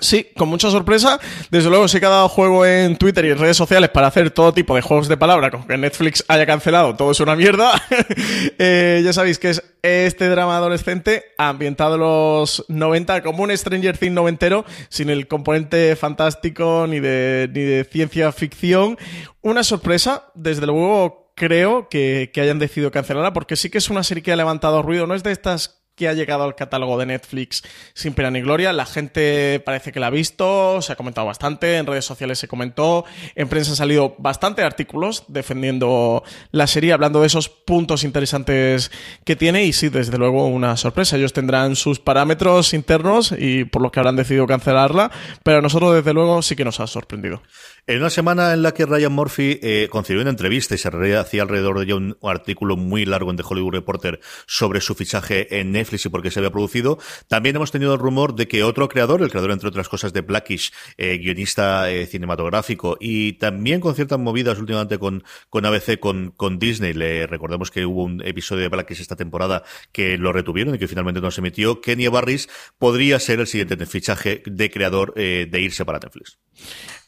Sí, 0.00 0.26
con 0.36 0.48
mucha 0.48 0.70
sorpresa. 0.70 1.20
Desde 1.50 1.70
luego 1.70 1.86
sí 1.86 2.00
que 2.00 2.06
ha 2.06 2.10
dado 2.10 2.28
juego 2.28 2.66
en 2.66 2.96
Twitter 2.96 3.24
y 3.24 3.30
en 3.30 3.38
redes 3.38 3.56
sociales 3.56 3.90
para 3.90 4.08
hacer 4.08 4.30
todo 4.32 4.52
tipo 4.52 4.74
de 4.74 4.82
juegos 4.82 5.08
de 5.08 5.16
palabra, 5.16 5.50
como 5.50 5.66
que 5.66 5.78
Netflix 5.78 6.24
haya 6.26 6.44
cancelado, 6.46 6.96
todo 6.96 7.12
es 7.12 7.20
una 7.20 7.36
mierda. 7.36 7.80
eh, 8.58 9.02
ya 9.04 9.12
sabéis 9.12 9.38
que 9.38 9.50
es 9.50 9.62
este 9.82 10.28
drama 10.28 10.56
adolescente 10.56 11.24
ambientado 11.38 11.94
en 11.94 12.00
los 12.00 12.64
90 12.68 13.22
como 13.22 13.44
un 13.44 13.56
Stranger 13.56 13.96
Things 13.96 14.12
noventero, 14.12 14.64
sin 14.88 15.10
el 15.10 15.28
componente 15.28 15.94
fantástico 15.94 16.86
ni 16.88 16.98
de, 16.98 17.48
ni 17.54 17.62
de 17.62 17.84
ciencia 17.84 18.32
ficción. 18.32 18.98
Una 19.42 19.62
sorpresa, 19.62 20.26
desde 20.34 20.66
luego 20.66 21.32
creo 21.36 21.88
que, 21.88 22.30
que 22.34 22.40
hayan 22.40 22.58
decidido 22.58 22.90
cancelarla, 22.90 23.32
porque 23.32 23.56
sí 23.56 23.70
que 23.70 23.78
es 23.78 23.88
una 23.90 24.02
serie 24.02 24.24
que 24.24 24.32
ha 24.32 24.36
levantado 24.36 24.82
ruido, 24.82 25.06
no 25.06 25.14
es 25.14 25.22
de 25.22 25.32
estas 25.32 25.83
que 25.94 26.08
ha 26.08 26.12
llegado 26.12 26.44
al 26.44 26.54
catálogo 26.54 26.98
de 26.98 27.06
Netflix 27.06 27.62
sin 27.94 28.14
pena 28.14 28.30
ni 28.30 28.40
gloria. 28.40 28.72
La 28.72 28.86
gente 28.86 29.60
parece 29.60 29.92
que 29.92 30.00
la 30.00 30.08
ha 30.08 30.10
visto, 30.10 30.82
se 30.82 30.92
ha 30.92 30.96
comentado 30.96 31.26
bastante, 31.26 31.76
en 31.76 31.86
redes 31.86 32.04
sociales 32.04 32.38
se 32.38 32.48
comentó, 32.48 33.04
en 33.34 33.48
prensa 33.48 33.70
han 33.70 33.76
salido 33.76 34.14
bastante 34.18 34.62
artículos 34.62 35.24
defendiendo 35.28 36.22
la 36.50 36.66
serie, 36.66 36.92
hablando 36.92 37.20
de 37.20 37.28
esos 37.28 37.48
puntos 37.48 38.04
interesantes 38.04 38.90
que 39.24 39.36
tiene 39.36 39.64
y 39.64 39.72
sí, 39.72 39.88
desde 39.88 40.18
luego 40.18 40.46
una 40.46 40.76
sorpresa. 40.76 41.16
Ellos 41.16 41.32
tendrán 41.32 41.76
sus 41.76 42.00
parámetros 42.00 42.74
internos 42.74 43.32
y 43.36 43.64
por 43.64 43.82
los 43.82 43.92
que 43.92 44.00
habrán 44.00 44.16
decidido 44.16 44.46
cancelarla, 44.46 45.10
pero 45.42 45.58
a 45.58 45.62
nosotros 45.62 45.94
desde 45.94 46.12
luego 46.12 46.42
sí 46.42 46.56
que 46.56 46.64
nos 46.64 46.80
ha 46.80 46.86
sorprendido. 46.86 47.42
En 47.86 47.98
una 47.98 48.08
semana 48.08 48.54
en 48.54 48.62
la 48.62 48.72
que 48.72 48.86
Ryan 48.86 49.12
Murphy 49.12 49.58
eh, 49.62 49.88
concedió 49.90 50.22
una 50.22 50.30
entrevista 50.30 50.74
y 50.74 50.78
se 50.78 50.88
hacía 50.88 51.42
alrededor 51.42 51.78
de 51.78 51.84
ella 51.84 51.96
un 51.96 52.16
artículo 52.22 52.78
muy 52.78 53.04
largo 53.04 53.30
en 53.30 53.36
The 53.36 53.42
Hollywood 53.46 53.74
Reporter 53.74 54.20
sobre 54.46 54.80
su 54.80 54.94
fichaje 54.94 55.60
en 55.60 55.72
Netflix 55.72 56.06
y 56.06 56.08
por 56.08 56.22
qué 56.22 56.30
se 56.30 56.40
había 56.40 56.50
producido, 56.50 56.98
también 57.28 57.56
hemos 57.56 57.72
tenido 57.72 57.92
el 57.92 58.00
rumor 58.00 58.36
de 58.36 58.48
que 58.48 58.64
otro 58.64 58.88
creador, 58.88 59.20
el 59.20 59.28
creador 59.28 59.50
entre 59.50 59.68
otras 59.68 59.90
cosas 59.90 60.14
de 60.14 60.22
Blackish, 60.22 60.72
eh, 60.96 61.18
guionista 61.18 61.90
eh, 61.90 62.06
cinematográfico 62.06 62.96
y 62.98 63.34
también 63.34 63.80
con 63.80 63.94
ciertas 63.94 64.18
movidas 64.18 64.58
últimamente 64.58 64.98
con, 64.98 65.22
con 65.50 65.66
ABC, 65.66 66.00
con, 66.00 66.30
con 66.30 66.58
Disney, 66.58 66.94
le 66.94 67.26
recordemos 67.26 67.70
que 67.70 67.84
hubo 67.84 68.04
un 68.04 68.22
episodio 68.26 68.62
de 68.62 68.68
Blackish 68.70 69.02
esta 69.02 69.16
temporada 69.16 69.62
que 69.92 70.16
lo 70.16 70.32
retuvieron 70.32 70.74
y 70.74 70.78
que 70.78 70.88
finalmente 70.88 71.20
no 71.20 71.30
se 71.30 71.42
emitió, 71.42 71.82
Kenya 71.82 72.08
Barris 72.08 72.48
podría 72.78 73.20
ser 73.20 73.40
el 73.40 73.46
siguiente 73.46 73.76
fichaje 73.84 74.42
de 74.46 74.70
creador 74.70 75.12
eh, 75.16 75.46
de 75.50 75.60
irse 75.60 75.84
para 75.84 75.98
Netflix. 75.98 76.38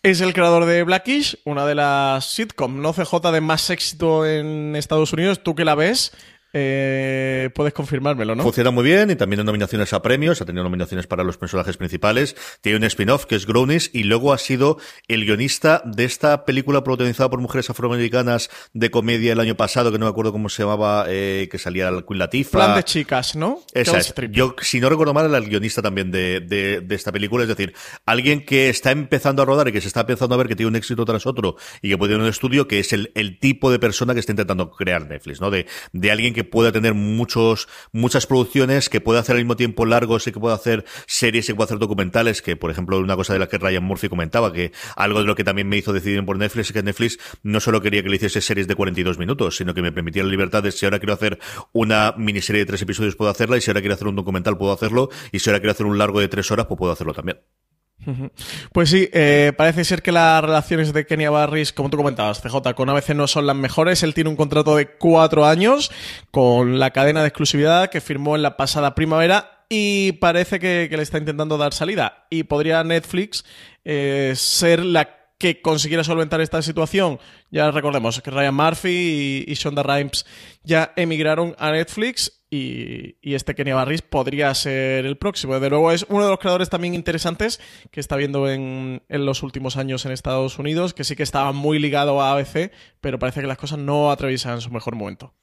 Es 0.03 0.21
el 0.21 0.33
creador 0.33 0.67
de 0.67 0.83
Blackish, 0.85 1.39
una 1.45 1.67
de 1.67 1.75
las 1.75 2.25
sitcom, 2.27 2.81
no 2.81 2.93
CJ 2.93 3.33
de 3.33 3.41
más 3.41 3.71
éxito 3.71 4.25
en 4.27 4.77
Estados 4.77 5.13
Unidos. 5.13 5.43
¿Tú 5.43 5.55
que 5.55 5.65
la 5.65 5.75
ves? 5.75 6.13
Eh, 6.59 7.51
puedes 7.55 7.75
confirmármelo, 7.75 8.35
¿no? 8.35 8.43
Funciona 8.43 8.71
muy 8.71 8.83
bien 8.83 9.11
y 9.11 9.17
también 9.17 9.41
en 9.41 9.47
nominaciones 9.47 9.93
a 9.93 10.01
premios, 10.01 10.41
ha 10.41 10.47
tenido 10.47 10.65
nominaciones 10.65 11.07
para 11.07 11.23
los 11.23 11.37
personajes 11.37 11.77
principales. 11.77 12.35
Tiene 12.63 12.79
un 12.79 12.85
spin-off 12.85 13.27
que 13.27 13.35
es 13.35 13.45
Grownies 13.45 13.91
y 13.93 14.05
luego 14.05 14.33
ha 14.33 14.39
sido 14.39 14.79
el 15.07 15.27
guionista 15.27 15.83
de 15.85 16.05
esta 16.05 16.47
película 16.47 16.83
protagonizada 16.83 17.29
por 17.29 17.43
mujeres 17.43 17.69
afroamericanas 17.69 18.49
de 18.73 18.91
comedia 18.91 19.35
el 19.35 19.41
año 19.41 19.55
pasado, 19.55 19.93
que 19.93 19.99
no 19.99 20.07
me 20.07 20.11
acuerdo 20.11 20.33
cómo 20.33 20.49
se 20.49 20.63
llamaba, 20.63 21.05
eh, 21.09 21.47
que 21.51 21.59
salía 21.59 21.89
el 21.89 22.07
Queen 22.07 22.21
Latifah. 22.21 22.51
Plan 22.53 22.77
de 22.77 22.85
chicas, 22.85 23.37
¿no? 23.37 23.61
Esa 23.75 23.99
es. 23.99 24.15
Yo, 24.31 24.57
si 24.63 24.81
no 24.81 24.89
recuerdo 24.89 25.13
mal, 25.13 25.27
era 25.27 25.37
el 25.37 25.51
guionista 25.51 25.83
también 25.83 26.11
de, 26.11 26.41
de, 26.41 26.81
de, 26.81 26.95
esta 26.95 27.13
película, 27.13 27.43
es 27.43 27.51
decir, 27.51 27.75
alguien 28.07 28.47
que 28.47 28.71
está 28.71 28.93
empezando 28.93 29.43
a 29.43 29.45
rodar 29.45 29.69
y 29.69 29.73
que 29.73 29.83
se 29.83 29.89
está 29.89 30.01
empezando 30.01 30.35
a 30.35 30.39
ver 30.39 30.49
que 30.49 30.57
tiene 30.57 30.69
un 30.69 30.77
éxito 30.77 31.05
tras 31.05 31.27
otro 31.27 31.57
y 31.83 31.91
que 31.91 31.99
puede 31.99 32.15
tener 32.15 32.23
un 32.23 32.31
estudio, 32.31 32.67
que 32.67 32.79
es 32.79 32.95
el, 32.95 33.13
el 33.15 33.39
tipo 33.39 33.71
de 33.71 33.79
persona 33.79 34.15
que 34.15 34.21
está 34.21 34.33
intentando 34.33 34.71
crear 34.71 35.07
Netflix, 35.07 35.39
¿no? 35.43 35.51
De, 35.51 35.67
de 35.93 36.11
alguien 36.11 36.33
que 36.33 36.46
pueda 36.47 36.73
tener 36.73 36.95
muchos, 36.95 37.69
muchas 37.93 38.27
producciones, 38.27 38.89
que 38.89 39.01
pueda 39.01 39.21
hacer 39.21 39.37
al 39.37 39.43
mismo 39.43 39.57
tiempo 39.57 39.87
largos 39.87 40.27
y 40.27 40.33
que 40.33 40.41
pueda 40.41 40.55
hacer 40.55 40.85
series 41.07 41.49
y 41.49 41.53
que 41.53 41.57
pueda 41.57 41.67
hacer 41.67 41.79
documentales, 41.79 42.43
que 42.43 42.57
por 42.57 42.71
ejemplo 42.71 42.99
una 42.99 43.17
cosa 43.17 43.33
de 43.33 43.39
la 43.39 43.49
que 43.49 43.59
Ryan 43.59 43.85
Murphy 43.85 44.09
comentaba, 44.09 44.53
que 44.53 44.73
algo 44.97 45.21
de 45.21 45.27
lo 45.27 45.35
que 45.35 45.45
también 45.45 45.69
me 45.69 45.77
hizo 45.77 45.93
decidir 45.93 46.25
por 46.25 46.39
Netflix 46.39 46.69
es 46.69 46.73
que 46.73 46.83
Netflix 46.83 47.19
no 47.43 47.61
solo 47.61 47.81
quería 47.81 48.03
que 48.03 48.09
le 48.09 48.17
hiciese 48.17 48.41
series 48.41 48.67
de 48.67 48.75
42 48.75 49.19
minutos, 49.19 49.57
sino 49.57 49.75
que 49.75 49.83
me 49.83 49.93
permitía 49.93 50.23
la 50.23 50.31
libertad 50.31 50.63
de 50.63 50.73
si 50.73 50.87
ahora 50.87 50.99
quiero 50.99 51.15
hacer 51.15 51.39
una 51.73 52.15
miniserie 52.17 52.61
de 52.61 52.67
tres 52.67 52.83
episodios 52.83 53.17
puedo 53.17 53.31
hacerla 53.31 53.57
y 53.57 53.61
si 53.61 53.71
ahora 53.71 53.81
quiero 53.81 53.95
hacer 53.95 54.09
un 54.09 54.17
documental 54.17 54.57
puedo 54.57 54.73
hacerlo 54.73 55.11
y 55.33 55.39
si 55.39 55.51
ahora 55.51 55.61
quiero 55.61 55.73
hacer 55.73 55.87
un 55.87 55.99
largo 55.99 56.21
de 56.21 56.29
tres 56.29 56.51
horas 56.51 56.67
pues 56.67 56.79
puedo 56.79 56.93
hacerlo 56.93 57.15
también. 57.15 57.39
Pues 58.73 58.91
sí, 58.91 59.09
eh, 59.13 59.53
parece 59.57 59.85
ser 59.85 60.03
que 60.03 60.13
las 60.13 60.43
relaciones 60.43 60.93
de 60.93 61.07
Kenya 61.07 61.31
Barris, 61.31 61.73
como 61.73 61.91
tú 61.91 61.97
comentabas, 61.97 62.41
CJ, 62.41 62.75
con 62.75 62.89
ABC 62.89 63.11
no 63.15 63.27
son 63.27 63.47
las 63.47 63.57
mejores. 63.57 64.03
Él 64.03 64.15
tiene 64.15 64.31
un 64.31 64.37
contrato 64.37 64.77
de 64.77 64.97
cuatro 64.97 65.45
años 65.45 65.91
con 66.31 66.79
la 66.79 66.91
cadena 66.91 67.23
de 67.23 67.29
exclusividad 67.29 67.91
que 67.91 68.01
firmó 68.01 68.37
en 68.37 68.43
la 68.43 68.57
pasada 68.57 68.95
primavera 68.95 69.65
y 69.69 70.13
parece 70.13 70.61
que, 70.61 70.89
le 70.91 71.03
está 71.03 71.19
intentando 71.19 71.59
dar 71.59 71.73
salida. 71.73 72.27
Y 72.31 72.45
podría 72.45 72.85
Netflix 72.85 73.45
eh, 73.85 74.35
ser 74.37 74.85
la 74.85 75.17
que 75.39 75.61
consiguiera 75.61 76.05
solventar 76.05 76.41
esta 76.41 76.63
situación. 76.63 77.19
Ya 77.51 77.71
recordemos 77.71 78.21
que 78.23 78.31
Ryan 78.31 78.55
Murphy 78.55 79.45
y, 79.47 79.55
Shonda 79.55 79.83
Rhimes 79.83 80.25
ya 80.63 80.93
emigraron 80.97 81.55
a 81.59 81.73
Netflix 81.73 82.36
y, 82.51 83.17
este 83.23 83.55
Kenya 83.55 83.75
Barris 83.75 84.03
podría 84.03 84.55
ser 84.55 85.05
el 85.05 85.17
próximo. 85.17 85.55
Desde 85.55 85.71
luego 85.71 85.93
es 85.93 86.07
uno 86.09 86.25
de 86.25 86.31
los 86.31 86.39
creadores 86.39 86.71
también 86.71 86.95
interesantes 86.95 87.61
que 87.91 88.01
está 88.01 88.17
viendo 88.17 88.49
en, 88.49 89.03
en 89.09 89.27
los 89.27 89.43
últimos 89.43 89.77
años 89.77 90.07
en 90.07 90.13
Estados 90.13 90.59
Unidos, 90.59 90.95
que 90.95 91.05
sí 91.05 91.17
que 91.17 91.23
estaba 91.23 91.53
muy 91.53 91.79
ligado 91.79 92.21
a 92.23 92.33
ABC, 92.33 92.73
pero 93.01 93.19
parece 93.19 93.41
que 93.41 93.47
las 93.47 93.59
cosas 93.59 93.79
no 93.79 94.11
atraviesan 94.11 94.61
su 94.61 94.71
mejor 94.71 94.95
momento. 94.95 95.35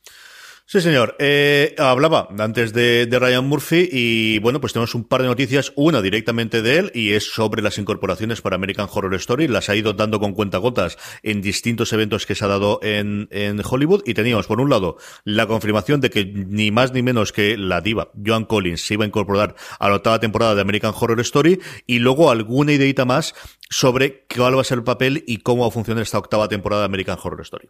Sí, 0.65 0.79
señor. 0.79 1.17
Eh, 1.19 1.75
hablaba 1.77 2.29
antes 2.39 2.73
de, 2.73 3.07
Ryan 3.11 3.45
Murphy 3.45 3.89
y 3.91 4.39
bueno, 4.39 4.61
pues 4.61 4.71
tenemos 4.71 4.95
un 4.95 5.03
par 5.03 5.21
de 5.21 5.27
noticias. 5.27 5.73
Una 5.75 6.01
directamente 6.01 6.61
de 6.61 6.77
él 6.77 6.91
y 6.95 7.11
es 7.11 7.31
sobre 7.31 7.61
las 7.61 7.77
incorporaciones 7.77 8.41
para 8.41 8.55
American 8.55 8.87
Horror 8.91 9.13
Story. 9.15 9.47
Las 9.49 9.69
ha 9.69 9.75
ido 9.75 9.93
dando 9.93 10.19
con 10.19 10.33
cuentagotas 10.33 10.97
en 11.21 11.41
distintos 11.41 11.91
eventos 11.91 12.25
que 12.25 12.33
se 12.33 12.45
ha 12.45 12.47
dado 12.47 12.79
en, 12.81 13.27
en 13.31 13.61
Hollywood. 13.63 14.03
Y 14.05 14.13
teníamos, 14.13 14.47
por 14.47 14.61
un 14.61 14.69
lado, 14.69 14.97
la 15.25 15.47
confirmación 15.47 15.99
de 15.99 16.09
que 16.09 16.25
ni 16.25 16.71
más 16.71 16.93
ni 16.93 17.03
menos 17.03 17.33
que 17.33 17.57
la 17.57 17.81
diva 17.81 18.11
Joan 18.25 18.45
Collins 18.45 18.85
se 18.85 18.93
iba 18.93 19.03
a 19.03 19.07
incorporar 19.07 19.55
a 19.79 19.89
la 19.89 19.95
octava 19.95 20.19
temporada 20.19 20.55
de 20.55 20.61
American 20.61 20.93
Horror 20.97 21.19
Story. 21.19 21.59
Y 21.85 21.99
luego 21.99 22.31
alguna 22.31 22.71
ideita 22.71 23.03
más 23.03 23.35
sobre 23.69 24.25
cuál 24.33 24.57
va 24.57 24.61
a 24.61 24.63
ser 24.63 24.77
el 24.77 24.83
papel 24.85 25.25
y 25.27 25.37
cómo 25.37 25.63
va 25.63 25.67
a 25.67 25.71
funcionar 25.71 26.03
esta 26.03 26.17
octava 26.17 26.47
temporada 26.47 26.83
de 26.83 26.85
American 26.85 27.17
Horror 27.21 27.41
Story. 27.41 27.69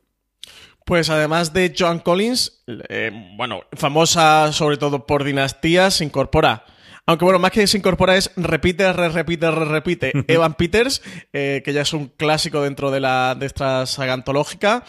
Pues 0.85 1.09
además 1.09 1.53
de 1.53 1.73
Joan 1.77 1.99
Collins, 1.99 2.63
eh, 2.89 3.11
bueno, 3.37 3.61
famosa 3.73 4.51
sobre 4.51 4.77
todo 4.77 5.05
por 5.05 5.23
dinastías, 5.23 5.95
se 5.95 6.03
incorpora. 6.03 6.65
Aunque 7.05 7.25
bueno, 7.25 7.39
más 7.39 7.51
que 7.51 7.67
se 7.67 7.77
incorpora 7.77 8.15
es 8.15 8.31
repite, 8.37 8.91
re 8.93 9.09
repite, 9.09 9.51
re 9.51 9.65
repite. 9.65 10.11
Evan 10.27 10.55
Peters, 10.55 11.01
eh, 11.33 11.61
que 11.63 11.73
ya 11.73 11.81
es 11.81 11.93
un 11.93 12.07
clásico 12.07 12.61
dentro 12.61 12.91
de, 12.91 12.99
la, 12.99 13.35
de 13.35 13.45
esta 13.45 13.85
saga 13.85 14.13
antológica. 14.13 14.83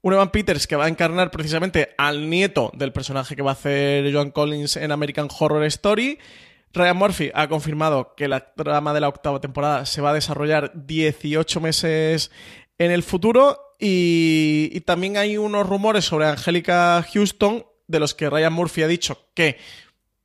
Un 0.00 0.14
Evan 0.14 0.30
Peters 0.30 0.66
que 0.66 0.76
va 0.76 0.86
a 0.86 0.88
encarnar 0.88 1.30
precisamente 1.30 1.94
al 1.96 2.28
nieto 2.28 2.70
del 2.74 2.92
personaje 2.92 3.36
que 3.36 3.42
va 3.42 3.50
a 3.50 3.54
hacer 3.54 4.12
Joan 4.12 4.30
Collins 4.30 4.76
en 4.76 4.92
American 4.92 5.28
Horror 5.38 5.64
Story. 5.64 6.18
Ryan 6.72 6.96
Murphy 6.96 7.30
ha 7.34 7.48
confirmado 7.48 8.14
que 8.16 8.28
la 8.28 8.54
trama 8.54 8.94
de 8.94 9.00
la 9.00 9.08
octava 9.08 9.40
temporada 9.40 9.84
se 9.84 10.00
va 10.00 10.10
a 10.10 10.14
desarrollar 10.14 10.72
18 10.74 11.60
meses 11.60 12.30
en 12.78 12.90
el 12.90 13.02
futuro 13.02 13.58
y, 13.84 14.80
también 14.82 15.16
hay 15.16 15.36
unos 15.36 15.68
rumores 15.68 16.04
sobre 16.04 16.26
Angélica 16.26 17.04
Houston 17.12 17.66
de 17.88 17.98
los 17.98 18.14
que 18.14 18.30
Ryan 18.30 18.52
Murphy 18.52 18.84
ha 18.84 18.86
dicho 18.86 19.26
que 19.34 19.58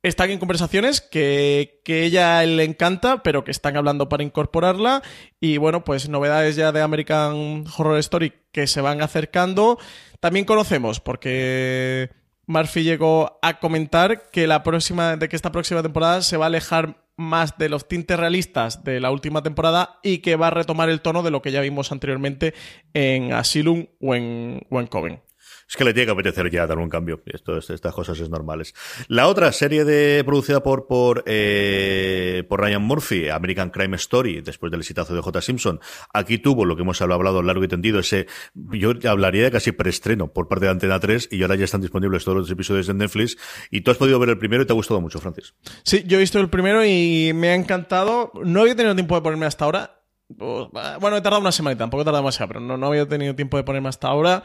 están 0.04 0.30
en 0.30 0.38
conversaciones, 0.38 1.00
que, 1.00 1.80
que 1.84 2.04
ella 2.04 2.44
le 2.44 2.62
encanta, 2.62 3.24
pero 3.24 3.42
que 3.42 3.50
están 3.50 3.76
hablando 3.76 4.08
para 4.08 4.22
incorporarla. 4.22 5.02
Y 5.40 5.56
bueno, 5.56 5.82
pues 5.82 6.08
novedades 6.08 6.54
ya 6.54 6.70
de 6.70 6.82
American 6.82 7.64
Horror 7.76 7.98
Story 7.98 8.32
que 8.52 8.68
se 8.68 8.80
van 8.80 9.02
acercando. 9.02 9.78
También 10.20 10.44
conocemos, 10.44 11.00
porque 11.00 12.10
Murphy 12.48 12.82
llegó 12.82 13.38
a 13.42 13.60
comentar 13.60 14.30
que 14.30 14.46
la 14.46 14.62
próxima, 14.62 15.16
de 15.16 15.28
que 15.28 15.36
esta 15.36 15.52
próxima 15.52 15.82
temporada 15.82 16.22
se 16.22 16.38
va 16.38 16.46
a 16.46 16.48
alejar 16.48 16.96
más 17.16 17.58
de 17.58 17.68
los 17.68 17.86
tintes 17.86 18.18
realistas 18.18 18.84
de 18.84 19.00
la 19.00 19.10
última 19.10 19.42
temporada 19.42 20.00
y 20.02 20.18
que 20.18 20.36
va 20.36 20.46
a 20.46 20.50
retomar 20.50 20.88
el 20.88 21.02
tono 21.02 21.22
de 21.22 21.30
lo 21.30 21.42
que 21.42 21.52
ya 21.52 21.60
vimos 21.60 21.92
anteriormente 21.92 22.54
en 22.94 23.34
Asylum 23.34 23.86
o 24.00 24.14
en, 24.14 24.62
o 24.70 24.80
en 24.80 24.86
Coven 24.86 25.27
es 25.68 25.76
que 25.76 25.84
le 25.84 25.92
tiene 25.92 26.06
que 26.06 26.12
apetecer 26.12 26.50
ya 26.50 26.66
dar 26.66 26.78
un 26.78 26.88
cambio. 26.88 27.22
Estas 27.26 27.94
cosas 27.94 28.18
es 28.20 28.30
normales. 28.30 28.74
La 29.08 29.28
otra 29.28 29.52
serie 29.52 29.84
de 29.84 30.22
producida 30.24 30.62
por 30.62 30.86
por, 30.86 31.24
eh, 31.26 32.44
por 32.48 32.60
Ryan 32.60 32.82
Murphy, 32.82 33.28
American 33.28 33.70
Crime 33.70 33.96
Story, 33.96 34.40
después 34.40 34.70
del 34.70 34.80
exitazo 34.80 35.14
de 35.14 35.20
J. 35.20 35.40
Simpson, 35.42 35.80
aquí 36.12 36.38
tuvo 36.38 36.64
lo 36.64 36.76
que 36.76 36.82
hemos 36.82 37.00
hablado 37.02 37.42
largo 37.42 37.64
y 37.64 37.68
tendido, 37.68 37.98
ese, 38.00 38.26
yo 38.54 38.92
hablaría 39.08 39.44
de 39.44 39.50
casi 39.50 39.72
preestreno 39.72 40.32
por 40.32 40.48
parte 40.48 40.66
de 40.66 40.70
Antena 40.70 40.98
3 40.98 41.28
y 41.30 41.42
ahora 41.42 41.56
ya 41.56 41.64
están 41.64 41.80
disponibles 41.80 42.24
todos 42.24 42.38
los 42.38 42.50
episodios 42.50 42.86
de 42.86 42.94
Netflix. 42.94 43.36
Y 43.70 43.82
tú 43.82 43.90
has 43.90 43.96
podido 43.98 44.18
ver 44.18 44.30
el 44.30 44.38
primero 44.38 44.62
y 44.62 44.66
te 44.66 44.72
ha 44.72 44.76
gustado 44.76 45.00
mucho, 45.00 45.18
Francis. 45.18 45.54
Sí, 45.82 46.04
yo 46.06 46.16
he 46.16 46.20
visto 46.20 46.40
el 46.40 46.48
primero 46.48 46.84
y 46.84 47.32
me 47.34 47.50
ha 47.50 47.54
encantado. 47.54 48.32
No 48.42 48.62
había 48.62 48.74
tenido 48.74 48.94
tiempo 48.94 49.14
de 49.14 49.22
ponerme 49.22 49.46
hasta 49.46 49.64
ahora. 49.64 50.00
Bueno, 50.28 51.16
he 51.16 51.20
tardado 51.22 51.40
una 51.40 51.52
semana 51.52 51.74
y 51.74 51.78
tampoco 51.78 52.02
he 52.02 52.04
tardado 52.04 52.22
demasiado, 52.22 52.48
pero 52.48 52.60
no, 52.60 52.76
no 52.76 52.86
había 52.86 53.06
tenido 53.06 53.34
tiempo 53.34 53.56
de 53.56 53.64
ponerme 53.64 53.88
hasta 53.88 54.08
ahora. 54.08 54.42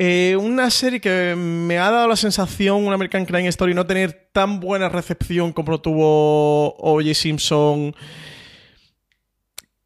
Eh, 0.00 0.36
una 0.36 0.70
serie 0.70 1.00
que 1.00 1.34
me 1.36 1.76
ha 1.78 1.90
dado 1.90 2.06
la 2.06 2.14
sensación, 2.14 2.86
un 2.86 2.92
American 2.92 3.26
Crime 3.26 3.48
Story, 3.48 3.74
no 3.74 3.84
tener 3.84 4.30
tan 4.32 4.60
buena 4.60 4.88
recepción 4.88 5.52
como 5.52 5.80
tuvo 5.80 6.76
O.J. 6.76 7.14
Simpson. 7.14 7.96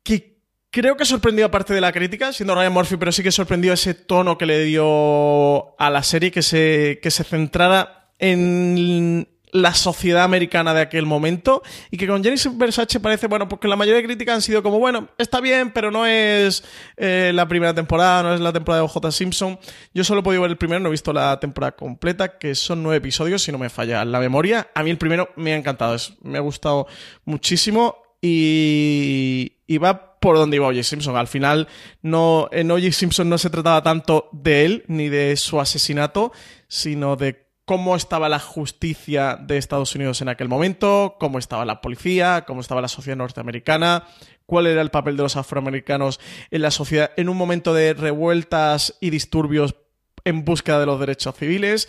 Que 0.02 0.38
creo 0.70 0.98
que 0.98 1.06
sorprendió 1.06 1.46
a 1.46 1.50
parte 1.50 1.72
de 1.72 1.80
la 1.80 1.92
crítica, 1.92 2.32
siendo 2.34 2.54
Ryan 2.54 2.74
Murphy, 2.74 2.96
pero 2.98 3.10
sí 3.10 3.22
que 3.22 3.32
sorprendió 3.32 3.72
ese 3.72 3.94
tono 3.94 4.36
que 4.36 4.44
le 4.44 4.64
dio 4.64 5.80
a 5.80 5.88
la 5.88 6.02
serie, 6.02 6.30
que 6.30 6.42
se, 6.42 7.00
que 7.02 7.10
se 7.10 7.24
centrara 7.24 8.10
en 8.18 9.31
la 9.52 9.74
sociedad 9.74 10.24
americana 10.24 10.72
de 10.72 10.80
aquel 10.80 11.04
momento 11.04 11.62
y 11.90 11.98
que 11.98 12.06
con 12.06 12.24
Jenny 12.24 12.36
Versace 12.54 12.98
parece, 13.00 13.26
bueno, 13.26 13.48
porque 13.48 13.68
la 13.68 13.76
mayoría 13.76 14.00
de 14.00 14.06
críticas 14.06 14.36
han 14.36 14.42
sido 14.42 14.62
como, 14.62 14.78
bueno, 14.78 15.08
está 15.18 15.40
bien, 15.40 15.70
pero 15.72 15.90
no 15.90 16.06
es 16.06 16.64
eh, 16.96 17.32
la 17.34 17.46
primera 17.46 17.74
temporada, 17.74 18.22
no 18.22 18.34
es 18.34 18.40
la 18.40 18.52
temporada 18.52 18.82
de 18.82 18.88
OJ 18.88 19.12
Simpson. 19.12 19.58
Yo 19.92 20.04
solo 20.04 20.20
he 20.20 20.22
podido 20.22 20.42
ver 20.42 20.50
el 20.50 20.56
primero, 20.56 20.80
no 20.80 20.88
he 20.88 20.90
visto 20.90 21.12
la 21.12 21.38
temporada 21.38 21.72
completa, 21.72 22.38
que 22.38 22.54
son 22.54 22.82
nueve 22.82 22.96
episodios, 22.96 23.42
si 23.42 23.52
no 23.52 23.58
me 23.58 23.68
falla 23.68 24.04
la 24.06 24.20
memoria. 24.20 24.68
A 24.74 24.82
mí 24.82 24.90
el 24.90 24.98
primero 24.98 25.28
me 25.36 25.52
ha 25.52 25.56
encantado, 25.56 25.96
me 26.22 26.38
ha 26.38 26.40
gustado 26.40 26.86
muchísimo 27.26 27.96
y, 28.22 29.58
y 29.66 29.78
va 29.78 30.18
por 30.18 30.36
donde 30.36 30.56
iba 30.56 30.68
O.J. 30.68 30.82
Simpson. 30.84 31.16
Al 31.16 31.26
final, 31.26 31.68
no, 32.00 32.48
en 32.52 32.70
O.J. 32.70 32.92
Simpson 32.92 33.28
no 33.28 33.36
se 33.36 33.50
trataba 33.50 33.82
tanto 33.82 34.30
de 34.32 34.64
él 34.64 34.84
ni 34.86 35.08
de 35.10 35.36
su 35.36 35.60
asesinato, 35.60 36.32
sino 36.68 37.16
de 37.16 37.41
cómo 37.64 37.94
estaba 37.96 38.28
la 38.28 38.38
justicia 38.38 39.36
de 39.40 39.58
Estados 39.58 39.94
Unidos 39.94 40.20
en 40.20 40.28
aquel 40.28 40.48
momento, 40.48 41.16
cómo 41.18 41.38
estaba 41.38 41.64
la 41.64 41.80
policía, 41.80 42.44
cómo 42.46 42.60
estaba 42.60 42.80
la 42.80 42.88
sociedad 42.88 43.16
norteamericana, 43.16 44.04
cuál 44.46 44.66
era 44.66 44.82
el 44.82 44.90
papel 44.90 45.16
de 45.16 45.22
los 45.22 45.36
afroamericanos 45.36 46.20
en 46.50 46.62
la 46.62 46.70
sociedad 46.70 47.12
en 47.16 47.28
un 47.28 47.36
momento 47.36 47.72
de 47.74 47.94
revueltas 47.94 48.96
y 49.00 49.10
disturbios 49.10 49.76
en 50.24 50.44
búsqueda 50.44 50.80
de 50.80 50.86
los 50.86 51.00
derechos 51.00 51.36
civiles. 51.36 51.88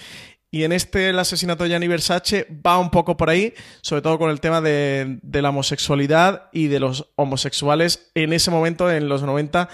Y 0.51 0.65
en 0.65 0.71
este, 0.71 1.09
el 1.09 1.17
asesinato 1.17 1.63
de 1.63 1.71
Gianni 1.71 1.87
Versace 1.87 2.47
va 2.65 2.77
un 2.77 2.91
poco 2.91 3.17
por 3.17 3.31
ahí, 3.31 3.55
sobre 3.81 4.03
todo 4.03 4.19
con 4.19 4.29
el 4.29 4.39
tema 4.39 4.61
de, 4.61 5.17
de 5.23 5.41
la 5.41 5.49
homosexualidad 5.49 6.49
y 6.53 6.67
de 6.67 6.79
los 6.79 7.11
homosexuales 7.15 8.11
en 8.13 8.33
ese 8.33 8.51
momento, 8.51 8.91
en 8.91 9.09
los 9.09 9.23
90, 9.23 9.67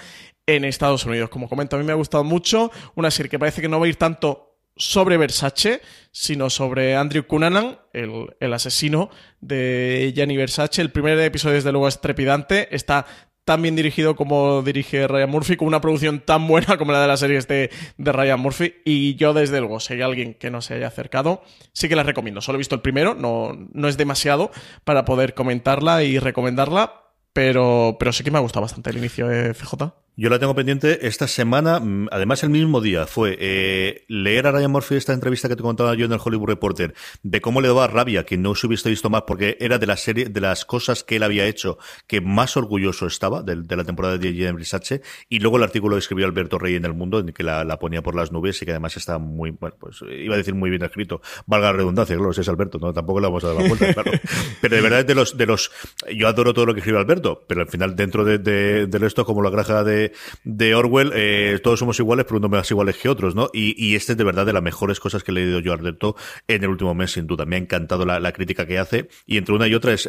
en 0.46 0.64
Estados 0.64 1.04
Unidos. 1.04 1.28
Como 1.28 1.50
comento, 1.50 1.76
a 1.76 1.78
mí 1.78 1.84
me 1.84 1.92
ha 1.92 1.96
gustado 1.96 2.24
mucho. 2.24 2.70
Una 2.94 3.10
serie 3.10 3.28
que 3.28 3.38
parece 3.38 3.60
que 3.60 3.68
no 3.68 3.78
va 3.78 3.84
a 3.84 3.88
ir 3.90 3.96
tanto 3.96 4.49
sobre 4.80 5.18
Versace, 5.18 5.82
sino 6.10 6.50
sobre 6.50 6.96
Andrew 6.96 7.26
Cunanan, 7.26 7.78
el, 7.92 8.52
asesino 8.52 9.10
de 9.40 10.12
Gianni 10.16 10.36
Versace. 10.36 10.80
El 10.80 10.90
primer 10.90 11.18
episodio, 11.20 11.56
desde 11.56 11.70
luego, 11.70 11.86
es 11.86 12.00
trepidante. 12.00 12.74
Está 12.74 13.06
tan 13.44 13.62
bien 13.62 13.76
dirigido 13.76 14.16
como 14.16 14.62
dirige 14.62 15.06
Ryan 15.06 15.30
Murphy, 15.30 15.56
con 15.56 15.68
una 15.68 15.80
producción 15.80 16.20
tan 16.20 16.46
buena 16.46 16.78
como 16.78 16.92
la 16.92 17.02
de 17.02 17.08
las 17.08 17.20
series 17.20 17.46
de, 17.46 17.70
de 17.98 18.12
Ryan 18.12 18.40
Murphy. 18.40 18.76
Y 18.84 19.16
yo, 19.16 19.34
desde 19.34 19.60
luego, 19.60 19.80
si 19.80 19.94
hay 19.94 20.02
alguien 20.02 20.34
que 20.34 20.50
no 20.50 20.62
se 20.62 20.74
haya 20.74 20.86
acercado, 20.86 21.42
sí 21.72 21.88
que 21.88 21.96
la 21.96 22.02
recomiendo. 22.02 22.40
Solo 22.40 22.56
he 22.56 22.58
visto 22.58 22.74
el 22.74 22.80
primero, 22.80 23.14
no, 23.14 23.52
no 23.72 23.86
es 23.86 23.98
demasiado 23.98 24.50
para 24.84 25.04
poder 25.04 25.34
comentarla 25.34 26.02
y 26.04 26.18
recomendarla, 26.18 27.04
pero, 27.34 27.96
pero 27.98 28.12
sí 28.12 28.24
que 28.24 28.30
me 28.30 28.38
ha 28.38 28.42
gustado 28.42 28.62
bastante 28.62 28.90
el 28.90 28.98
inicio 28.98 29.28
de 29.28 29.52
CJ. 29.52 29.92
Yo 30.16 30.28
la 30.28 30.38
tengo 30.38 30.54
pendiente 30.54 31.06
esta 31.06 31.26
semana, 31.28 31.80
mm, 31.80 32.08
además 32.10 32.42
el 32.42 32.50
mismo 32.50 32.80
día, 32.80 33.06
fue 33.06 33.38
eh, 33.40 34.04
leer 34.08 34.46
a 34.46 34.52
Ryan 34.52 34.70
Murphy 34.70 34.96
esta 34.96 35.12
entrevista 35.12 35.48
que 35.48 35.56
te 35.56 35.62
contaba 35.62 35.94
yo 35.94 36.04
en 36.04 36.12
el 36.12 36.18
Hollywood 36.22 36.48
Reporter, 36.48 36.94
de 37.22 37.40
cómo 37.40 37.60
le 37.60 37.68
daba 37.68 37.86
rabia 37.86 38.24
que 38.24 38.36
no 38.36 38.54
se 38.54 38.66
hubiese 38.66 38.90
visto 38.90 39.08
más, 39.08 39.22
porque 39.22 39.56
era 39.60 39.78
de 39.78 39.86
la 39.86 39.96
serie, 39.96 40.26
de 40.26 40.40
las 40.40 40.64
cosas 40.64 41.04
que 41.04 41.16
él 41.16 41.22
había 41.22 41.46
hecho, 41.46 41.78
que 42.06 42.20
más 42.20 42.56
orgulloso 42.56 43.06
estaba 43.06 43.42
de, 43.42 43.56
la 43.76 43.84
temporada 43.84 44.18
de 44.18 44.32
J.M. 44.32 44.52
Brisache, 44.54 45.00
y 45.28 45.38
luego 45.38 45.56
el 45.56 45.62
artículo 45.62 45.94
que 45.94 46.00
escribió 46.00 46.26
Alberto 46.26 46.58
Rey 46.58 46.74
en 46.74 46.84
El 46.84 46.94
Mundo, 46.94 47.20
en 47.20 47.32
que 47.32 47.44
la, 47.44 47.64
ponía 47.78 48.02
por 48.02 48.14
las 48.14 48.32
nubes 48.32 48.60
y 48.60 48.66
que 48.66 48.72
además 48.72 48.96
está 48.96 49.18
muy, 49.18 49.52
bueno, 49.52 49.76
pues 49.78 50.02
iba 50.02 50.34
a 50.34 50.38
decir 50.38 50.54
muy 50.54 50.70
bien 50.70 50.82
escrito, 50.82 51.22
valga 51.46 51.68
la 51.68 51.78
redundancia, 51.78 52.16
claro, 52.16 52.32
si 52.32 52.40
es 52.40 52.48
Alberto, 52.48 52.78
no, 52.78 52.92
tampoco 52.92 53.20
le 53.20 53.28
vamos 53.28 53.44
a 53.44 53.54
dar 53.54 53.62
la 53.62 53.68
vuelta, 53.68 53.94
claro. 53.94 54.12
Pero 54.60 54.76
de 54.76 54.82
verdad, 54.82 55.04
de 55.04 55.14
los, 55.14 55.36
de 55.36 55.46
los, 55.46 55.70
yo 56.14 56.28
adoro 56.28 56.52
todo 56.52 56.66
lo 56.66 56.74
que 56.74 56.80
escribe 56.80 56.98
Alberto, 56.98 57.42
pero 57.46 57.62
al 57.62 57.68
final 57.68 57.96
dentro 57.96 58.24
de, 58.24 58.38
de, 58.38 58.86
de 58.86 59.06
esto, 59.06 59.24
como 59.24 59.40
la 59.40 59.50
granja 59.50 59.82
de 59.82 59.99
de, 60.44 60.74
Orwell, 60.74 61.12
eh, 61.14 61.58
todos 61.62 61.78
somos 61.78 61.98
iguales, 61.98 62.24
pero 62.26 62.38
uno 62.38 62.48
más 62.48 62.70
iguales 62.70 62.96
que 62.96 63.08
otros, 63.08 63.34
¿no? 63.34 63.50
Y, 63.52 63.94
este 63.94 64.12
es 64.12 64.18
de 64.18 64.24
verdad 64.24 64.46
de 64.46 64.52
las 64.52 64.62
mejores 64.62 65.00
cosas 65.00 65.22
que 65.22 65.30
he 65.30 65.34
leído 65.34 65.60
yo 65.60 65.72
a 65.72 65.74
Alberto 65.74 66.16
en 66.48 66.62
el 66.62 66.70
último 66.70 66.94
mes, 66.94 67.12
sin 67.12 67.26
duda. 67.26 67.44
Me 67.44 67.56
ha 67.56 67.58
encantado 67.58 68.04
la, 68.06 68.32
crítica 68.32 68.66
que 68.66 68.78
hace. 68.78 69.08
Y 69.26 69.36
entre 69.36 69.54
una 69.54 69.66
y 69.66 69.74
otra 69.74 69.92
es, 69.92 70.08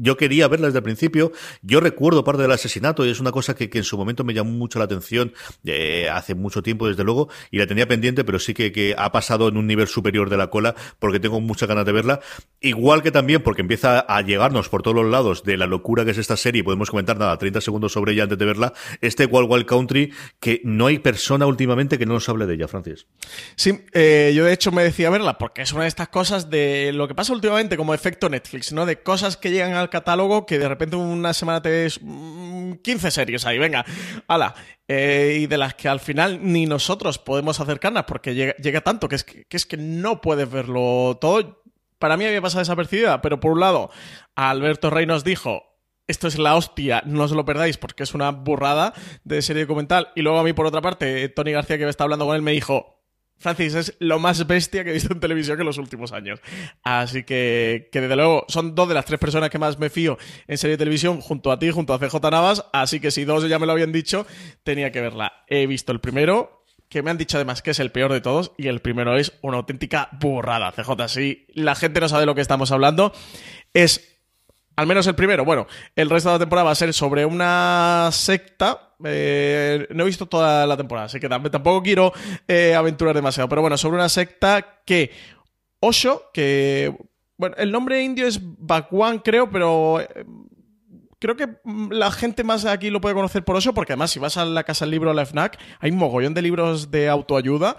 yo 0.00 0.16
quería 0.16 0.48
verla 0.48 0.66
desde 0.66 0.78
el 0.78 0.84
principio. 0.84 1.32
Yo 1.62 1.80
recuerdo 1.80 2.24
parte 2.24 2.42
del 2.42 2.52
asesinato 2.52 3.04
y 3.04 3.10
es 3.10 3.20
una 3.20 3.30
cosa 3.30 3.54
que, 3.54 3.70
en 3.72 3.84
su 3.84 3.96
momento 3.96 4.24
me 4.24 4.34
llamó 4.34 4.50
mucho 4.50 4.78
la 4.78 4.86
atención 4.86 5.32
eh, 5.64 6.08
hace 6.10 6.34
mucho 6.34 6.62
tiempo, 6.62 6.88
desde 6.88 7.04
luego, 7.04 7.28
y 7.50 7.58
la 7.58 7.66
tenía 7.66 7.86
pendiente, 7.86 8.24
pero 8.24 8.38
sí 8.38 8.54
que, 8.54 8.94
ha 8.96 9.12
pasado 9.12 9.48
en 9.48 9.56
un 9.56 9.66
nivel 9.66 9.86
superior 9.86 10.30
de 10.30 10.36
la 10.36 10.48
cola 10.48 10.74
porque 10.98 11.20
tengo 11.20 11.40
muchas 11.40 11.68
ganas 11.68 11.84
de 11.84 11.92
verla. 11.92 12.20
Igual 12.60 13.02
que 13.02 13.10
también 13.10 13.42
porque 13.42 13.62
empieza 13.62 14.00
a 14.00 14.20
llegarnos 14.22 14.68
por 14.68 14.82
todos 14.82 14.96
los 14.96 15.10
lados 15.10 15.44
de 15.44 15.56
la 15.56 15.66
locura 15.66 16.04
que 16.04 16.12
es 16.12 16.18
esta 16.18 16.36
serie, 16.36 16.64
podemos 16.64 16.90
comentar 16.90 17.18
nada, 17.18 17.36
30 17.36 17.60
segundos 17.60 17.92
sobre 17.92 18.12
ella 18.12 18.24
antes 18.24 18.38
de 18.38 18.44
verla, 18.44 18.72
este 19.12 19.26
Wild 19.26 19.50
Wild 19.50 19.66
Country, 19.66 20.12
que 20.40 20.60
no 20.64 20.86
hay 20.86 20.98
persona 20.98 21.46
últimamente 21.46 21.98
que 21.98 22.06
no 22.06 22.14
nos 22.14 22.28
hable 22.28 22.46
de 22.46 22.54
ella, 22.54 22.68
Francis. 22.68 23.06
Sí, 23.56 23.84
eh, 23.92 24.32
yo 24.34 24.44
de 24.44 24.52
hecho 24.52 24.72
me 24.72 24.82
decía 24.82 25.10
verla, 25.10 25.38
porque 25.38 25.62
es 25.62 25.72
una 25.72 25.82
de 25.82 25.88
estas 25.88 26.08
cosas 26.08 26.50
de 26.50 26.92
lo 26.94 27.06
que 27.06 27.14
pasa 27.14 27.32
últimamente 27.32 27.76
como 27.76 27.94
efecto 27.94 28.28
Netflix, 28.28 28.72
¿no? 28.72 28.86
De 28.86 29.02
cosas 29.02 29.36
que 29.36 29.50
llegan 29.50 29.74
al 29.74 29.90
catálogo 29.90 30.46
que 30.46 30.58
de 30.58 30.68
repente 30.68 30.96
una 30.96 31.34
semana 31.34 31.60
te 31.60 31.70
ves 31.70 31.98
15 31.98 32.06
mm, 32.84 33.10
series 33.10 33.46
ahí, 33.46 33.58
venga, 33.58 33.84
ala. 34.26 34.54
Eh, 34.88 35.38
y 35.42 35.46
de 35.46 35.58
las 35.58 35.74
que 35.74 35.88
al 35.88 36.00
final 36.00 36.40
ni 36.42 36.66
nosotros 36.66 37.18
podemos 37.18 37.60
acercarnos 37.60 38.04
porque 38.04 38.34
llega, 38.34 38.80
tanto 38.80 39.08
que 39.08 39.16
es 39.16 39.24
que, 39.24 39.44
que 39.44 39.56
es 39.56 39.64
que 39.64 39.76
no 39.76 40.20
puedes 40.20 40.50
verlo 40.50 41.16
todo 41.20 41.62
para 42.02 42.16
mí 42.16 42.24
había 42.24 42.42
pasado 42.42 42.58
desapercibida, 42.58 43.22
pero 43.22 43.38
por 43.38 43.52
un 43.52 43.60
lado, 43.60 43.88
Alberto 44.34 44.90
Rey 44.90 45.06
nos 45.06 45.22
dijo, 45.22 45.71
esto 46.06 46.28
es 46.28 46.38
la 46.38 46.56
hostia, 46.56 47.02
no 47.06 47.24
os 47.24 47.32
lo 47.32 47.44
perdáis 47.44 47.76
porque 47.76 48.02
es 48.02 48.14
una 48.14 48.30
burrada 48.30 48.92
de 49.24 49.42
serie 49.42 49.62
documental. 49.62 50.08
Y 50.14 50.22
luego 50.22 50.38
a 50.38 50.44
mí, 50.44 50.52
por 50.52 50.66
otra 50.66 50.80
parte, 50.80 51.28
Tony 51.28 51.52
García, 51.52 51.78
que 51.78 51.84
me 51.84 51.90
está 51.90 52.04
hablando 52.04 52.26
con 52.26 52.36
él, 52.36 52.42
me 52.42 52.52
dijo, 52.52 53.02
Francis, 53.42 53.74
es 53.74 53.96
lo 53.98 54.18
más 54.18 54.46
bestia 54.46 54.84
que 54.84 54.90
he 54.90 54.92
visto 54.92 55.12
en 55.12 55.20
televisión 55.20 55.58
en 55.58 55.66
los 55.66 55.78
últimos 55.78 56.12
años. 56.12 56.40
Así 56.82 57.24
que, 57.24 57.88
desde 57.92 58.16
luego, 58.16 58.44
son 58.48 58.74
dos 58.74 58.88
de 58.88 58.94
las 58.94 59.04
tres 59.04 59.18
personas 59.18 59.50
que 59.50 59.58
más 59.58 59.78
me 59.78 59.90
fío 59.90 60.16
en 60.46 60.58
serie 60.58 60.76
de 60.76 60.78
televisión, 60.78 61.20
junto 61.20 61.50
a 61.50 61.58
ti, 61.58 61.70
junto 61.70 61.92
a 61.92 61.98
CJ 61.98 62.30
Navas. 62.30 62.64
Así 62.72 63.00
que 63.00 63.10
si 63.10 63.24
dos 63.24 63.48
ya 63.48 63.58
me 63.58 63.66
lo 63.66 63.72
habían 63.72 63.92
dicho, 63.92 64.26
tenía 64.62 64.92
que 64.92 65.00
verla. 65.00 65.32
He 65.48 65.66
visto 65.66 65.92
el 65.92 66.00
primero, 66.00 66.64
que 66.88 67.02
me 67.02 67.10
han 67.10 67.18
dicho 67.18 67.36
además 67.36 67.62
que 67.62 67.70
es 67.70 67.80
el 67.80 67.90
peor 67.90 68.12
de 68.12 68.20
todos 68.20 68.52
y 68.58 68.68
el 68.68 68.80
primero 68.80 69.16
es 69.16 69.32
una 69.40 69.56
auténtica 69.56 70.10
burrada, 70.12 70.72
CJ. 70.72 71.08
Si 71.08 71.46
la 71.54 71.74
gente 71.74 72.00
no 72.00 72.08
sabe 72.08 72.20
de 72.20 72.26
lo 72.26 72.34
que 72.34 72.42
estamos 72.42 72.70
hablando, 72.70 73.12
es 73.72 74.11
al 74.76 74.86
menos 74.86 75.06
el 75.06 75.14
primero. 75.14 75.44
Bueno, 75.44 75.66
el 75.94 76.10
resto 76.10 76.30
de 76.30 76.34
la 76.36 76.38
temporada 76.38 76.66
va 76.66 76.70
a 76.72 76.76
ser 76.76 76.92
sobre 76.94 77.24
una 77.24 78.08
secta. 78.12 78.94
Eh, 79.04 79.86
no 79.90 80.02
he 80.02 80.06
visto 80.06 80.26
toda 80.26 80.66
la 80.66 80.76
temporada, 80.76 81.06
así 81.06 81.18
que 81.18 81.28
tampoco 81.28 81.82
quiero 81.82 82.12
eh, 82.46 82.74
aventurar 82.74 83.14
demasiado. 83.14 83.48
Pero 83.48 83.62
bueno, 83.62 83.76
sobre 83.76 83.96
una 83.96 84.08
secta 84.08 84.82
que 84.84 85.10
Osho, 85.80 86.30
que. 86.32 86.94
Bueno, 87.36 87.56
el 87.58 87.72
nombre 87.72 88.02
indio 88.02 88.26
es 88.26 88.38
Bhagwan, 88.40 89.18
creo, 89.18 89.50
pero 89.50 90.00
eh, 90.00 90.24
creo 91.22 91.36
que 91.36 91.46
mm, 91.46 91.92
la 91.92 92.10
gente 92.10 92.42
más 92.42 92.64
aquí 92.64 92.90
lo 92.90 93.00
puede 93.00 93.14
conocer 93.14 93.44
por 93.44 93.56
eso, 93.56 93.72
porque 93.72 93.92
además 93.92 94.10
si 94.10 94.18
vas 94.18 94.36
a 94.36 94.44
la 94.44 94.64
casa 94.64 94.84
del 94.84 94.90
libro, 94.90 95.14
la 95.14 95.24
FNAC, 95.24 95.56
hay 95.78 95.92
un 95.92 95.98
mogollón 95.98 96.34
de 96.34 96.42
libros 96.42 96.90
de 96.90 97.08
autoayuda 97.08 97.76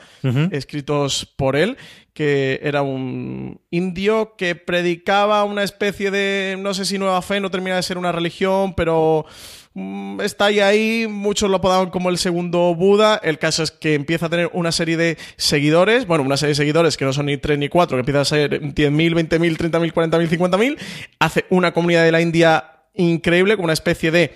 escritos 0.52 1.26
por 1.36 1.58
él, 1.58 1.78
que 2.14 2.62
era 2.64 2.84
un 2.84 3.60
indio 3.70 4.36
que 4.38 4.56
predicaba 4.56 5.44
una 5.44 5.64
especie 5.64 6.10
de, 6.10 6.56
no 6.58 6.74
sé 6.74 6.86
si 6.86 6.98
nueva 6.98 7.22
fe, 7.22 7.42
no 7.42 7.52
termina 7.52 7.76
de 7.76 7.84
ser 7.84 7.98
una 7.98 8.14
religión, 8.14 8.76
pero 8.76 9.26
mm, 9.74 10.22
está 10.22 10.46
ahí 10.46 10.62
ahí, 10.62 11.08
muchos 11.10 11.50
lo 11.50 11.58
apodaban 11.58 11.90
como 11.90 12.10
el 12.10 12.18
segundo 12.18 12.74
Buda, 12.76 13.20
el 13.24 13.40
caso 13.40 13.62
es 13.64 13.72
que 13.72 13.96
empieza 13.96 14.28
a 14.28 14.30
tener 14.30 14.50
una 14.54 14.72
serie 14.72 14.96
de 14.96 15.18
seguidores, 15.36 16.08
bueno, 16.08 16.24
una 16.24 16.38
serie 16.38 16.52
de 16.52 16.56
seguidores 16.56 16.96
que 16.96 17.04
no 17.04 17.12
son 17.12 17.26
ni 17.26 17.36
tres 17.36 17.58
ni 17.58 17.68
cuatro, 17.68 17.98
que 17.98 18.02
empieza 18.02 18.22
a 18.22 18.26
ser 18.26 18.62
10.000, 18.62 18.74
20.000, 18.74 19.58
30.000, 19.58 19.92
40.000, 19.92 20.30
50.000, 20.30 20.78
hace 21.20 21.46
una 21.50 21.74
comunidad 21.74 22.06
de 22.06 22.12
la 22.14 22.22
India 22.22 22.73
increíble, 22.94 23.56
como 23.56 23.66
una 23.66 23.74
especie 23.74 24.12
de 24.12 24.34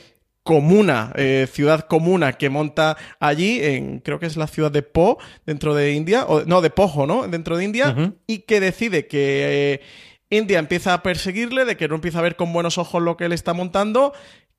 comuna, 0.48 1.12
eh, 1.16 1.46
ciudad 1.52 1.88
comuna 1.88 2.32
que 2.34 2.50
monta 2.50 2.96
allí, 3.20 3.60
en, 3.62 4.00
creo 4.00 4.18
que 4.18 4.28
es 4.28 4.38
la 4.38 4.48
ciudad 4.48 4.72
de 4.72 4.82
Po, 4.82 5.18
dentro 5.46 5.76
de 5.76 5.92
India, 5.92 6.24
o 6.26 6.46
no, 6.46 6.62
de 6.62 6.70
Pojo, 6.70 7.06
¿no? 7.06 7.28
Dentro 7.28 7.58
de 7.58 7.66
India, 7.66 8.14
y 8.28 8.40
que 8.40 8.62
decide 8.62 9.08
que 9.08 9.74
eh, 9.74 9.82
India 10.30 10.60
empieza 10.60 10.94
a 10.94 11.04
perseguirle, 11.04 11.66
de 11.66 11.76
que 11.76 11.90
no 11.90 11.96
empieza 11.96 12.20
a 12.20 12.22
ver 12.22 12.38
con 12.38 12.54
buenos 12.54 12.78
ojos 12.78 13.02
lo 13.04 13.18
que 13.18 13.26
él 13.26 13.34
está 13.34 13.54
montando, 13.54 14.14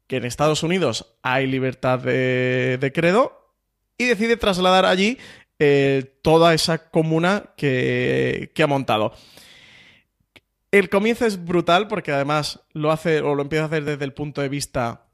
que 0.06 0.16
en 0.16 0.26
Estados 0.26 0.62
Unidos 0.62 1.14
hay 1.22 1.46
libertad 1.46 2.00
de, 2.00 2.92
credo, 2.94 3.54
y 3.96 4.04
decide 4.04 4.36
trasladar 4.36 4.84
allí 4.84 5.16
eh, 5.58 6.18
toda 6.20 6.52
esa 6.52 6.90
comuna 6.90 7.54
que, 7.56 8.50
que 8.54 8.62
ha 8.62 8.66
montado. 8.66 9.14
El 10.70 10.90
comienzo 10.90 11.24
es 11.26 11.44
brutal 11.44 11.88
porque 11.88 12.12
además 12.12 12.60
lo 12.72 12.92
hace 12.92 13.20
o 13.20 13.34
lo 13.34 13.42
empieza 13.42 13.64
a 13.64 13.66
hacer 13.68 13.84
desde 13.84 14.04
el 14.04 14.12
punto 14.12 14.42
de 14.42 14.48
vista 14.48 15.06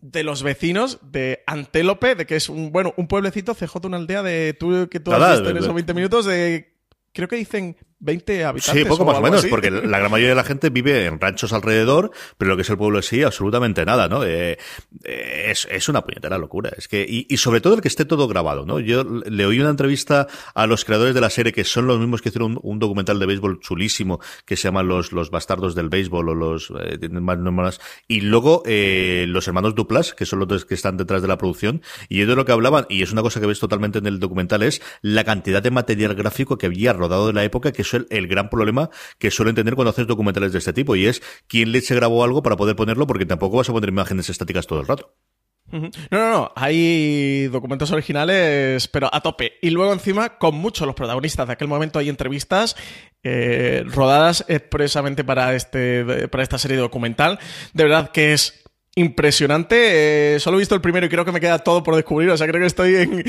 de 0.00 0.22
los 0.22 0.42
vecinos 0.42 0.98
de 1.02 1.42
Antélope, 1.46 2.14
de 2.14 2.26
que 2.26 2.36
es 2.36 2.48
un 2.48 2.72
bueno, 2.72 2.94
un 2.96 3.06
pueblecito, 3.06 3.54
CJ, 3.54 3.76
una 3.84 3.98
aldea 3.98 4.22
de 4.22 4.54
tú 4.54 4.88
que 4.90 5.00
tú 5.00 5.12
has 5.12 5.32
visto 5.32 5.50
en 5.50 5.56
esos 5.58 5.74
20 5.74 5.92
minutos 5.94 6.24
de 6.24 6.74
creo 7.12 7.28
que 7.28 7.36
dicen 7.36 7.76
20 8.00 8.44
habitantes. 8.44 8.82
Sí, 8.82 8.88
poco 8.88 9.04
más 9.04 9.18
o 9.18 9.22
menos, 9.22 9.46
porque 9.46 9.70
la 9.70 9.98
gran 9.98 10.10
mayoría 10.10 10.30
de 10.30 10.34
la 10.34 10.44
gente 10.44 10.70
vive 10.70 11.06
en 11.06 11.20
ranchos 11.20 11.52
alrededor, 11.52 12.10
pero 12.38 12.50
lo 12.50 12.56
que 12.56 12.62
es 12.62 12.70
el 12.70 12.78
pueblo 12.78 13.02
sí, 13.02 13.22
absolutamente 13.22 13.84
nada, 13.84 14.08
¿no? 14.08 14.24
Eh, 14.24 14.58
eh, 15.04 15.46
es, 15.48 15.68
es, 15.70 15.88
una 15.88 16.02
puñetera 16.02 16.38
locura. 16.38 16.70
Es 16.76 16.88
que, 16.88 17.06
y, 17.08 17.26
y, 17.28 17.36
sobre 17.36 17.60
todo 17.60 17.74
el 17.74 17.80
que 17.80 17.88
esté 17.88 18.04
todo 18.04 18.26
grabado, 18.26 18.64
¿no? 18.64 18.80
Yo 18.80 19.04
le 19.04 19.46
oí 19.46 19.60
una 19.60 19.70
entrevista 19.70 20.26
a 20.54 20.66
los 20.66 20.84
creadores 20.84 21.14
de 21.14 21.20
la 21.20 21.30
serie, 21.30 21.52
que 21.52 21.64
son 21.64 21.86
los 21.86 21.98
mismos 21.98 22.22
que 22.22 22.30
hicieron 22.30 22.58
un, 22.62 22.78
documental 22.78 23.18
de 23.18 23.26
béisbol 23.26 23.60
chulísimo, 23.60 24.20
que 24.46 24.56
se 24.56 24.68
llama 24.68 24.82
Los, 24.82 25.12
los 25.12 25.30
Bastardos 25.30 25.74
del 25.74 25.88
Béisbol, 25.88 26.30
o 26.30 26.34
los, 26.34 26.72
eh, 26.80 26.98
y 28.08 28.20
luego, 28.22 28.62
eh, 28.66 29.26
los 29.28 29.46
hermanos 29.46 29.74
Duplas, 29.74 30.14
que 30.14 30.24
son 30.24 30.38
los 30.40 30.64
que 30.64 30.74
están 30.74 30.96
detrás 30.96 31.22
de 31.22 31.28
la 31.28 31.38
producción, 31.38 31.82
y 32.08 32.16
ellos 32.16 32.28
de 32.28 32.36
lo 32.36 32.44
que 32.44 32.52
hablaban, 32.52 32.86
y 32.88 33.02
es 33.02 33.12
una 33.12 33.22
cosa 33.22 33.40
que 33.40 33.46
ves 33.46 33.60
totalmente 33.60 33.98
en 33.98 34.06
el 34.06 34.18
documental, 34.18 34.62
es 34.62 34.80
la 35.02 35.24
cantidad 35.24 35.62
de 35.62 35.70
material 35.70 36.14
gráfico 36.14 36.56
que 36.58 36.66
había 36.66 36.92
rodado 36.92 37.26
de 37.26 37.32
la 37.34 37.44
época, 37.44 37.72
que 37.72 37.84
el, 37.94 38.28
gran 38.28 38.50
problema 38.50 38.90
que 39.18 39.30
suelen 39.30 39.54
tener 39.54 39.74
cuando 39.74 39.90
haces 39.90 40.06
documentales 40.06 40.52
de 40.52 40.58
este 40.58 40.72
tipo, 40.72 40.96
y 40.96 41.06
es 41.06 41.22
quién 41.46 41.72
le 41.72 41.80
se 41.80 41.94
grabó 41.94 42.24
algo 42.24 42.42
para 42.42 42.56
poder 42.56 42.76
ponerlo, 42.76 43.06
porque 43.06 43.26
tampoco 43.26 43.58
vas 43.58 43.68
a 43.68 43.72
poner 43.72 43.88
imágenes 43.88 44.30
estáticas 44.30 44.66
todo 44.66 44.80
el 44.80 44.86
rato. 44.86 45.14
No, 45.72 45.90
no, 46.10 46.30
no. 46.30 46.52
Hay 46.56 47.46
documentos 47.46 47.92
originales, 47.92 48.88
pero 48.88 49.08
a 49.12 49.20
tope. 49.20 49.52
Y 49.62 49.70
luego 49.70 49.92
encima, 49.92 50.38
con 50.38 50.56
muchos 50.56 50.86
los 50.86 50.96
protagonistas 50.96 51.46
de 51.46 51.52
aquel 51.52 51.68
momento 51.68 51.98
hay 51.98 52.08
entrevistas 52.08 52.76
eh, 53.22 53.84
rodadas 53.86 54.44
expresamente 54.48 55.22
para 55.22 55.54
este, 55.54 56.28
para 56.28 56.42
esta 56.42 56.58
serie 56.58 56.76
documental. 56.76 57.38
De 57.72 57.84
verdad 57.84 58.10
que 58.10 58.32
es 58.32 58.59
impresionante. 58.94 60.34
Eh, 60.34 60.40
solo 60.40 60.56
he 60.56 60.60
visto 60.60 60.74
el 60.74 60.80
primero 60.80 61.06
y 61.06 61.08
creo 61.08 61.24
que 61.24 61.32
me 61.32 61.40
queda 61.40 61.58
todo 61.58 61.82
por 61.82 61.96
descubrir. 61.96 62.30
O 62.30 62.36
sea, 62.36 62.46
creo 62.46 62.60
que 62.60 62.66
estoy 62.66 62.96
en, 62.96 63.24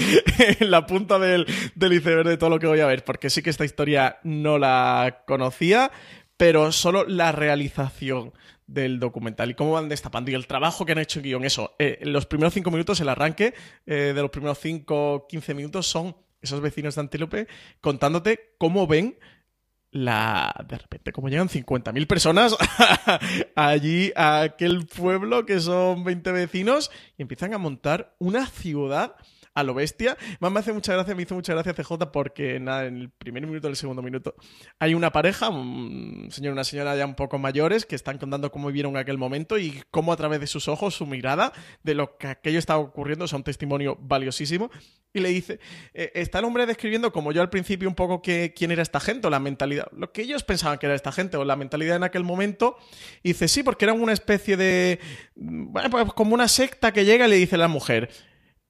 la 0.72 0.86
punta 0.86 1.20
del, 1.20 1.46
iceberg 1.76 2.28
de 2.28 2.38
todo 2.38 2.50
lo 2.50 2.60
que 2.60 2.68
voy 2.68 2.80
a 2.80 2.88
ver. 2.88 3.04
Porque 3.04 3.30
sí 3.30 3.42
que 3.42 3.50
esta 3.50 3.66
historia 3.66 4.20
no 4.24 4.58
la 4.58 5.24
conocía, 5.28 5.92
pero 6.38 6.72
solo 6.72 7.06
la 7.06 7.32
realización 7.32 8.34
del 8.68 9.00
documental 9.00 9.52
y 9.52 9.54
cómo 9.54 9.74
van 9.74 9.90
destapando 9.90 10.32
y 10.32 10.34
el 10.34 10.48
trabajo 10.48 10.86
que 10.86 10.94
han 10.94 11.00
hecho 11.00 11.20
en 11.20 11.24
guion. 11.24 11.44
Eso, 11.44 11.76
eh, 11.78 12.00
los 12.04 12.26
primeros 12.26 12.54
cinco 12.54 12.72
minutos, 12.72 13.00
el 13.02 13.10
arranque 13.10 13.54
eh, 13.86 14.14
de 14.16 14.22
los 14.22 14.30
primeros 14.30 14.60
cinco, 14.60 15.28
quince 15.28 15.54
minutos 15.54 15.88
son 15.88 16.16
esos 16.42 16.62
vecinos 16.62 16.96
de 16.96 17.02
Antílope 17.02 17.48
contándote 17.82 18.56
cómo 18.58 18.88
ven 18.88 19.18
la 19.92 20.54
de 20.68 20.78
repente 20.78 21.12
como 21.12 21.28
llegan 21.28 21.50
50.000 21.50 22.08
personas 22.08 22.56
allí 23.56 24.12
a 24.16 24.42
aquel 24.42 24.86
pueblo 24.86 25.46
que 25.46 25.60
son 25.60 26.04
20 26.04 26.32
vecinos 26.32 26.92
y 27.18 27.24
empiezan 27.24 27.54
a 27.54 27.58
montar 27.58 28.16
una 28.18 28.46
ciudad 28.48 29.16
a 29.54 29.64
lo 29.64 29.74
bestia. 29.74 30.18
Más 30.40 30.52
me 30.52 30.60
hace 30.60 30.74
mucha 30.74 30.94
gracia, 30.94 31.16
me 31.16 31.24
hizo 31.24 31.36
mucha 31.36 31.54
gracia 31.54 31.74
CJ 31.74 32.12
porque 32.12 32.60
nada, 32.60 32.86
en 32.86 32.98
el 32.98 33.10
primer 33.10 33.46
minuto, 33.46 33.68
el 33.68 33.76
segundo 33.76 34.02
minuto, 34.02 34.36
hay 34.80 34.94
una 34.94 35.12
pareja, 35.12 35.50
un 35.50 36.28
señor 36.32 36.52
y 36.52 36.54
una 36.54 36.64
señora 36.64 36.96
ya 36.96 37.06
un 37.06 37.16
poco 37.16 37.38
mayores, 37.38 37.86
que 37.86 37.96
están 37.96 38.18
contando 38.18 38.52
cómo 38.52 38.68
vivieron 38.68 38.98
aquel 38.98 39.18
momento 39.18 39.58
y 39.58 39.84
cómo 39.92 40.14
a 40.14 40.18
través 40.18 40.40
de 40.40 40.48
sus 40.48 40.68
ojos, 40.68 40.96
su 40.96 41.06
mirada, 41.06 41.54
de 41.84 41.96
lo 41.96 42.18
que 42.18 42.28
aquello 42.28 42.60
estaba 42.60 42.80
ocurriendo, 42.80 43.26
es 43.26 43.34
un 43.34 43.44
testimonio 43.44 43.98
valiosísimo. 44.00 44.70
Y 45.14 45.20
le 45.20 45.30
dice, 45.30 45.60
eh, 45.94 46.12
está 46.16 46.40
el 46.40 46.46
hombre 46.46 46.66
describiendo, 46.66 47.12
como 47.12 47.34
yo 47.34 47.42
al 47.42 47.50
principio, 47.50 47.90
un 47.90 47.96
poco 47.96 48.22
que, 48.22 48.54
quién 48.56 48.72
era 48.72 48.82
esta 48.82 49.02
gente 49.02 49.28
o 49.28 49.30
la 49.30 49.40
mentalidad, 49.40 49.88
lo 49.92 50.14
que 50.14 50.22
ellos 50.22 50.44
pensaban 50.44 50.78
que 50.78 50.86
era 50.86 50.96
esta 50.96 51.12
gente 51.12 51.36
o 51.36 51.44
la 51.44 51.58
mentalidad 51.58 51.98
en 51.98 52.04
aquel 52.04 52.24
momento. 52.24 52.78
Y 53.22 53.30
dice, 53.30 53.50
sí, 53.50 53.62
porque 53.62 53.86
eran 53.86 54.02
una 54.02 54.14
especie 54.14 54.56
de, 54.56 55.00
bueno, 55.36 55.90
pues 55.90 56.14
como 56.14 56.34
una 56.34 56.48
secta 56.48 56.94
que 56.94 57.04
llega 57.04 57.28
y 57.28 57.30
le 57.30 57.36
dice 57.36 57.56
a 57.56 57.60
la 57.60 57.68
mujer, 57.68 58.10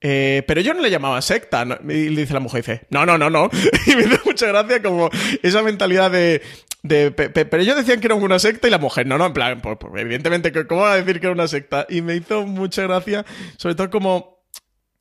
eh, 0.02 0.42
pero 0.46 0.60
yo 0.60 0.74
no 0.74 0.82
le 0.82 0.90
llamaba 0.90 1.22
secta. 1.22 1.64
Y 1.84 2.08
le 2.10 2.22
dice 2.22 2.34
la 2.34 2.40
mujer, 2.40 2.62
dice, 2.62 2.86
no, 2.90 3.06
no, 3.06 3.16
no, 3.16 3.30
no. 3.30 3.48
Y 3.86 3.96
me 3.96 4.04
hace 4.04 4.20
mucha 4.24 4.46
gracia 4.46 4.82
como 4.82 5.10
esa 5.42 5.62
mentalidad 5.62 6.10
de, 6.10 6.42
pero 6.82 7.62
ellos 7.62 7.76
decían 7.76 8.00
que 8.00 8.06
era 8.08 8.16
una 8.16 8.38
secta 8.38 8.66
y 8.66 8.70
la 8.70 8.78
mujer, 8.78 9.06
no, 9.06 9.16
no, 9.16 9.26
en 9.26 9.32
plan, 9.32 9.60
pues, 9.60 9.76
pues, 9.78 9.92
evidentemente, 10.02 10.52
¿cómo 10.66 10.82
va 10.82 10.94
a 10.94 10.96
decir 10.96 11.20
que 11.20 11.26
era 11.26 11.34
una 11.34 11.46
secta? 11.46 11.86
Y 11.88 12.02
me 12.02 12.16
hizo 12.16 12.44
mucha 12.44 12.82
gracia, 12.82 13.24
sobre 13.56 13.76
todo 13.76 13.90
como 13.90 14.42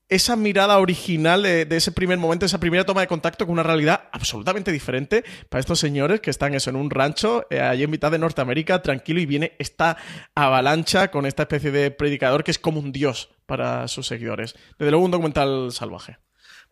esa 0.07 0.35
mirada 0.35 0.77
original 0.77 1.41
de, 1.41 1.65
ese 1.71 1.93
primer 1.93 2.17
momento, 2.17 2.45
esa 2.45 2.59
primera 2.59 2.85
toma 2.85 2.99
de 2.99 3.07
contacto 3.07 3.45
con 3.45 3.53
una 3.53 3.63
realidad 3.63 4.09
absolutamente 4.11 4.71
diferente 4.71 5.23
para 5.47 5.61
estos 5.61 5.79
señores 5.79 6.19
que 6.19 6.29
están 6.29 6.53
eso 6.53 6.69
en 6.69 6.75
un 6.75 6.89
rancho 6.89 7.47
eh, 7.49 7.61
allí 7.61 7.83
en 7.83 7.89
mitad 7.89 8.11
de 8.11 8.19
Norteamérica, 8.19 8.81
tranquilo, 8.81 9.21
y 9.21 9.25
viene 9.25 9.53
esta 9.57 9.95
avalancha 10.35 11.09
con 11.11 11.25
esta 11.25 11.43
especie 11.43 11.71
de 11.71 11.91
predicador 11.91 12.43
que 12.43 12.51
es 12.51 12.59
como 12.59 12.81
un 12.81 12.91
dios 12.91 13.29
para 13.51 13.89
sus 13.89 14.07
seguidores. 14.07 14.55
Desde 14.79 14.91
luego 14.91 15.03
un 15.03 15.11
documental 15.11 15.73
salvaje. 15.73 16.19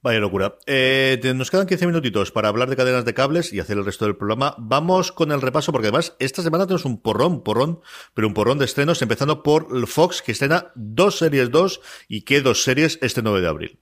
Vaya 0.01 0.21
locura. 0.21 0.55
Eh, 0.65 1.19
nos 1.35 1.51
quedan 1.51 1.67
15 1.67 1.87
minutitos 1.87 2.31
para 2.31 2.47
hablar 2.47 2.69
de 2.69 2.77
cadenas 2.77 3.03
de 3.03 3.13
cables 3.13 3.51
y 3.51 3.59
hacer 3.59 3.77
el 3.77 3.83
resto 3.83 4.05
del 4.05 4.15
programa. 4.15 4.55
Vamos 4.57 5.11
con 5.11 5.33
el 5.33 5.41
repaso, 5.41 5.73
porque 5.73 5.89
además 5.89 6.15
esta 6.19 6.41
semana 6.41 6.65
tenemos 6.67 6.85
un 6.85 7.01
porrón, 7.01 7.43
porrón, 7.43 7.81
pero 8.13 8.29
un 8.29 8.33
porrón 8.33 8.59
de 8.59 8.63
estrenos, 8.63 9.01
empezando 9.01 9.43
por 9.43 9.87
Fox, 9.87 10.21
que 10.21 10.31
estrena 10.31 10.71
dos 10.73 11.17
series 11.17 11.51
2 11.51 11.81
y 12.07 12.21
qué 12.21 12.39
dos 12.39 12.63
series 12.63 12.97
este 13.01 13.21
9 13.21 13.41
de 13.41 13.47
abril. 13.49 13.79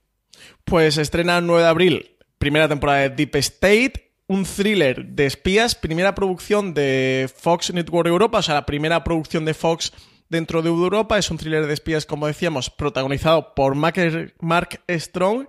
Pues 0.64 0.98
estrena 0.98 1.40
9 1.40 1.62
de 1.62 1.68
abril, 1.68 2.16
primera 2.38 2.68
temporada 2.68 2.98
de 3.02 3.10
Deep 3.10 3.36
State, 3.36 4.10
un 4.26 4.44
thriller 4.44 5.06
de 5.06 5.26
espías, 5.26 5.76
primera 5.76 6.16
producción 6.16 6.74
de 6.74 7.30
Fox 7.32 7.72
Network 7.72 8.08
Europa, 8.08 8.38
o 8.38 8.42
sea, 8.42 8.54
la 8.54 8.66
primera 8.66 9.04
producción 9.04 9.44
de 9.44 9.54
Fox 9.54 9.92
dentro 10.28 10.62
de 10.62 10.68
Europa. 10.68 11.18
Es 11.18 11.30
un 11.30 11.38
thriller 11.38 11.66
de 11.66 11.74
espías, 11.74 12.06
como 12.06 12.26
decíamos, 12.26 12.70
protagonizado 12.70 13.54
por 13.54 13.74
Mark 13.74 14.80
Strong 14.88 15.46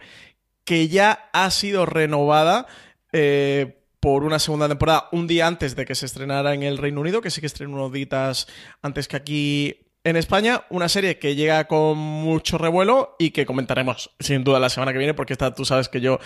que 0.70 0.88
ya 0.88 1.30
ha 1.34 1.50
sido 1.50 1.88
renovada 1.88 2.68
eh, 3.12 3.80
por 4.00 4.24
una 4.24 4.38
segunda 4.38 4.68
temporada 4.68 5.10
un 5.12 5.26
día 5.26 5.48
antes 5.48 5.76
de 5.76 5.84
que 5.84 5.96
se 5.96 6.06
estrenara 6.06 6.54
en 6.54 6.62
el 6.62 6.78
Reino 6.78 7.02
Unido, 7.02 7.22
que 7.22 7.32
sí 7.32 7.42
que 7.42 7.48
estrenó 7.48 7.74
unos 7.74 7.92
días 7.92 8.48
antes 8.84 9.08
que 9.08 9.18
aquí 9.18 9.88
en 10.04 10.16
España. 10.16 10.64
Una 10.70 10.88
serie 10.88 11.18
que 11.18 11.36
llega 11.36 11.66
con 11.66 11.98
mucho 11.98 12.60
revuelo 12.60 13.16
y 13.18 13.32
que 13.32 13.48
comentaremos 13.48 14.12
sin 14.20 14.44
duda 14.44 14.60
la 14.60 14.70
semana 14.70 14.92
que 14.92 15.00
viene, 15.00 15.16
porque 15.16 15.34
esta 15.34 15.56
tú 15.56 15.66
sabes 15.66 15.90
que 15.90 16.02
yo 16.02 16.20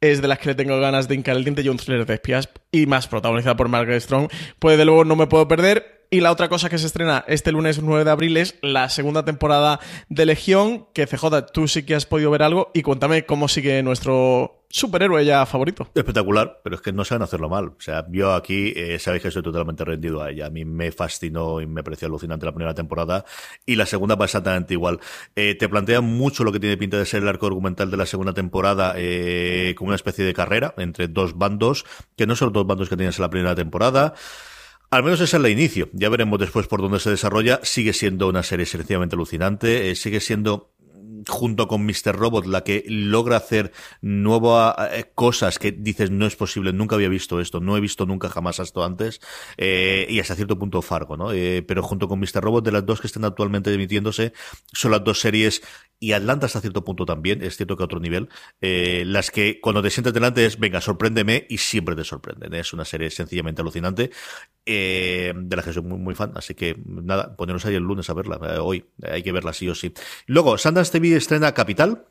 es 0.00 0.22
de 0.22 0.28
las 0.28 0.38
que 0.38 0.50
le 0.50 0.54
tengo 0.54 0.78
ganas 0.78 1.08
de 1.08 1.16
hincar 1.16 1.36
el 1.36 1.42
diente 1.44 1.62
y 1.62 1.68
un 1.68 1.76
thriller 1.76 2.06
de 2.06 2.14
espías 2.14 2.48
y 2.70 2.86
más 2.86 3.08
protagonizada 3.08 3.56
por 3.56 3.68
Margaret 3.68 4.02
Strong. 4.02 4.28
Pues 4.58 4.78
de 4.78 4.84
luego 4.84 5.04
no 5.04 5.16
me 5.16 5.26
puedo 5.26 5.48
perder. 5.48 5.99
Y 6.12 6.22
la 6.22 6.32
otra 6.32 6.48
cosa 6.48 6.68
que 6.68 6.76
se 6.76 6.86
estrena 6.86 7.24
este 7.28 7.52
lunes 7.52 7.80
9 7.80 8.02
de 8.02 8.10
abril 8.10 8.36
es 8.36 8.56
la 8.62 8.88
segunda 8.88 9.24
temporada 9.24 9.78
de 10.08 10.26
Legión, 10.26 10.88
que 10.92 11.06
CJ, 11.06 11.52
tú 11.52 11.68
sí 11.68 11.84
que 11.84 11.94
has 11.94 12.04
podido 12.04 12.32
ver 12.32 12.42
algo 12.42 12.72
y 12.74 12.82
cuéntame 12.82 13.24
cómo 13.26 13.46
sigue 13.46 13.80
nuestro 13.84 14.64
superhéroe 14.68 15.24
ya 15.24 15.46
favorito. 15.46 15.88
Espectacular, 15.94 16.62
pero 16.64 16.74
es 16.74 16.82
que 16.82 16.92
no 16.92 17.04
saben 17.04 17.22
hacerlo 17.22 17.48
mal. 17.48 17.66
O 17.66 17.80
sea, 17.80 18.06
yo 18.10 18.34
aquí 18.34 18.72
eh, 18.74 18.98
sabéis 18.98 19.22
que 19.22 19.28
estoy 19.28 19.44
totalmente 19.44 19.84
rendido 19.84 20.20
a 20.20 20.30
ella. 20.30 20.46
A 20.46 20.50
mí 20.50 20.64
me 20.64 20.90
fascinó 20.90 21.60
y 21.60 21.66
me 21.66 21.84
pareció 21.84 22.08
alucinante 22.08 22.44
la 22.44 22.52
primera 22.52 22.74
temporada 22.74 23.24
y 23.64 23.76
la 23.76 23.86
segunda 23.86 24.16
va 24.16 24.24
exactamente 24.24 24.74
igual. 24.74 24.98
Eh, 25.36 25.54
te 25.54 25.68
plantea 25.68 26.00
mucho 26.00 26.42
lo 26.42 26.50
que 26.50 26.58
tiene 26.58 26.76
pinta 26.76 26.96
de 26.96 27.06
ser 27.06 27.22
el 27.22 27.28
arco 27.28 27.46
argumental 27.46 27.88
de 27.88 27.96
la 27.96 28.06
segunda 28.06 28.32
temporada 28.32 28.94
eh, 28.96 29.76
como 29.76 29.90
una 29.90 29.96
especie 29.96 30.24
de 30.24 30.34
carrera 30.34 30.74
entre 30.76 31.06
dos 31.06 31.38
bandos, 31.38 31.84
que 32.16 32.26
no 32.26 32.34
son 32.34 32.46
los 32.46 32.54
dos 32.54 32.66
bandos 32.66 32.88
que 32.88 32.96
tenías 32.96 33.16
en 33.16 33.22
la 33.22 33.30
primera 33.30 33.54
temporada. 33.54 34.14
Al 34.90 35.04
menos 35.04 35.20
ese 35.20 35.36
es 35.36 35.42
el 35.44 35.50
inicio. 35.50 35.88
Ya 35.92 36.08
veremos 36.08 36.40
después 36.40 36.66
por 36.66 36.82
dónde 36.82 36.98
se 36.98 37.10
desarrolla. 37.10 37.60
Sigue 37.62 37.92
siendo 37.92 38.28
una 38.28 38.42
serie 38.42 38.66
sencillamente 38.66 39.14
alucinante. 39.14 39.90
Eh, 39.90 39.94
sigue 39.94 40.18
siendo 40.18 40.72
junto 41.28 41.68
con 41.68 41.84
Mr. 41.84 42.16
Robot 42.16 42.46
la 42.46 42.62
que 42.62 42.84
logra 42.88 43.36
hacer 43.36 43.72
nuevas 44.00 44.74
eh, 44.92 45.10
cosas 45.14 45.58
que 45.58 45.72
dices 45.72 46.10
no 46.10 46.26
es 46.26 46.36
posible, 46.36 46.72
nunca 46.72 46.96
había 46.96 47.08
visto 47.08 47.40
esto, 47.40 47.60
no 47.60 47.76
he 47.76 47.80
visto 47.80 48.06
nunca 48.06 48.28
jamás 48.28 48.58
esto 48.58 48.84
antes 48.84 49.20
eh, 49.56 50.06
y 50.08 50.20
hasta 50.20 50.34
cierto 50.34 50.58
punto 50.58 50.82
Fargo, 50.82 51.16
¿no? 51.16 51.28
pero 51.66 51.82
junto 51.82 52.08
con 52.08 52.20
Mr. 52.20 52.42
Robot 52.42 52.64
de 52.64 52.72
las 52.72 52.86
dos 52.86 53.00
que 53.00 53.06
están 53.06 53.24
actualmente 53.24 53.72
emitiéndose 53.72 54.32
son 54.72 54.90
las 54.92 55.04
dos 55.04 55.20
series 55.20 55.62
y 56.02 56.12
Atlanta 56.12 56.46
hasta 56.46 56.62
cierto 56.62 56.82
punto 56.82 57.04
también, 57.04 57.42
es 57.42 57.58
cierto 57.58 57.76
que 57.76 57.82
a 57.82 57.84
otro 57.84 58.00
nivel, 58.00 58.30
eh, 58.62 59.04
las 59.06 59.30
que 59.30 59.60
cuando 59.60 59.82
te 59.82 59.90
sientes 59.90 60.14
delante 60.14 60.46
es, 60.46 60.58
venga, 60.58 60.80
sorpréndeme 60.80 61.46
y 61.50 61.58
siempre 61.58 61.94
te 61.94 62.04
sorprenden. 62.04 62.54
Es 62.54 62.72
una 62.72 62.86
serie 62.86 63.10
sencillamente 63.10 63.60
alucinante, 63.60 64.10
eh, 64.64 65.34
de 65.36 65.56
la 65.56 65.62
que 65.62 65.74
soy 65.74 65.82
muy, 65.82 65.98
muy 65.98 66.14
fan, 66.14 66.32
así 66.36 66.54
que 66.54 66.74
nada, 66.86 67.36
poneros 67.36 67.66
ahí 67.66 67.74
el 67.74 67.82
lunes 67.82 68.08
a 68.08 68.14
verla, 68.14 68.40
eh, 68.42 68.58
hoy, 68.58 68.86
hay 69.02 69.22
que 69.22 69.30
verla 69.30 69.52
sí 69.52 69.68
o 69.68 69.74
sí. 69.74 69.92
Luego, 70.26 70.56
Sundance 70.56 70.90
TV 70.90 71.09
estrena 71.14 71.52
Capital, 71.52 72.04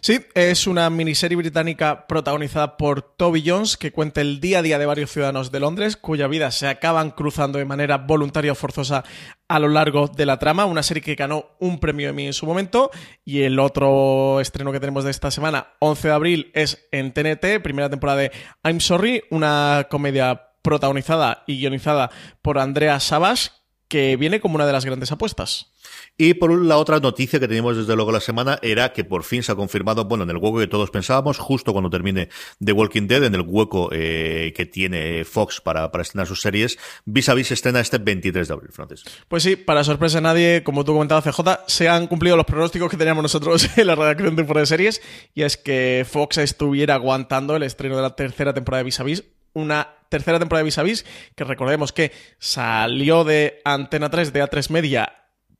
Sí, 0.00 0.20
es 0.34 0.66
una 0.66 0.88
miniserie 0.90 1.36
británica 1.36 2.06
protagonizada 2.06 2.76
por 2.76 3.02
Toby 3.02 3.42
Jones 3.44 3.76
que 3.76 3.90
cuenta 3.90 4.20
el 4.20 4.38
día 4.38 4.58
a 4.58 4.62
día 4.62 4.78
de 4.78 4.86
varios 4.86 5.10
ciudadanos 5.10 5.50
de 5.50 5.60
Londres 5.60 5.96
cuya 5.96 6.28
vida 6.28 6.50
se 6.50 6.68
acaban 6.68 7.10
cruzando 7.10 7.58
de 7.58 7.64
manera 7.64 7.98
voluntaria 7.98 8.52
o 8.52 8.54
forzosa 8.54 9.02
a 9.48 9.58
lo 9.58 9.68
largo 9.68 10.06
de 10.08 10.26
la 10.26 10.38
trama. 10.38 10.66
Una 10.66 10.82
serie 10.82 11.02
que 11.02 11.16
ganó 11.16 11.46
un 11.58 11.80
premio 11.80 12.08
Emmy 12.08 12.26
en 12.26 12.34
su 12.34 12.46
momento 12.46 12.90
y 13.24 13.42
el 13.42 13.58
otro 13.58 14.40
estreno 14.40 14.70
que 14.72 14.80
tenemos 14.80 15.04
de 15.04 15.10
esta 15.10 15.30
semana, 15.30 15.68
11 15.80 16.08
de 16.08 16.14
abril, 16.14 16.50
es 16.54 16.86
en 16.92 17.12
TNT, 17.12 17.60
primera 17.62 17.90
temporada 17.90 18.20
de 18.20 18.32
I'm 18.62 18.80
Sorry, 18.80 19.24
una 19.30 19.88
comedia 19.90 20.50
protagonizada 20.62 21.42
y 21.46 21.58
guionizada 21.58 22.10
por 22.42 22.58
Andrea 22.58 23.00
Savage 23.00 23.50
que 23.88 24.16
viene 24.16 24.40
como 24.40 24.56
una 24.56 24.66
de 24.66 24.72
las 24.72 24.84
grandes 24.84 25.12
apuestas. 25.12 25.72
Y 26.16 26.34
por 26.34 26.52
la 26.52 26.78
otra 26.78 27.00
noticia 27.00 27.40
que 27.40 27.48
teníamos 27.48 27.76
desde 27.76 27.96
luego 27.96 28.12
la 28.12 28.20
semana 28.20 28.58
era 28.62 28.92
que 28.92 29.04
por 29.04 29.24
fin 29.24 29.42
se 29.42 29.52
ha 29.52 29.54
confirmado, 29.54 30.04
bueno, 30.04 30.24
en 30.24 30.30
el 30.30 30.36
hueco 30.36 30.58
que 30.58 30.66
todos 30.66 30.90
pensábamos, 30.90 31.38
justo 31.38 31.72
cuando 31.72 31.90
termine 31.90 32.28
The 32.64 32.72
Walking 32.72 33.06
Dead, 33.06 33.24
en 33.24 33.34
el 33.34 33.42
hueco 33.42 33.90
eh, 33.92 34.52
que 34.56 34.66
tiene 34.66 35.24
Fox 35.24 35.60
para, 35.60 35.90
para 35.90 36.02
estrenar 36.02 36.26
sus 36.26 36.40
series, 36.40 36.78
Vis 37.04 37.28
a 37.28 37.34
Vis 37.34 37.50
estrena 37.50 37.80
este 37.80 37.98
23 37.98 38.46
de 38.46 38.54
abril, 38.54 38.70
Francis. 38.72 39.04
Pues 39.28 39.42
sí, 39.42 39.56
para 39.56 39.84
sorpresa 39.84 40.18
de 40.18 40.22
nadie, 40.22 40.62
como 40.62 40.84
tú 40.84 40.92
comentabas, 40.92 41.24
CJ, 41.24 41.64
se 41.66 41.88
han 41.88 42.06
cumplido 42.06 42.36
los 42.36 42.46
pronósticos 42.46 42.90
que 42.90 42.96
teníamos 42.96 43.22
nosotros 43.22 43.68
en 43.76 43.86
la 43.86 43.94
redacción 43.94 44.36
de 44.36 44.44
Fuera 44.44 44.60
de 44.60 44.66
Series, 44.66 45.02
y 45.34 45.42
es 45.42 45.56
que 45.56 46.06
Fox 46.08 46.38
estuviera 46.38 46.94
aguantando 46.94 47.56
el 47.56 47.62
estreno 47.64 47.96
de 47.96 48.02
la 48.02 48.16
tercera 48.16 48.54
temporada 48.54 48.78
de 48.78 48.84
Vis 48.84 49.00
a 49.00 49.04
Vis, 49.04 49.24
una 49.54 49.88
tercera 50.08 50.38
temporada 50.38 50.60
de 50.60 50.66
Vis 50.66 50.78
a 50.78 50.82
Vis, 50.82 51.06
que 51.34 51.44
recordemos 51.44 51.92
que 51.92 52.12
salió 52.38 53.24
de 53.24 53.60
Antena 53.64 54.10
3, 54.10 54.32
de 54.32 54.44
A3 54.44 54.70
Media, 54.70 55.12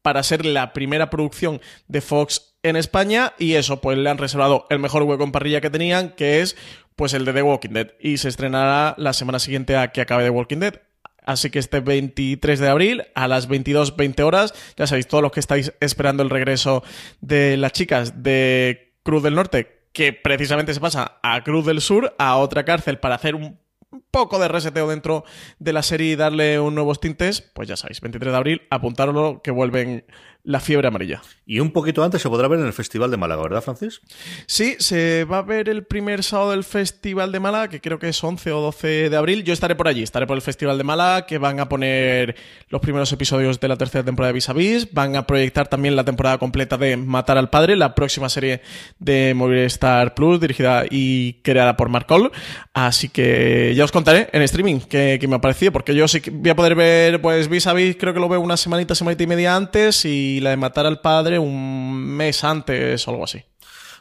para 0.03 0.23
ser 0.23 0.45
la 0.45 0.75
primera 0.75 1.09
producción 1.09 1.61
de 1.89 2.03
Fox 2.03 2.57
en 2.63 2.77
España 2.77 3.33
y 3.39 3.55
eso 3.55 3.81
pues 3.81 3.97
le 3.97 4.11
han 4.11 4.19
reservado 4.19 4.67
el 4.69 4.79
mejor 4.79 5.03
hueco 5.05 5.25
en 5.25 5.33
parrilla 5.33 5.61
que 5.61 5.71
tenían 5.71 6.11
que 6.11 6.41
es 6.41 6.57
pues 6.95 7.15
el 7.15 7.25
de 7.25 7.33
The 7.33 7.43
Walking 7.43 7.71
Dead 7.71 7.93
y 8.01 8.19
se 8.19 8.29
estrenará 8.29 8.95
la 8.99 9.13
semana 9.13 9.39
siguiente 9.39 9.77
a 9.77 9.93
que 9.93 10.03
acabe 10.03 10.25
The 10.25 10.31
Walking 10.31 10.59
Dead. 10.59 10.81
Así 11.25 11.49
que 11.49 11.59
este 11.59 11.81
23 11.81 12.61
de 12.61 12.69
abril 12.69 13.05
a 13.15 13.29
las 13.29 13.49
22.20 13.49 14.23
horas, 14.23 14.53
ya 14.77 14.87
sabéis, 14.87 15.09
todos 15.09 15.23
los 15.23 15.33
que 15.33 15.41
estáis 15.41 15.73
esperando 15.81 16.23
el 16.23 16.29
regreso 16.29 16.85
de 17.23 17.57
las 17.57 17.73
chicas 17.73 18.23
de 18.23 18.95
Cruz 19.03 19.23
del 19.23 19.35
Norte, 19.35 19.87
que 19.93 20.13
precisamente 20.13 20.75
se 20.75 20.81
pasa 20.81 21.19
a 21.23 21.43
Cruz 21.43 21.65
del 21.65 21.81
Sur, 21.81 22.15
a 22.19 22.37
otra 22.37 22.65
cárcel 22.65 22.99
para 22.99 23.15
hacer 23.15 23.35
un 23.35 23.59
poco 24.03 24.39
de 24.39 24.49
reseteo 24.49 24.89
dentro 24.89 25.25
de 25.59 25.73
la 25.73 25.83
serie 25.83 26.13
y 26.13 26.17
darle 26.17 26.61
un 26.61 26.75
nuevos 26.75 27.01
tintes, 27.01 27.41
pues 27.41 27.69
ya 27.69 27.77
sabéis, 27.77 28.01
23 28.01 28.33
de 28.33 28.37
abril, 28.37 28.63
apuntároslo 28.71 29.43
que 29.43 29.51
vuelven 29.51 30.05
la 30.45 30.61
fiebre 30.61 30.89
amarilla. 30.89 31.23
Y 31.47 31.61
un 31.61 31.73
poquito 31.73 32.05
antes 32.05 32.21
se 32.23 32.29
podrá 32.29 32.49
ver 32.49 32.61
en 32.61 32.67
el 32.67 32.73
Festival 32.73 33.11
de 33.11 33.17
Málaga, 33.17 33.43
¿verdad, 33.43 33.63
Francis? 33.63 34.03
Sí, 34.47 34.77
se 34.79 35.25
va 35.25 35.39
a 35.39 35.43
ver 35.43 35.71
el 35.71 35.85
primer 35.85 36.23
sábado 36.23 36.51
del 36.51 36.65
Festival 36.65 37.33
de 37.33 37.41
Málaga, 37.41 37.69
que 37.69 37.81
creo 37.81 37.99
que 37.99 38.11
es 38.11 38.23
11 38.23 38.53
o 38.53 38.61
12 38.61 39.09
de 39.09 39.17
abril. 39.17 39.43
Yo 39.43 39.55
estaré 39.55 39.75
por 39.75 39.89
allí, 39.89 40.03
estaré 40.03 40.27
por 40.27 40.37
el 40.37 40.43
Festival 40.43 40.77
de 40.77 40.85
Málaga, 40.85 41.27
que 41.27 41.39
van 41.39 41.61
a 41.61 41.69
poner 41.69 42.37
los 42.69 42.81
primeros 42.83 43.11
episodios 43.13 43.59
de 43.59 43.69
la 43.69 43.77
tercera 43.77 44.05
temporada 44.05 44.29
de 44.29 44.35
Vis 44.35 44.49
a 44.51 44.53
Vis. 44.53 44.93
Van 44.93 45.17
a 45.17 45.27
proyectar 45.27 45.69
también 45.69 45.97
la 45.97 46.05
temporada 46.05 46.37
completa 46.37 46.77
de 46.77 46.97
Matar 46.97 47.39
al 47.39 47.49
Padre, 47.49 47.77
la 47.77 47.95
próxima 47.95 48.29
serie 48.29 48.61
de 48.99 49.33
Movistar 49.35 50.15
Plus, 50.15 50.41
dirigida 50.41 50.85
y 50.91 51.35
creada 51.43 51.77
por 51.77 51.89
Marcol. 51.89 52.33
Así 52.75 53.09
que 53.09 53.73
ya 53.75 53.85
os 53.85 53.93
contaré 53.93 54.29
en 54.33 54.43
streaming 54.43 54.81
qué, 54.81 55.19
me 55.27 55.37
ha 55.37 55.41
parecido, 55.41 55.73
porque 55.73 55.95
yo 55.95 56.07
sí 56.07 56.21
que 56.21 56.31
voy 56.31 56.51
a 56.51 56.57
poder 56.57 56.75
ver 56.75 57.23
pues 57.23 57.49
Vis 57.49 57.67
a 57.67 57.73
Vis, 57.73 57.97
creo 57.99 58.13
que 58.13 58.21
lo 58.21 58.29
veo 58.29 58.41
una 58.41 58.57
semanita, 58.57 58.95
semanita 58.95 59.23
y 59.23 59.27
media 59.27 59.57
antes 59.57 60.05
y 60.05 60.34
y 60.37 60.41
la 60.41 60.51
de 60.51 60.57
matar 60.57 60.87
al 60.87 61.01
padre 61.01 61.39
un 61.39 61.95
mes 61.95 62.45
antes 62.45 63.07
o 63.07 63.11
algo 63.11 63.25
así. 63.25 63.45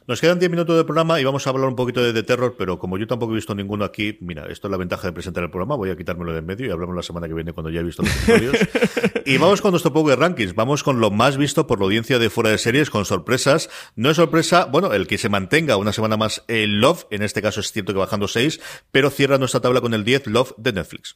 Nos 0.05 0.19
quedan 0.19 0.38
10 0.38 0.51
minutos 0.51 0.75
de 0.75 0.84
programa 0.84 1.21
y 1.21 1.23
vamos 1.23 1.47
a 1.47 1.49
hablar 1.49 1.69
un 1.69 1.77
poquito 1.77 2.03
de, 2.03 2.11
de 2.11 2.23
terror, 2.23 2.55
pero 2.57 2.77
como 2.77 2.97
yo 2.97 3.07
tampoco 3.07 3.31
he 3.31 3.36
visto 3.36 3.55
ninguno 3.55 3.86
aquí, 3.86 4.17
mira, 4.19 4.47
esto 4.49 4.67
es 4.67 4.71
la 4.71 4.75
ventaja 4.75 5.07
de 5.07 5.13
presentar 5.13 5.45
el 5.45 5.49
programa, 5.49 5.77
voy 5.77 5.91
a 5.91 5.95
quitármelo 5.95 6.34
de 6.34 6.39
en 6.39 6.45
medio 6.45 6.67
y 6.67 6.71
hablamos 6.71 6.93
la 6.93 7.03
semana 7.03 7.29
que 7.29 7.34
viene 7.34 7.53
cuando 7.53 7.69
ya 7.69 7.79
he 7.79 7.84
visto 7.84 8.03
los 8.03 8.11
episodios. 8.11 8.57
y 9.25 9.38
vamos 9.38 9.61
con 9.61 9.71
nuestro 9.71 9.93
Power 9.93 10.19
Rankings, 10.19 10.55
vamos 10.55 10.84
con 10.84 10.99
lo 10.99 11.09
más 11.09 11.38
visto 11.38 11.67
por 11.67 11.79
la 11.79 11.86
audiencia 11.86 12.19
de 12.19 12.29
fuera 12.29 12.49
de 12.49 12.57
series, 12.57 12.89
con 12.89 13.05
sorpresas. 13.05 13.69
No 13.95 14.09
es 14.09 14.17
sorpresa, 14.17 14.65
bueno, 14.65 14.91
el 14.91 15.07
que 15.07 15.17
se 15.17 15.29
mantenga 15.29 15.77
una 15.77 15.93
semana 15.93 16.17
más 16.17 16.43
el 16.49 16.81
Love, 16.81 17.05
en 17.09 17.21
este 17.21 17.41
caso 17.41 17.61
es 17.61 17.71
cierto 17.71 17.93
que 17.93 17.99
bajando 17.99 18.27
6, 18.27 18.59
pero 18.91 19.09
cierra 19.09 19.38
nuestra 19.38 19.61
tabla 19.61 19.79
con 19.79 19.93
el 19.93 20.03
10 20.03 20.27
Love 20.27 20.53
de 20.57 20.73
Netflix. 20.73 21.15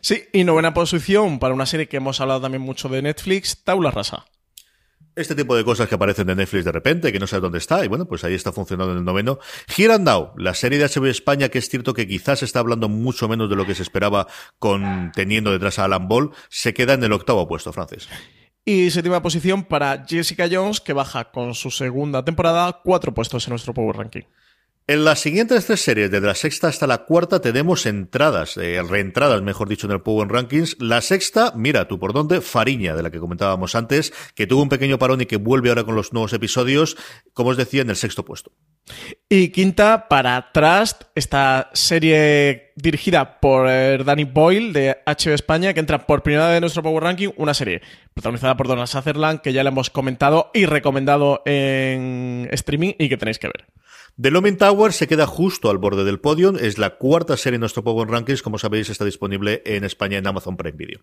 Sí, 0.00 0.24
y 0.32 0.44
novena 0.44 0.72
posición 0.72 1.38
para 1.38 1.52
una 1.52 1.66
serie 1.66 1.88
que 1.88 1.98
hemos 1.98 2.22
hablado 2.22 2.40
también 2.40 2.62
mucho 2.62 2.88
de 2.88 3.02
Netflix, 3.02 3.64
Taula 3.64 3.90
Rasa. 3.90 4.24
Este 5.16 5.36
tipo 5.36 5.54
de 5.54 5.64
cosas 5.64 5.88
que 5.88 5.94
aparecen 5.94 6.26
de 6.26 6.34
Netflix 6.34 6.64
de 6.64 6.72
repente, 6.72 7.12
que 7.12 7.20
no 7.20 7.26
sabes 7.26 7.42
dónde 7.42 7.58
está, 7.58 7.84
y 7.84 7.88
bueno, 7.88 8.06
pues 8.06 8.24
ahí 8.24 8.34
está 8.34 8.52
funcionando 8.52 8.92
en 8.92 8.98
el 8.98 9.04
noveno. 9.04 9.38
Here 9.76 9.96
la 10.36 10.54
serie 10.54 10.78
de 10.78 10.86
HBO 10.88 11.06
España, 11.06 11.48
que 11.48 11.58
es 11.58 11.68
cierto 11.68 11.94
que 11.94 12.08
quizás 12.08 12.42
está 12.42 12.58
hablando 12.58 12.88
mucho 12.88 13.28
menos 13.28 13.48
de 13.48 13.54
lo 13.54 13.64
que 13.64 13.76
se 13.76 13.82
esperaba 13.82 14.26
con 14.58 15.12
teniendo 15.14 15.52
detrás 15.52 15.78
a 15.78 15.84
Alan 15.84 16.08
Ball, 16.08 16.30
se 16.48 16.74
queda 16.74 16.94
en 16.94 17.04
el 17.04 17.12
octavo 17.12 17.46
puesto, 17.46 17.72
Francis. 17.72 18.08
Y 18.64 18.90
séptima 18.90 19.22
posición 19.22 19.64
para 19.64 20.04
Jessica 20.04 20.48
Jones, 20.50 20.80
que 20.80 20.94
baja 20.94 21.30
con 21.30 21.54
su 21.54 21.70
segunda 21.70 22.24
temporada 22.24 22.80
cuatro 22.82 23.12
puestos 23.12 23.46
en 23.46 23.50
nuestro 23.50 23.74
Power 23.74 23.96
Ranking. 23.96 24.24
En 24.86 25.06
las 25.06 25.20
siguientes 25.20 25.64
tres 25.64 25.80
series, 25.80 26.10
desde 26.10 26.26
la 26.26 26.34
sexta 26.34 26.68
hasta 26.68 26.86
la 26.86 27.06
cuarta, 27.06 27.40
tenemos 27.40 27.86
entradas, 27.86 28.58
eh, 28.58 28.82
reentradas, 28.86 29.40
mejor 29.40 29.66
dicho, 29.66 29.86
en 29.86 29.94
el 29.94 30.02
Power 30.02 30.28
Rankings. 30.28 30.76
La 30.78 31.00
sexta, 31.00 31.54
mira 31.56 31.88
tú 31.88 31.98
por 31.98 32.12
dónde, 32.12 32.42
Fariña, 32.42 32.94
de 32.94 33.02
la 33.02 33.10
que 33.10 33.18
comentábamos 33.18 33.74
antes, 33.76 34.12
que 34.34 34.46
tuvo 34.46 34.60
un 34.60 34.68
pequeño 34.68 34.98
parón 34.98 35.22
y 35.22 35.26
que 35.26 35.38
vuelve 35.38 35.70
ahora 35.70 35.84
con 35.84 35.94
los 35.94 36.12
nuevos 36.12 36.34
episodios, 36.34 36.98
como 37.32 37.48
os 37.48 37.56
decía, 37.56 37.80
en 37.80 37.88
el 37.88 37.96
sexto 37.96 38.26
puesto. 38.26 38.52
Y 39.26 39.48
quinta, 39.48 40.06
para 40.06 40.52
Trust, 40.52 41.04
esta 41.14 41.70
serie 41.72 42.74
dirigida 42.76 43.40
por 43.40 43.66
eh, 43.70 43.96
Danny 44.04 44.24
Boyle 44.24 44.74
de 44.74 44.98
HBO 45.06 45.32
España, 45.32 45.72
que 45.72 45.80
entra 45.80 46.06
por 46.06 46.22
primera 46.22 46.48
vez 46.48 46.56
en 46.56 46.60
nuestro 46.60 46.82
Power 46.82 47.04
Ranking, 47.04 47.30
una 47.38 47.54
serie 47.54 47.80
protagonizada 48.12 48.54
por 48.54 48.68
Donald 48.68 48.88
Sutherland, 48.88 49.40
que 49.40 49.54
ya 49.54 49.64
la 49.64 49.70
hemos 49.70 49.88
comentado 49.88 50.50
y 50.52 50.66
recomendado 50.66 51.40
en 51.46 52.50
streaming 52.52 52.92
y 52.98 53.08
que 53.08 53.16
tenéis 53.16 53.38
que 53.38 53.46
ver. 53.46 53.64
The 54.20 54.30
Looming 54.30 54.56
Tower 54.56 54.92
se 54.92 55.08
queda 55.08 55.26
justo 55.26 55.70
al 55.70 55.78
borde 55.78 56.04
del 56.04 56.20
podio. 56.20 56.56
Es 56.56 56.78
la 56.78 56.90
cuarta 56.98 57.36
serie 57.36 57.56
en 57.56 57.60
nuestro 57.60 57.82
Power 57.82 58.08
Rankings. 58.08 58.42
Como 58.42 58.58
sabéis, 58.58 58.88
está 58.88 59.04
disponible 59.04 59.62
en 59.66 59.82
España 59.82 60.18
en 60.18 60.26
Amazon 60.26 60.56
Prime 60.56 60.76
Video. 60.76 61.00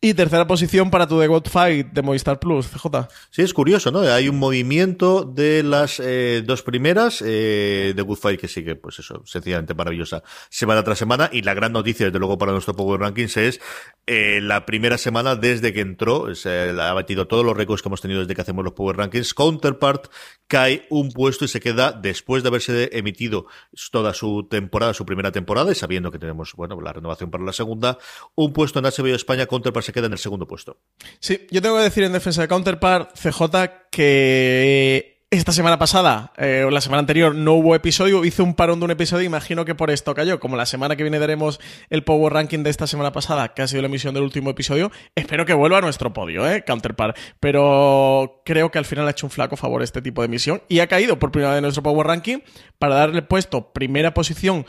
Y 0.00 0.14
tercera 0.14 0.46
posición 0.46 0.90
para 0.90 1.06
tu 1.06 1.20
The 1.20 1.26
God 1.26 1.48
Fight 1.48 1.88
de 1.88 2.00
Movistar 2.00 2.40
Plus, 2.40 2.68
CJ. 2.68 3.08
Sí, 3.30 3.42
es 3.42 3.52
curioso, 3.52 3.90
¿no? 3.90 4.00
Hay 4.00 4.30
un 4.30 4.38
movimiento 4.38 5.24
de 5.24 5.62
las 5.62 6.00
eh, 6.00 6.42
dos 6.42 6.62
primeras. 6.62 7.22
Eh, 7.26 7.92
The 7.94 8.00
Good 8.00 8.16
Fight 8.16 8.40
que 8.40 8.48
sigue, 8.48 8.74
pues 8.74 8.98
eso, 9.00 9.22
sencillamente 9.26 9.74
maravillosa 9.74 10.22
semana 10.48 10.82
tras 10.82 10.98
semana. 10.98 11.28
Y 11.30 11.42
la 11.42 11.52
gran 11.52 11.72
noticia, 11.72 12.06
desde 12.06 12.18
luego, 12.18 12.38
para 12.38 12.52
nuestro 12.52 12.74
Power 12.74 13.00
Rankings 13.00 13.36
es 13.36 13.60
eh, 14.06 14.40
la 14.42 14.66
primera 14.66 14.98
semana 14.98 15.36
desde 15.36 15.72
que 15.72 15.80
entró. 15.80 16.34
Se 16.34 16.70
ha 16.70 16.92
batido 16.92 17.28
todos 17.28 17.44
los 17.44 17.56
récords 17.56 17.82
que 17.82 17.88
hemos 17.88 18.00
tenido 18.00 18.20
desde 18.20 18.34
que 18.34 18.40
hacemos 18.40 18.64
los 18.64 18.74
Power 18.74 18.96
Rankings. 18.96 19.34
Counterpart 19.34 20.06
cae 20.46 20.86
un 20.90 21.10
puesto 21.12 21.44
y 21.44 21.48
se 21.48 21.60
queda 21.60 21.92
después 21.92 22.42
de 22.42 22.48
haberse 22.48 22.90
emitido 22.92 23.46
toda 23.92 24.12
su 24.14 24.48
temporada, 24.50 24.94
su 24.94 25.06
primera 25.06 25.30
temporada, 25.30 25.70
y 25.70 25.74
sabiendo 25.74 26.10
que 26.10 26.18
tenemos, 26.18 26.54
bueno, 26.54 26.80
la 26.80 26.92
renovación 26.92 27.30
para 27.30 27.44
la 27.44 27.52
segunda, 27.52 27.98
un 28.34 28.52
puesto 28.52 28.80
en 28.80 28.86
HBO 28.86 29.14
España, 29.14 29.46
Counterpart 29.46 29.86
se 29.86 29.92
queda 29.92 30.06
en 30.06 30.12
el 30.12 30.18
segundo 30.18 30.46
puesto. 30.46 30.78
Sí, 31.20 31.46
yo 31.50 31.62
tengo 31.62 31.76
que 31.76 31.84
decir 31.84 32.02
en 32.02 32.12
defensa 32.12 32.42
de 32.42 32.48
Counterpart, 32.48 33.16
CJ, 33.16 33.88
que 33.90 35.19
esta 35.32 35.52
semana 35.52 35.78
pasada, 35.78 36.32
eh, 36.38 36.64
o 36.66 36.70
la 36.70 36.80
semana 36.80 36.98
anterior, 36.98 37.36
no 37.36 37.52
hubo 37.52 37.76
episodio, 37.76 38.24
hice 38.24 38.42
un 38.42 38.54
parón 38.54 38.80
de 38.80 38.86
un 38.86 38.90
episodio, 38.90 39.24
imagino 39.24 39.64
que 39.64 39.76
por 39.76 39.92
esto 39.92 40.12
cayó. 40.12 40.40
Como 40.40 40.56
la 40.56 40.66
semana 40.66 40.96
que 40.96 41.04
viene 41.04 41.20
daremos 41.20 41.60
el 41.88 42.02
Power 42.02 42.32
Ranking 42.32 42.64
de 42.64 42.70
esta 42.70 42.88
semana 42.88 43.12
pasada, 43.12 43.54
que 43.54 43.62
ha 43.62 43.68
sido 43.68 43.80
la 43.82 43.86
emisión 43.86 44.12
del 44.12 44.24
último 44.24 44.50
episodio, 44.50 44.90
espero 45.14 45.46
que 45.46 45.54
vuelva 45.54 45.78
a 45.78 45.82
nuestro 45.82 46.12
podio, 46.12 46.50
¿eh? 46.50 46.64
Counterpart. 46.66 47.16
Pero 47.38 48.42
creo 48.44 48.72
que 48.72 48.78
al 48.78 48.84
final 48.84 49.06
ha 49.06 49.12
hecho 49.12 49.26
un 49.26 49.30
flaco 49.30 49.56
favor 49.56 49.84
este 49.84 50.02
tipo 50.02 50.20
de 50.22 50.26
emisión 50.26 50.62
y 50.68 50.80
ha 50.80 50.88
caído 50.88 51.20
por 51.20 51.30
primera 51.30 51.52
vez 51.52 51.58
en 51.58 51.62
nuestro 51.62 51.84
Power 51.84 52.08
Ranking 52.08 52.38
para 52.80 52.96
darle 52.96 53.22
puesto 53.22 53.72
primera 53.72 54.12
posición 54.12 54.66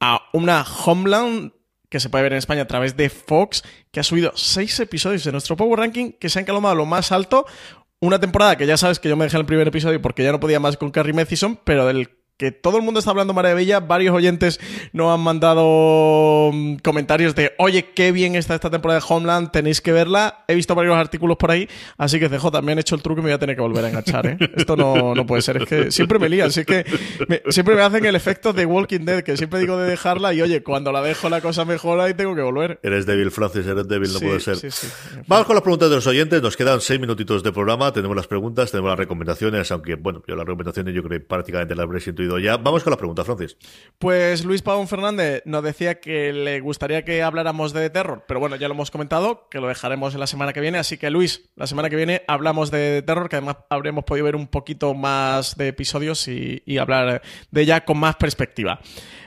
a 0.00 0.22
una 0.32 0.64
Homeland 0.86 1.52
que 1.88 2.00
se 2.00 2.10
puede 2.10 2.24
ver 2.24 2.32
en 2.32 2.38
España 2.38 2.62
a 2.62 2.66
través 2.66 2.96
de 2.96 3.08
Fox, 3.08 3.62
que 3.90 4.00
ha 4.00 4.02
subido 4.02 4.32
seis 4.34 4.78
episodios 4.80 5.24
de 5.24 5.32
nuestro 5.32 5.56
Power 5.56 5.78
Ranking, 5.78 6.12
que 6.12 6.28
se 6.28 6.38
han 6.38 6.44
calmado 6.44 6.72
a 6.72 6.74
lo 6.74 6.86
más 6.86 7.12
alto, 7.12 7.46
una 8.00 8.20
temporada 8.20 8.56
que 8.56 8.66
ya 8.66 8.76
sabes 8.76 8.98
que 8.98 9.08
yo 9.08 9.16
me 9.16 9.24
dejé 9.24 9.36
en 9.36 9.40
el 9.40 9.46
primer 9.46 9.68
episodio 9.68 10.00
porque 10.00 10.22
ya 10.22 10.32
no 10.32 10.40
podía 10.40 10.60
más 10.60 10.76
con 10.76 10.90
Carrie 10.90 11.12
Mathison, 11.12 11.58
pero 11.64 11.86
del 11.86 12.17
que 12.38 12.52
todo 12.52 12.76
el 12.78 12.82
mundo 12.84 13.00
está 13.00 13.10
hablando 13.10 13.34
maravilla. 13.34 13.80
Varios 13.80 14.14
oyentes 14.14 14.60
nos 14.92 15.12
han 15.12 15.20
mandado 15.20 16.50
mm, 16.52 16.76
comentarios 16.76 17.34
de, 17.34 17.52
oye, 17.58 17.90
qué 17.94 18.12
bien 18.12 18.34
está 18.36 18.54
esta 18.54 18.70
temporada 18.70 19.00
de 19.00 19.06
Homeland, 19.08 19.50
tenéis 19.50 19.80
que 19.80 19.92
verla. 19.92 20.44
He 20.48 20.54
visto 20.54 20.74
varios 20.74 20.96
artículos 20.96 21.36
por 21.36 21.50
ahí, 21.50 21.68
así 21.96 22.18
que 22.18 22.28
CJ, 22.28 22.62
me 22.62 22.72
han 22.72 22.78
hecho 22.78 22.94
el 22.94 23.02
truco 23.02 23.20
y 23.20 23.24
me 23.24 23.30
voy 23.30 23.34
a 23.34 23.38
tener 23.38 23.56
que 23.56 23.62
volver 23.62 23.84
a 23.84 23.88
enganchar, 23.88 24.26
¿eh? 24.26 24.38
Esto 24.56 24.76
no, 24.76 25.14
no 25.14 25.26
puede 25.26 25.42
ser, 25.42 25.58
es 25.62 25.68
que 25.68 25.90
siempre 25.90 26.18
me 26.18 26.28
lían, 26.28 26.48
así 26.48 26.64
que 26.64 26.84
me- 27.28 27.42
siempre 27.50 27.74
me 27.74 27.82
hacen 27.82 28.04
el 28.04 28.14
efecto 28.16 28.52
de 28.52 28.64
Walking 28.66 29.00
Dead, 29.04 29.22
que 29.22 29.36
siempre 29.36 29.60
digo 29.60 29.76
de 29.76 29.88
dejarla 29.90 30.32
y, 30.32 30.40
oye, 30.42 30.62
cuando 30.62 30.92
la 30.92 31.02
dejo 31.02 31.28
la 31.28 31.40
cosa 31.40 31.64
mejora 31.64 32.08
y 32.08 32.14
tengo 32.14 32.34
que 32.34 32.42
volver. 32.42 32.78
Eres 32.82 33.04
débil, 33.06 33.30
Francis, 33.30 33.66
eres 33.66 33.88
débil, 33.88 34.12
no 34.12 34.18
Sí, 34.20 34.24
puede 34.24 34.40
ser. 34.40 34.56
sí, 34.56 34.70
sí. 34.70 34.86
Vamos 35.26 35.46
con 35.46 35.54
las 35.56 35.62
preguntas 35.62 35.90
de 35.90 35.96
los 35.96 36.06
oyentes. 36.06 36.40
Nos 36.40 36.56
quedan 36.56 36.80
seis 36.80 37.00
minutitos 37.00 37.42
de 37.42 37.52
programa. 37.52 37.92
Tenemos 37.92 38.16
las 38.16 38.26
preguntas, 38.26 38.70
tenemos 38.70 38.90
las 38.90 38.98
recomendaciones, 38.98 39.70
aunque, 39.72 39.96
bueno, 39.96 40.22
yo 40.26 40.36
las 40.36 40.46
recomendaciones 40.46 40.94
yo 40.94 41.02
creo 41.02 41.18
que 41.18 41.26
prácticamente 41.26 41.74
las 41.74 41.84
habré 41.84 42.00
ya. 42.36 42.56
Vamos 42.56 42.82
con 42.82 42.90
las 42.90 42.98
preguntas, 42.98 43.24
Francis. 43.24 43.56
Pues 43.98 44.44
Luis 44.44 44.60
Pavón 44.60 44.88
Fernández 44.88 45.42
nos 45.46 45.62
decía 45.62 46.00
que 46.00 46.32
le 46.32 46.60
gustaría 46.60 47.04
que 47.04 47.22
habláramos 47.22 47.72
de 47.72 47.88
terror, 47.90 48.24
pero 48.26 48.40
bueno, 48.40 48.56
ya 48.56 48.66
lo 48.66 48.74
hemos 48.74 48.90
comentado, 48.90 49.48
que 49.48 49.60
lo 49.60 49.68
dejaremos 49.68 50.14
en 50.14 50.20
la 50.20 50.26
semana 50.26 50.52
que 50.52 50.60
viene. 50.60 50.78
Así 50.78 50.98
que 50.98 51.10
Luis, 51.10 51.48
la 51.56 51.66
semana 51.66 51.88
que 51.88 51.96
viene 51.96 52.22
hablamos 52.26 52.70
de 52.70 53.02
terror, 53.02 53.28
que 53.28 53.36
además 53.36 53.58
habremos 53.70 54.04
podido 54.04 54.24
ver 54.24 54.36
un 54.36 54.48
poquito 54.48 54.94
más 54.94 55.56
de 55.56 55.68
episodios 55.68 56.26
y, 56.26 56.62
y 56.66 56.78
hablar 56.78 57.22
de 57.50 57.62
ella 57.62 57.84
con 57.84 57.98
más 57.98 58.16
perspectiva. 58.16 58.80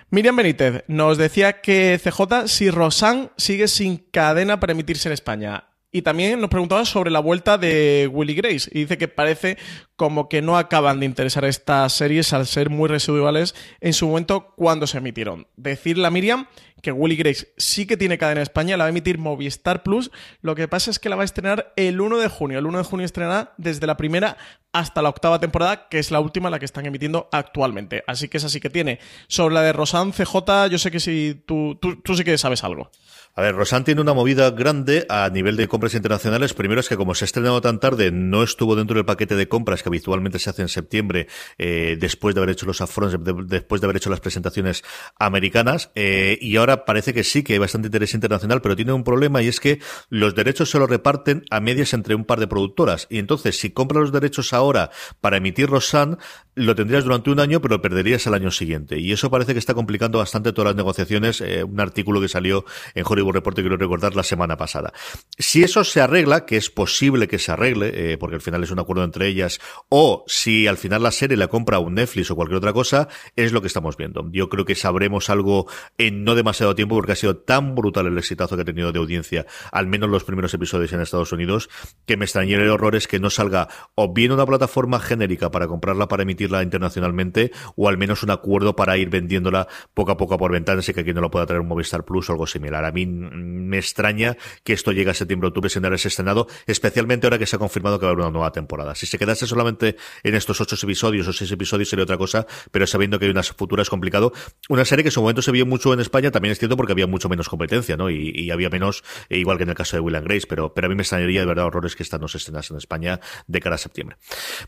Miriam 0.10 0.36
Benítez 0.36 0.84
nos 0.90 1.18
decía 1.18 1.62
que 1.62 1.98
CJ, 1.98 2.50
si 2.50 2.70
Rosan 2.70 3.32
sigue 3.38 3.70
sin 3.70 3.96
cadena 3.98 4.60
para 4.60 4.74
emitirse 4.74 5.08
en 5.08 5.14
España. 5.14 5.71
Y 5.92 6.04
también 6.04 6.40
nos 6.40 6.50
preguntaba 6.50 6.86
sobre 6.86 7.12
la 7.12 7.20
vuelta 7.20 7.58
de 7.58 8.10
Willy 8.12 8.34
Grace. 8.34 8.70
Y 8.72 8.80
dice 8.80 8.98
que 8.98 9.10
parece 9.10 9.58
como 9.98 10.30
que 10.30 10.42
no 10.42 10.58
acaban 10.58 11.00
de 11.00 11.06
interesar 11.06 11.44
estas 11.44 11.92
series 11.94 12.32
al 12.32 12.48
ser 12.48 12.70
muy 12.70 12.88
residuales 12.88 13.56
en 13.82 13.94
su 13.94 14.08
momento 14.08 14.54
cuando 14.56 14.88
se 14.88 15.00
emitieron. 15.00 15.48
Decirle 15.58 16.08
a 16.08 16.12
Miriam 16.12 16.48
que 16.82 16.92
Willy 16.92 17.16
Grace 17.16 17.54
sí 17.58 17.86
que 17.86 17.98
tiene 17.98 18.18
cadena 18.18 18.40
en 18.40 18.44
España, 18.44 18.78
la 18.78 18.86
va 18.86 18.88
a 18.88 18.90
emitir 18.90 19.18
Movistar 19.18 19.84
Plus. 19.84 20.12
Lo 20.42 20.56
que 20.56 20.68
pasa 20.68 20.92
es 20.92 20.98
que 20.98 21.10
la 21.10 21.16
va 21.16 21.22
a 21.24 21.26
estrenar 21.26 21.74
el 21.76 22.00
1 22.02 22.18
de 22.18 22.28
junio. 22.30 22.58
El 22.58 22.66
1 22.66 22.80
de 22.80 22.84
junio 22.84 23.06
estrenará 23.06 23.54
desde 23.58 23.86
la 23.86 23.98
primera 23.98 24.38
hasta 24.74 25.02
la 25.02 25.10
octava 25.10 25.40
temporada, 25.40 25.90
que 25.90 26.00
es 26.00 26.10
la 26.12 26.20
última 26.20 26.50
la 26.50 26.58
que 26.58 26.66
están 26.66 26.86
emitiendo 26.86 27.28
actualmente. 27.32 28.04
Así 28.08 28.30
que 28.30 28.38
es 28.38 28.46
así 28.46 28.60
que 28.60 28.70
tiene. 28.70 29.00
Sobre 29.28 29.54
la 29.54 29.62
de 29.62 29.74
Rosan 29.74 30.14
CJ, 30.14 30.70
yo 30.70 30.78
sé 30.78 30.90
que 30.90 31.00
sí, 31.00 31.44
tú, 31.46 31.78
tú, 31.82 32.02
tú 32.02 32.16
sí 32.16 32.24
que 32.24 32.38
sabes 32.38 32.64
algo. 32.64 32.90
A 33.34 33.42
ver, 33.44 33.56
Rosan 33.56 33.86
tiene 33.86 34.02
una 34.02 34.14
movida 34.14 34.52
grande 34.52 35.06
a 35.08 35.30
nivel 35.30 35.56
de 35.56 35.70
compras 35.70 35.94
internacionales. 35.94 36.54
Primero 36.54 36.82
es 36.82 36.90
que 36.90 36.98
como 36.98 37.16
se 37.16 37.24
ha 37.24 37.28
estrenado 37.28 37.62
tan 37.62 37.80
tarde, 37.80 38.12
no 38.12 38.44
estuvo 38.44 38.76
dentro 38.76 38.96
del 38.96 39.06
paquete 39.06 39.36
de 39.38 39.48
compras 39.48 39.82
que 39.82 39.88
habitualmente 39.90 40.38
se 40.38 40.50
hace 40.50 40.62
en 40.64 40.68
septiembre, 40.68 41.28
eh, 41.58 41.96
después 41.98 42.36
de 42.36 42.42
haber 42.42 42.50
hecho 42.50 42.66
los 42.66 42.82
afronts, 42.82 43.24
de- 43.24 43.34
después 43.46 43.80
de 43.80 43.86
haber 43.86 43.96
hecho 43.98 44.10
las 44.10 44.20
presentaciones 44.20 44.84
americanas. 45.18 45.92
eh, 45.96 46.38
y 46.42 46.58
ahora 46.58 46.84
parece 46.84 47.14
que 47.14 47.24
sí, 47.24 47.42
que 47.42 47.54
hay 47.54 47.60
bastante 47.60 47.88
interés 47.88 48.14
internacional, 48.14 48.62
pero 48.62 48.76
tiene 48.76 48.92
un 48.92 49.04
problema 49.06 49.42
y 49.42 49.48
es 49.48 49.60
que 49.62 49.80
los 50.10 50.36
derechos 50.36 50.70
se 50.70 50.78
los 50.80 50.90
reparten 50.90 51.44
a 51.52 51.60
medias 51.62 51.94
entre 51.94 52.16
un 52.16 52.26
par 52.26 52.40
de 52.40 52.48
productoras. 52.48 53.08
Y 53.10 53.18
entonces, 53.20 53.58
si 53.58 53.70
compras 53.70 54.02
los 54.02 54.12
derechos 54.12 54.52
ahora 54.52 54.90
para 55.22 55.38
emitir 55.38 55.70
Rosan, 55.70 56.18
lo 56.56 56.76
tendrías 56.76 57.06
durante 57.06 57.30
un 57.30 57.40
año, 57.40 57.62
pero 57.62 57.76
lo 57.76 57.82
perderías 57.82 58.28
al 58.28 58.34
año 58.34 58.52
siguiente. 58.52 59.00
Y 59.00 59.14
eso 59.14 59.30
parece 59.32 59.54
que 59.54 59.60
está 59.60 59.74
complicando 59.74 60.18
bastante 60.18 60.52
todas 60.52 60.72
las 60.72 60.76
negociaciones. 60.76 61.40
eh, 61.42 61.64
un 61.64 61.80
artículo 61.80 62.20
que 62.20 62.28
salió 62.28 62.66
en 62.94 63.04
Hollywood 63.22 63.36
Reporter, 63.36 63.64
quiero 63.64 63.78
recordar, 63.78 64.16
la 64.16 64.24
semana 64.24 64.58
pasada. 64.58 64.94
Si 65.38 65.64
eso 65.64 65.84
se 65.84 66.02
arregla, 66.02 66.46
que 66.46 66.58
es 66.58 66.70
posible 66.70 67.28
que 67.28 67.40
se 67.40 67.52
arregle, 67.52 68.14
eh, 68.14 68.18
porque 68.18 68.36
al 68.36 68.42
final 68.42 68.64
es 68.64 68.72
un 68.72 68.80
acuerdo 68.80 69.04
entre 69.04 69.28
ellas, 69.28 69.60
o 69.90 70.24
si 70.28 70.68
al 70.68 70.78
final 70.78 71.04
la 71.04 71.12
serie 71.12 71.38
la 71.38 71.48
compra 71.48 71.80
un 71.80 71.96
Netflix 71.96 72.32
o 72.32 72.36
cualquier 72.36 72.58
otra 72.58 72.74
cosa, 72.74 73.08
es 73.36 73.52
lo 73.52 73.62
que 73.62 73.68
estamos 73.68 73.98
viendo. 73.98 74.28
Yo 74.32 74.50
creo 74.50 74.66
que 74.66 74.76
sabremos 74.76 75.30
algo 75.30 75.68
en 75.98 76.24
no 76.24 76.36
demasiado 76.36 76.76
tiempo 76.76 76.96
porque 76.96 77.14
ha 77.14 77.16
sido 77.16 77.38
tan 77.38 77.76
brutal 77.76 78.08
el 78.08 78.18
exitazo 78.18 78.56
que 78.56 78.64
ha 78.64 78.66
tenido 78.66 78.92
de 78.92 79.00
audiencia, 79.00 79.46
al 79.72 79.88
menos 79.88 80.10
los 80.10 80.24
primeros 80.24 80.54
episodios 80.54 80.92
en 80.94 81.02
Estados 81.02 81.32
Unidos, 81.32 81.70
que 82.06 82.18
me 82.18 82.26
extrañaría 82.26 82.66
el 82.66 82.72
horror 82.72 82.96
es 82.96 83.08
que 83.08 83.20
no 83.20 83.30
salga 83.30 83.70
o 83.96 84.14
bien 84.14 84.32
una 84.32 84.46
plataforma 84.46 85.00
genérica 85.00 85.52
para 85.52 85.68
comprarla 85.68 86.08
para 86.08 86.24
emitirla 86.24 86.64
internacionalmente 86.64 87.52
o 87.76 87.88
al 87.88 87.98
menos 87.98 88.24
un 88.24 88.32
acuerdo 88.32 88.76
para 88.76 88.98
ir 88.98 89.10
vendiéndola 89.10 89.68
poco 89.94 90.12
a 90.12 90.18
poco 90.18 90.38
por 90.38 90.52
ventanas 90.52 90.88
y 90.90 90.94
que 90.94 91.02
aquí 91.02 91.14
no 91.14 91.22
lo 91.22 91.32
pueda 91.32 91.46
traer 91.46 91.62
un 91.62 91.68
Movistar 91.68 92.06
Plus 92.06 92.30
o 92.30 92.34
algo 92.34 92.48
similar. 92.48 92.86
A 92.86 92.92
mí 92.92 93.06
me 93.12 93.78
extraña 93.78 94.38
que 94.64 94.74
esto 94.74 94.92
llegue 94.92 95.12
a 95.12 95.14
septiembre-octubre 95.14 95.70
sin 95.70 95.86
haberse 95.86 96.08
estrenado, 96.08 96.48
especialmente 96.68 97.28
ahora 97.28 97.38
que 97.38 97.46
se 97.46 97.56
ha 97.56 97.60
confirmado 97.60 98.00
que 98.00 98.06
va 98.06 98.12
a 98.12 98.14
haber 98.14 98.24
una 98.24 98.32
nueva 98.32 98.52
temporada. 98.52 98.96
Si 98.96 99.06
se 99.06 99.18
quedase 99.18 99.48
solamente 99.48 99.96
en 100.24 100.36
estos 100.36 100.60
ocho 100.62 100.76
episodios 100.82 101.28
o 101.28 101.34
seis 101.34 101.52
episodios 101.52 101.90
sería 101.90 102.04
otra 102.04 102.18
cosa, 102.18 102.46
pero 102.72 102.88
sabiendo 102.88 103.20
que 103.20 103.26
hay 103.26 103.32
unas 103.32 103.52
futuras 103.52 103.90
complicado. 103.90 104.34
Una 104.70 104.86
serie 104.86 105.04
que 105.04 105.10
en 105.10 105.14
su 105.14 105.22
momento 105.22 105.42
se 105.42 105.52
vio 105.52 105.66
mucho 105.66 105.94
en 105.94 106.00
España, 106.00 106.32
también 106.32 106.52
es 106.52 106.60
cierto 106.60 106.78
porque 106.78 106.94
había 106.94 107.08
mucho 107.08 107.30
menos 107.30 107.50
competencia, 107.50 107.98
¿no? 107.98 108.10
Y, 108.10 108.50
había 108.52 108.70
menos, 108.70 109.04
e 109.30 109.38
igual 109.38 109.58
que 109.58 109.64
en 109.64 109.70
el 109.70 109.76
caso 109.76 109.96
de 109.96 110.02
Will 110.02 110.16
and 110.16 110.28
Grace, 110.28 110.46
pero, 110.48 110.74
pero 110.74 110.88
a 110.88 110.90
mí 110.90 110.96
me 110.96 111.04
extrañaría 111.04 111.42
de 111.42 111.46
verdad 111.46 111.66
horrores 111.66 111.96
que 111.96 112.04
esta 112.04 112.18
no 112.18 112.28
se 112.28 112.38
estrenase 112.38 112.74
en 112.74 112.78
España 112.78 113.20
de 113.48 113.60
cara 113.60 113.76
a 113.76 113.78
septiembre. 113.78 114.18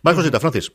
Más 0.02 0.16
cosita, 0.16 0.40
Francis. 0.40 0.72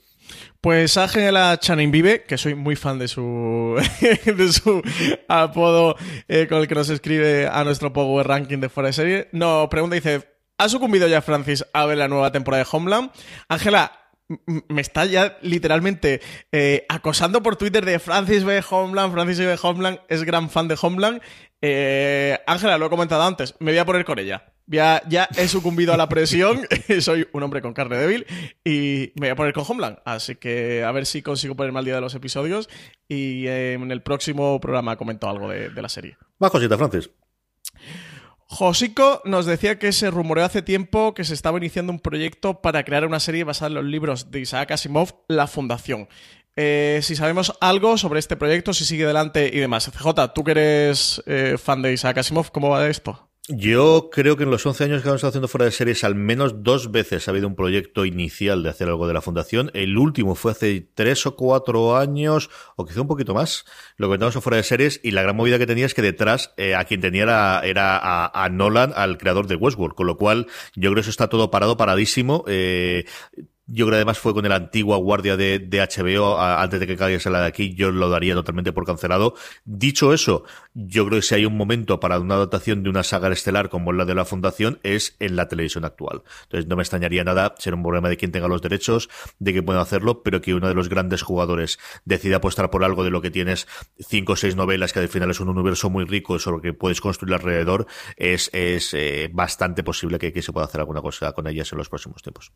Pues 0.60 0.96
Ángela 0.96 1.58
Channing 1.58 1.90
Vive, 1.90 2.24
que 2.24 2.36
soy 2.36 2.54
muy 2.54 2.76
fan 2.76 2.98
de 2.98 3.08
su, 3.08 3.80
de 4.24 4.52
su 4.52 4.82
apodo 5.28 5.96
eh, 6.26 6.46
con 6.48 6.58
el 6.58 6.68
que 6.68 6.74
nos 6.74 6.90
escribe 6.90 7.46
a 7.60 7.64
nuestro 7.64 7.92
Power 7.92 8.26
Ranking 8.26 8.58
de 8.58 8.68
fuera 8.68 8.88
de 8.88 8.92
serie, 8.92 9.28
no 9.32 9.68
pregunta 9.70 9.96
dice, 9.96 10.28
¿ha 10.58 10.68
sucumbido 10.68 11.06
ya 11.08 11.22
Francis 11.22 11.64
a 11.72 11.86
ver 11.86 11.98
la 11.98 12.08
nueva 12.08 12.32
temporada 12.32 12.64
de 12.64 12.70
Homeland? 12.70 13.10
Ángela, 13.48 13.92
me 14.68 14.80
está 14.80 15.06
ya 15.06 15.38
literalmente 15.40 16.20
eh, 16.52 16.84
acosando 16.88 17.42
por 17.42 17.56
Twitter 17.56 17.84
de 17.84 17.98
Francis 17.98 18.44
B. 18.44 18.62
Homeland, 18.68 19.12
Francis 19.12 19.38
B. 19.38 19.56
Homeland 19.60 20.00
es 20.08 20.22
gran 20.24 20.50
fan 20.50 20.68
de 20.68 20.76
Homeland. 20.80 21.22
Eh, 21.62 22.38
Ángela, 22.46 22.78
lo 22.78 22.86
he 22.86 22.90
comentado 22.90 23.22
antes, 23.22 23.54
me 23.58 23.72
voy 23.72 23.78
a 23.78 23.86
poner 23.86 24.04
con 24.04 24.18
ella. 24.18 24.52
Ya, 24.66 25.02
ya 25.08 25.30
he 25.38 25.48
sucumbido 25.48 25.94
a 25.94 25.96
la 25.96 26.10
presión, 26.10 26.60
soy 27.00 27.26
un 27.32 27.42
hombre 27.42 27.62
con 27.62 27.72
carne 27.72 27.96
débil 27.96 28.26
y 28.62 29.12
me 29.14 29.28
voy 29.28 29.30
a 29.30 29.36
poner 29.36 29.54
con 29.54 29.64
Homeland. 29.66 29.98
Así 30.04 30.36
que 30.36 30.84
a 30.84 30.92
ver 30.92 31.06
si 31.06 31.22
consigo 31.22 31.54
ponerme 31.54 31.78
al 31.78 31.86
día 31.86 31.94
de 31.94 32.02
los 32.02 32.14
episodios 32.14 32.68
y 33.08 33.46
en 33.46 33.90
el 33.90 34.02
próximo 34.02 34.60
programa 34.60 34.96
comento 34.96 35.28
algo 35.28 35.48
de, 35.48 35.70
de 35.70 35.82
la 35.82 35.88
serie. 35.88 36.18
Más 36.38 36.50
cosita, 36.50 36.76
Francis. 36.76 37.08
Josico 38.50 39.20
nos 39.26 39.44
decía 39.44 39.78
que 39.78 39.92
se 39.92 40.10
rumoreó 40.10 40.46
hace 40.46 40.62
tiempo 40.62 41.12
que 41.12 41.24
se 41.24 41.34
estaba 41.34 41.58
iniciando 41.58 41.92
un 41.92 42.00
proyecto 42.00 42.62
para 42.62 42.82
crear 42.82 43.04
una 43.04 43.20
serie 43.20 43.44
basada 43.44 43.68
en 43.68 43.74
los 43.74 43.84
libros 43.84 44.30
de 44.30 44.40
Isaac 44.40 44.70
Asimov, 44.70 45.22
La 45.28 45.46
Fundación. 45.46 46.08
Eh, 46.56 47.00
si 47.02 47.14
sabemos 47.14 47.52
algo 47.60 47.98
sobre 47.98 48.20
este 48.20 48.36
proyecto, 48.36 48.72
si 48.72 48.86
sigue 48.86 49.04
adelante 49.04 49.50
y 49.52 49.58
demás. 49.58 49.90
CJ, 49.90 50.32
tú 50.34 50.44
que 50.44 50.52
eres 50.52 51.22
eh, 51.26 51.56
fan 51.58 51.82
de 51.82 51.92
Isaac 51.92 52.18
Asimov, 52.18 52.50
¿cómo 52.50 52.70
va 52.70 52.88
esto? 52.88 53.27
Yo 53.50 54.10
creo 54.12 54.36
que 54.36 54.42
en 54.42 54.50
los 54.50 54.66
11 54.66 54.84
años 54.84 55.00
que 55.00 55.08
hemos 55.08 55.16
estado 55.16 55.30
haciendo 55.30 55.48
fuera 55.48 55.64
de 55.64 55.70
series, 55.70 56.04
al 56.04 56.14
menos 56.14 56.62
dos 56.62 56.90
veces 56.90 57.26
ha 57.26 57.30
habido 57.30 57.48
un 57.48 57.56
proyecto 57.56 58.04
inicial 58.04 58.62
de 58.62 58.68
hacer 58.68 58.88
algo 58.88 59.08
de 59.08 59.14
la 59.14 59.22
fundación. 59.22 59.70
El 59.72 59.96
último 59.96 60.34
fue 60.34 60.52
hace 60.52 60.86
tres 60.94 61.24
o 61.26 61.34
cuatro 61.34 61.96
años, 61.96 62.50
o 62.76 62.84
quizá 62.84 63.00
un 63.00 63.08
poquito 63.08 63.32
más, 63.32 63.64
lo 63.96 64.08
comentamos 64.08 64.34
fuera 64.44 64.58
de 64.58 64.64
series, 64.64 65.00
y 65.02 65.12
la 65.12 65.22
gran 65.22 65.34
movida 65.34 65.56
que 65.56 65.66
tenía 65.66 65.86
es 65.86 65.94
que 65.94 66.02
detrás 66.02 66.52
eh, 66.58 66.74
a 66.74 66.84
quien 66.84 67.00
tenía 67.00 67.62
era, 67.64 68.26
a, 68.26 68.48
Nolan, 68.50 68.92
al 68.94 69.16
creador 69.16 69.46
de 69.46 69.56
Westworld, 69.56 69.94
con 69.94 70.06
lo 70.06 70.18
cual 70.18 70.46
yo 70.74 70.90
creo 70.90 70.96
que 70.96 71.00
eso 71.00 71.10
está 71.10 71.28
todo 71.28 71.50
parado, 71.50 71.78
paradísimo. 71.78 72.44
Eh, 72.48 73.06
yo 73.68 73.84
creo 73.84 73.90
que 73.90 73.96
además 73.96 74.18
fue 74.18 74.32
con 74.32 74.46
el 74.46 74.52
antiguo 74.52 74.96
guardia 74.96 75.36
de, 75.36 75.58
de 75.58 75.78
HBO, 75.80 76.40
antes 76.40 76.80
de 76.80 76.86
que 76.86 76.96
caiga 76.96 77.30
la 77.30 77.42
de 77.42 77.46
aquí, 77.46 77.74
yo 77.74 77.90
lo 77.90 78.08
daría 78.08 78.34
totalmente 78.34 78.72
por 78.72 78.86
cancelado. 78.86 79.34
Dicho 79.64 80.14
eso, 80.14 80.44
yo 80.72 81.06
creo 81.06 81.18
que 81.18 81.22
si 81.22 81.34
hay 81.34 81.44
un 81.44 81.56
momento 81.56 82.00
para 82.00 82.18
una 82.18 82.36
adaptación 82.36 82.82
de 82.82 82.88
una 82.88 83.02
saga 83.02 83.28
estelar 83.30 83.68
como 83.68 83.92
la 83.92 84.06
de 84.06 84.14
la 84.14 84.24
Fundación, 84.24 84.80
es 84.82 85.16
en 85.20 85.36
la 85.36 85.48
televisión 85.48 85.84
actual. 85.84 86.22
Entonces 86.44 86.66
no 86.66 86.76
me 86.76 86.82
extrañaría 86.82 87.24
nada 87.24 87.54
ser 87.58 87.74
un 87.74 87.82
problema 87.82 88.08
de 88.08 88.16
quien 88.16 88.32
tenga 88.32 88.48
los 88.48 88.62
derechos, 88.62 89.10
de 89.38 89.52
que 89.52 89.62
pueda 89.62 89.82
hacerlo, 89.82 90.22
pero 90.22 90.40
que 90.40 90.54
uno 90.54 90.68
de 90.68 90.74
los 90.74 90.88
grandes 90.88 91.22
jugadores 91.22 91.78
decida 92.06 92.36
apostar 92.36 92.70
por 92.70 92.84
algo 92.84 93.04
de 93.04 93.10
lo 93.10 93.20
que 93.20 93.30
tienes 93.30 93.68
cinco 93.98 94.32
o 94.32 94.36
seis 94.36 94.56
novelas, 94.56 94.94
que 94.94 95.00
al 95.00 95.08
final 95.08 95.30
es 95.30 95.40
un 95.40 95.50
universo 95.50 95.90
muy 95.90 96.06
rico 96.06 96.38
sobre 96.38 96.56
lo 96.56 96.62
que 96.62 96.72
puedes 96.72 97.02
construir 97.02 97.34
alrededor, 97.34 97.86
es, 98.16 98.48
es 98.54 98.94
eh, 98.94 99.28
bastante 99.30 99.82
posible 99.84 100.18
que, 100.18 100.32
que 100.32 100.40
se 100.40 100.54
pueda 100.54 100.64
hacer 100.66 100.80
alguna 100.80 101.02
cosa 101.02 101.32
con 101.32 101.46
ellas 101.46 101.70
en 101.72 101.78
los 101.78 101.90
próximos 101.90 102.22
tiempos. 102.22 102.52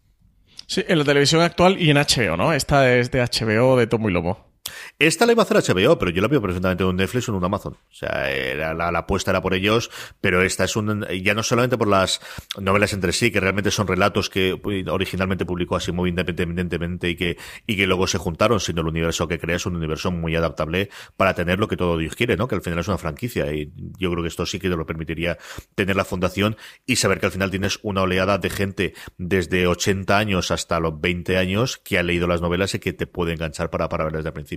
Sí, 0.72 0.82
en 0.88 0.98
la 0.98 1.04
televisión 1.04 1.42
actual 1.42 1.76
y 1.78 1.90
en 1.90 1.98
HBO, 1.98 2.38
¿no? 2.38 2.54
Esta 2.54 2.90
es 2.96 3.10
de 3.10 3.20
HBO 3.20 3.76
de 3.76 3.86
Tomo 3.86 4.08
y 4.08 4.12
Lobo. 4.14 4.51
Esta 4.98 5.26
la 5.26 5.32
iba 5.32 5.42
a 5.42 5.44
hacer 5.44 5.56
HBO, 5.56 5.98
pero 5.98 6.12
yo 6.12 6.22
la 6.22 6.28
veo 6.28 6.40
perfectamente 6.40 6.84
en 6.84 6.90
un 6.90 6.96
Netflix 6.96 7.28
o 7.28 7.32
en 7.32 7.38
un 7.38 7.44
Amazon. 7.44 7.72
O 7.72 7.94
sea, 7.94 8.28
la, 8.74 8.88
apuesta 8.96 9.32
era 9.32 9.42
por 9.42 9.54
ellos, 9.54 9.90
pero 10.20 10.42
esta 10.42 10.64
es 10.64 10.76
un, 10.76 11.04
ya 11.22 11.34
no 11.34 11.42
solamente 11.42 11.76
por 11.76 11.88
las 11.88 12.20
novelas 12.58 12.92
entre 12.92 13.12
sí, 13.12 13.32
que 13.32 13.40
realmente 13.40 13.72
son 13.72 13.88
relatos 13.88 14.30
que 14.30 14.60
originalmente 14.88 15.44
publicó 15.44 15.76
así 15.76 15.90
muy 15.90 16.10
independientemente 16.10 17.10
y 17.10 17.16
que, 17.16 17.36
y 17.66 17.76
que 17.76 17.86
luego 17.86 18.06
se 18.06 18.18
juntaron, 18.18 18.60
sino 18.60 18.82
el 18.82 18.86
universo 18.86 19.26
que 19.26 19.40
crea 19.40 19.56
es 19.56 19.66
un 19.66 19.74
universo 19.74 20.12
muy 20.12 20.36
adaptable 20.36 20.90
para 21.16 21.34
tener 21.34 21.58
lo 21.58 21.66
que 21.66 21.76
todo 21.76 21.98
Dios 21.98 22.14
quiere, 22.14 22.36
¿no? 22.36 22.46
Que 22.46 22.54
al 22.54 22.62
final 22.62 22.78
es 22.78 22.88
una 22.88 22.98
franquicia 22.98 23.52
y 23.52 23.72
yo 23.98 24.10
creo 24.10 24.22
que 24.22 24.28
esto 24.28 24.46
sí 24.46 24.60
que 24.60 24.70
te 24.70 24.76
lo 24.76 24.86
permitiría 24.86 25.36
tener 25.74 25.96
la 25.96 26.04
fundación 26.04 26.56
y 26.86 26.96
saber 26.96 27.18
que 27.18 27.26
al 27.26 27.32
final 27.32 27.50
tienes 27.50 27.80
una 27.82 28.02
oleada 28.02 28.38
de 28.38 28.50
gente 28.50 28.94
desde 29.18 29.66
80 29.66 30.16
años 30.16 30.52
hasta 30.52 30.78
los 30.78 31.00
20 31.00 31.38
años 31.38 31.78
que 31.78 31.98
ha 31.98 32.04
leído 32.04 32.28
las 32.28 32.40
novelas 32.40 32.74
y 32.76 32.78
que 32.78 32.92
te 32.92 33.08
puede 33.08 33.32
enganchar 33.32 33.70
para, 33.70 33.88
para 33.88 34.04
verlas 34.04 34.20
desde 34.20 34.28
el 34.28 34.34
principio. 34.34 34.51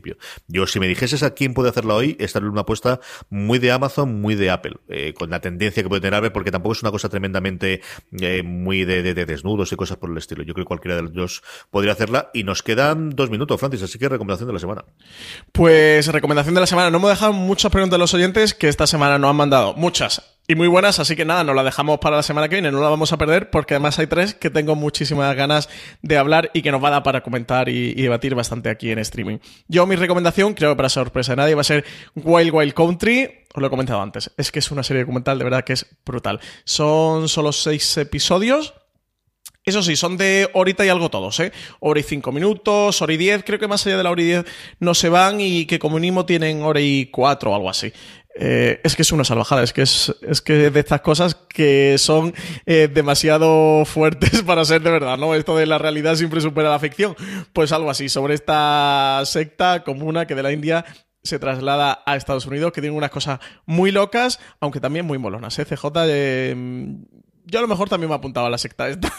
Yo, 0.47 0.67
si 0.67 0.79
me 0.79 0.87
dijeses 0.87 1.23
a 1.23 1.33
quién 1.33 1.53
puede 1.53 1.69
hacerla 1.69 1.95
hoy, 1.95 2.15
estaría 2.19 2.49
una 2.49 2.61
apuesta 2.61 2.99
muy 3.29 3.59
de 3.59 3.71
Amazon, 3.71 4.21
muy 4.21 4.35
de 4.35 4.49
Apple, 4.49 4.77
eh, 4.89 5.13
con 5.13 5.29
la 5.29 5.41
tendencia 5.41 5.83
que 5.83 5.89
puede 5.89 6.01
tener 6.01 6.15
Apple, 6.15 6.31
porque 6.31 6.51
tampoco 6.51 6.73
es 6.73 6.81
una 6.81 6.91
cosa 6.91 7.09
tremendamente 7.09 7.81
eh, 8.19 8.43
muy 8.43 8.85
de, 8.85 9.13
desnudos 9.13 9.71
y 9.71 9.75
cosas 9.75 9.97
por 9.97 10.09
el 10.09 10.17
estilo. 10.17 10.43
Yo 10.43 10.53
creo 10.53 10.65
que 10.65 10.67
cualquiera 10.67 10.95
de 10.95 11.03
los 11.03 11.13
dos 11.13 11.43
podría 11.71 11.93
hacerla. 11.93 12.29
Y 12.33 12.43
nos 12.43 12.63
quedan 12.63 13.11
dos 13.11 13.29
minutos, 13.29 13.59
Francis, 13.59 13.83
así 13.83 13.97
que 13.99 14.09
recomendación 14.09 14.47
de 14.47 14.53
la 14.53 14.59
semana. 14.59 14.85
Pues 15.51 16.07
recomendación 16.07 16.55
de 16.55 16.61
la 16.61 16.67
semana. 16.67 16.89
No 16.89 16.99
me 16.99 17.09
dejado 17.09 17.33
muchas 17.33 17.71
preguntas 17.71 17.97
de 17.97 18.01
los 18.01 18.13
oyentes 18.13 18.53
que 18.53 18.67
esta 18.67 18.87
semana 18.87 19.17
no 19.17 19.29
han 19.29 19.35
mandado. 19.35 19.73
Muchas 19.75 20.34
y 20.47 20.55
muy 20.55 20.67
buenas, 20.67 20.99
así 20.99 21.15
que 21.15 21.25
nada, 21.25 21.43
nos 21.43 21.55
la 21.55 21.63
dejamos 21.63 21.97
para 21.99 22.17
la 22.17 22.23
semana 22.23 22.47
que 22.47 22.55
viene, 22.55 22.71
no 22.71 22.79
la 22.79 22.89
vamos 22.89 23.11
a 23.11 23.17
perder 23.17 23.49
porque 23.49 23.73
además 23.73 23.97
hay 23.97 24.05
tres 24.05 24.35
que 24.35 24.51
tengo 24.51 24.75
muchísimas 24.75 25.35
ganas 25.35 25.69
de 26.03 26.17
hablar 26.17 26.51
y 26.53 26.61
que 26.61 26.71
nos 26.71 26.83
va 26.83 26.89
a 26.89 26.91
dar 26.91 27.03
para 27.03 27.23
comentar 27.23 27.67
y, 27.67 27.93
debatir 27.95 28.35
bastante 28.35 28.69
aquí 28.69 28.91
en 28.91 28.99
streaming. 28.99 29.39
Yo 29.67 29.87
mi 29.87 29.95
recomendación, 29.95 30.53
creo 30.53 30.71
que 30.71 30.75
para 30.75 30.89
sorpresa 30.89 31.31
de 31.31 31.37
nadie, 31.37 31.55
va 31.55 31.61
a 31.61 31.63
ser 31.63 31.83
Wild 32.13 32.53
Wild 32.53 32.73
Country, 32.73 33.45
os 33.55 33.61
lo 33.61 33.67
he 33.67 33.69
comentado 33.71 34.01
antes, 34.01 34.31
es 34.37 34.51
que 34.51 34.59
es 34.59 34.69
una 34.69 34.83
serie 34.83 35.01
documental 35.01 35.39
de 35.39 35.43
verdad 35.43 35.63
que 35.63 35.73
es 35.73 35.87
brutal. 36.05 36.39
Son 36.63 37.27
solo 37.27 37.51
seis 37.51 37.97
episodios, 37.97 38.75
eso 39.65 39.81
sí, 39.81 39.95
son 39.95 40.15
de 40.15 40.47
horita 40.53 40.85
y 40.85 40.89
algo 40.89 41.09
todos, 41.09 41.39
¿eh? 41.39 41.51
Hora 41.79 41.99
y 41.99 42.03
cinco 42.03 42.31
minutos, 42.31 43.01
hora 43.01 43.13
y 43.13 43.17
diez, 43.17 43.43
creo 43.43 43.57
que 43.57 43.67
más 43.67 43.83
allá 43.87 43.97
de 43.97 44.03
la 44.03 44.11
hora 44.11 44.21
y 44.21 44.25
diez 44.25 44.45
no 44.79 44.93
se 44.93 45.09
van 45.09 45.41
y 45.41 45.65
que 45.65 45.79
como 45.79 45.95
mínimo 45.95 46.23
tienen 46.23 46.61
hora 46.61 46.81
y 46.81 47.07
cuatro 47.07 47.51
o 47.51 47.55
algo 47.55 47.71
así. 47.71 47.91
Eh, 48.37 48.81
es 48.83 48.97
que 48.97 49.03
es 49.03 49.11
una 49.13 49.23
salvajada, 49.23 49.63
es 49.63 49.71
que 49.71 49.81
es, 49.81 50.13
es 50.21 50.41
que 50.41 50.69
de 50.69 50.79
estas 50.79 50.99
cosas 50.99 51.35
que 51.35 51.97
son 51.97 52.33
eh, 52.65 52.89
demasiado 52.93 53.85
fuertes 53.85 54.41
para 54.45 54.65
ser 54.65 54.81
de 54.81 54.91
verdad, 54.91 55.17
¿no? 55.17 55.33
Esto 55.35 55.55
de 55.55 55.65
la 55.65 55.77
realidad 55.77 56.15
siempre 56.15 56.41
supera 56.41 56.69
la 56.69 56.79
ficción. 56.79 57.15
Pues 57.53 57.71
algo 57.71 57.89
así, 57.89 58.09
sobre 58.09 58.33
esta 58.33 59.21
secta 59.23 59.83
comuna 59.85 60.27
que 60.27 60.35
de 60.35 60.43
la 60.43 60.51
India 60.51 60.83
se 61.23 61.39
traslada 61.39 62.03
a 62.05 62.17
Estados 62.17 62.45
Unidos, 62.45 62.71
que 62.73 62.81
tiene 62.81 62.95
unas 62.95 63.09
cosas 63.09 63.39
muy 63.65 63.91
locas, 63.91 64.39
aunque 64.59 64.81
también 64.81 65.05
muy 65.05 65.17
molonas. 65.17 65.57
¿eh? 65.57 65.65
CJ, 65.65 65.85
eh, 66.07 66.55
yo 67.45 67.59
a 67.59 67.61
lo 67.61 67.67
mejor 67.67 67.89
también 67.89 68.09
me 68.09 68.15
apuntaba 68.15 68.47
a 68.47 68.49
la 68.49 68.57
secta 68.57 68.89
esta. 68.89 69.11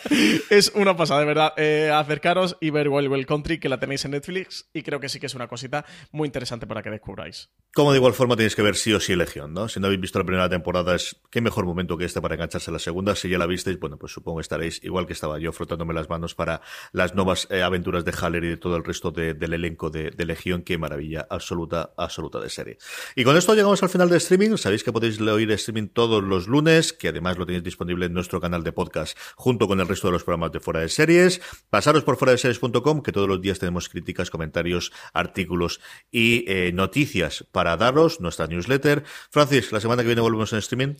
es 0.50 0.72
una 0.74 0.96
pasada, 0.96 1.20
de 1.20 1.26
verdad. 1.26 1.52
Eh, 1.56 1.90
acercaros 1.92 2.56
y 2.60 2.70
ver 2.70 2.88
Wild 2.88 3.10
Wild 3.10 3.26
Country, 3.26 3.58
que 3.58 3.68
la 3.68 3.78
tenéis 3.78 4.04
en 4.04 4.12
Netflix, 4.12 4.68
y 4.72 4.82
creo 4.82 5.00
que 5.00 5.08
sí 5.08 5.20
que 5.20 5.26
es 5.26 5.34
una 5.34 5.48
cosita 5.48 5.84
muy 6.10 6.26
interesante 6.26 6.66
para 6.66 6.82
que 6.82 6.90
descubráis. 6.90 7.50
Como 7.74 7.92
de 7.92 7.98
igual 7.98 8.14
forma 8.14 8.36
tenéis 8.36 8.56
que 8.56 8.62
ver 8.62 8.76
sí 8.76 8.92
o 8.92 9.00
sí 9.00 9.14
Legión, 9.14 9.52
¿no? 9.52 9.68
Si 9.68 9.78
no 9.78 9.86
habéis 9.86 10.00
visto 10.00 10.18
la 10.18 10.24
primera 10.24 10.48
temporada, 10.48 10.94
es 10.94 11.20
qué 11.30 11.40
mejor 11.40 11.66
momento 11.66 11.96
que 11.96 12.04
este 12.04 12.20
para 12.20 12.34
engancharse 12.34 12.70
a 12.70 12.72
la 12.72 12.78
segunda. 12.78 13.14
Si 13.14 13.28
ya 13.28 13.38
la 13.38 13.46
visteis, 13.46 13.78
bueno, 13.78 13.98
pues 13.98 14.12
supongo 14.12 14.38
que 14.38 14.42
estaréis 14.42 14.82
igual 14.82 15.06
que 15.06 15.12
estaba 15.12 15.38
yo, 15.38 15.52
frotándome 15.52 15.94
las 15.94 16.08
manos 16.08 16.34
para 16.34 16.60
las 16.92 17.14
nuevas 17.14 17.46
eh, 17.50 17.62
aventuras 17.62 18.04
de 18.04 18.12
Haller 18.12 18.44
y 18.44 18.48
de 18.48 18.56
todo 18.56 18.76
el 18.76 18.84
resto 18.84 19.10
del 19.10 19.52
elenco 19.52 19.90
de, 19.90 20.12
Legión. 20.28 20.62
Qué 20.62 20.76
maravilla 20.76 21.26
absoluta, 21.30 21.94
absoluta 21.96 22.38
de 22.40 22.50
serie. 22.50 22.78
Y 23.16 23.24
con 23.24 23.36
esto 23.36 23.54
llegamos 23.54 23.82
al 23.82 23.88
final 23.88 24.10
de 24.10 24.18
streaming. 24.18 24.56
Sabéis 24.56 24.84
que 24.84 24.92
podéis 24.92 25.20
oír 25.20 25.50
streaming 25.52 25.88
todos 25.88 26.22
los 26.22 26.48
lunes, 26.48 26.92
que 26.92 27.08
además 27.08 27.38
lo 27.38 27.46
tenéis 27.46 27.62
disponible 27.68 28.06
en 28.06 28.12
nuestro 28.12 28.40
canal 28.40 28.64
de 28.64 28.72
podcast 28.72 29.16
junto 29.36 29.68
con 29.68 29.80
el 29.80 29.88
resto 29.88 30.08
de 30.08 30.12
los 30.12 30.24
programas 30.24 30.52
de 30.52 30.60
Fuera 30.60 30.80
de 30.80 30.88
Series. 30.88 31.40
Pasaros 31.70 32.04
por 32.04 32.16
fuera 32.16 32.32
de 32.32 32.38
series.com, 32.38 33.02
que 33.02 33.12
todos 33.12 33.28
los 33.28 33.40
días 33.40 33.58
tenemos 33.58 33.88
críticas, 33.88 34.30
comentarios, 34.30 34.92
artículos 35.12 35.80
y 36.10 36.44
eh, 36.48 36.72
noticias 36.72 37.44
para 37.52 37.76
daros, 37.76 38.20
nuestra 38.20 38.46
newsletter. 38.46 39.04
Francis, 39.30 39.72
la 39.72 39.80
semana 39.80 40.02
que 40.02 40.08
viene 40.08 40.20
volvemos 40.20 40.52
en 40.52 40.58
streaming. 40.58 40.94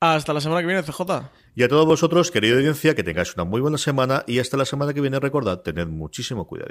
Hasta 0.00 0.32
la 0.32 0.40
semana 0.40 0.60
que 0.60 0.66
viene, 0.66 0.82
CJ. 0.82 1.00
Y 1.56 1.62
a 1.64 1.68
todos 1.68 1.86
vosotros, 1.86 2.30
querida 2.30 2.56
audiencia, 2.56 2.94
que 2.94 3.02
tengáis 3.02 3.34
una 3.34 3.44
muy 3.44 3.60
buena 3.60 3.78
semana 3.78 4.24
y 4.26 4.38
hasta 4.38 4.56
la 4.56 4.64
semana 4.64 4.94
que 4.94 5.00
viene, 5.00 5.18
recordad, 5.18 5.60
tened 5.60 5.88
muchísimo 5.88 6.46
cuidado. 6.46 6.70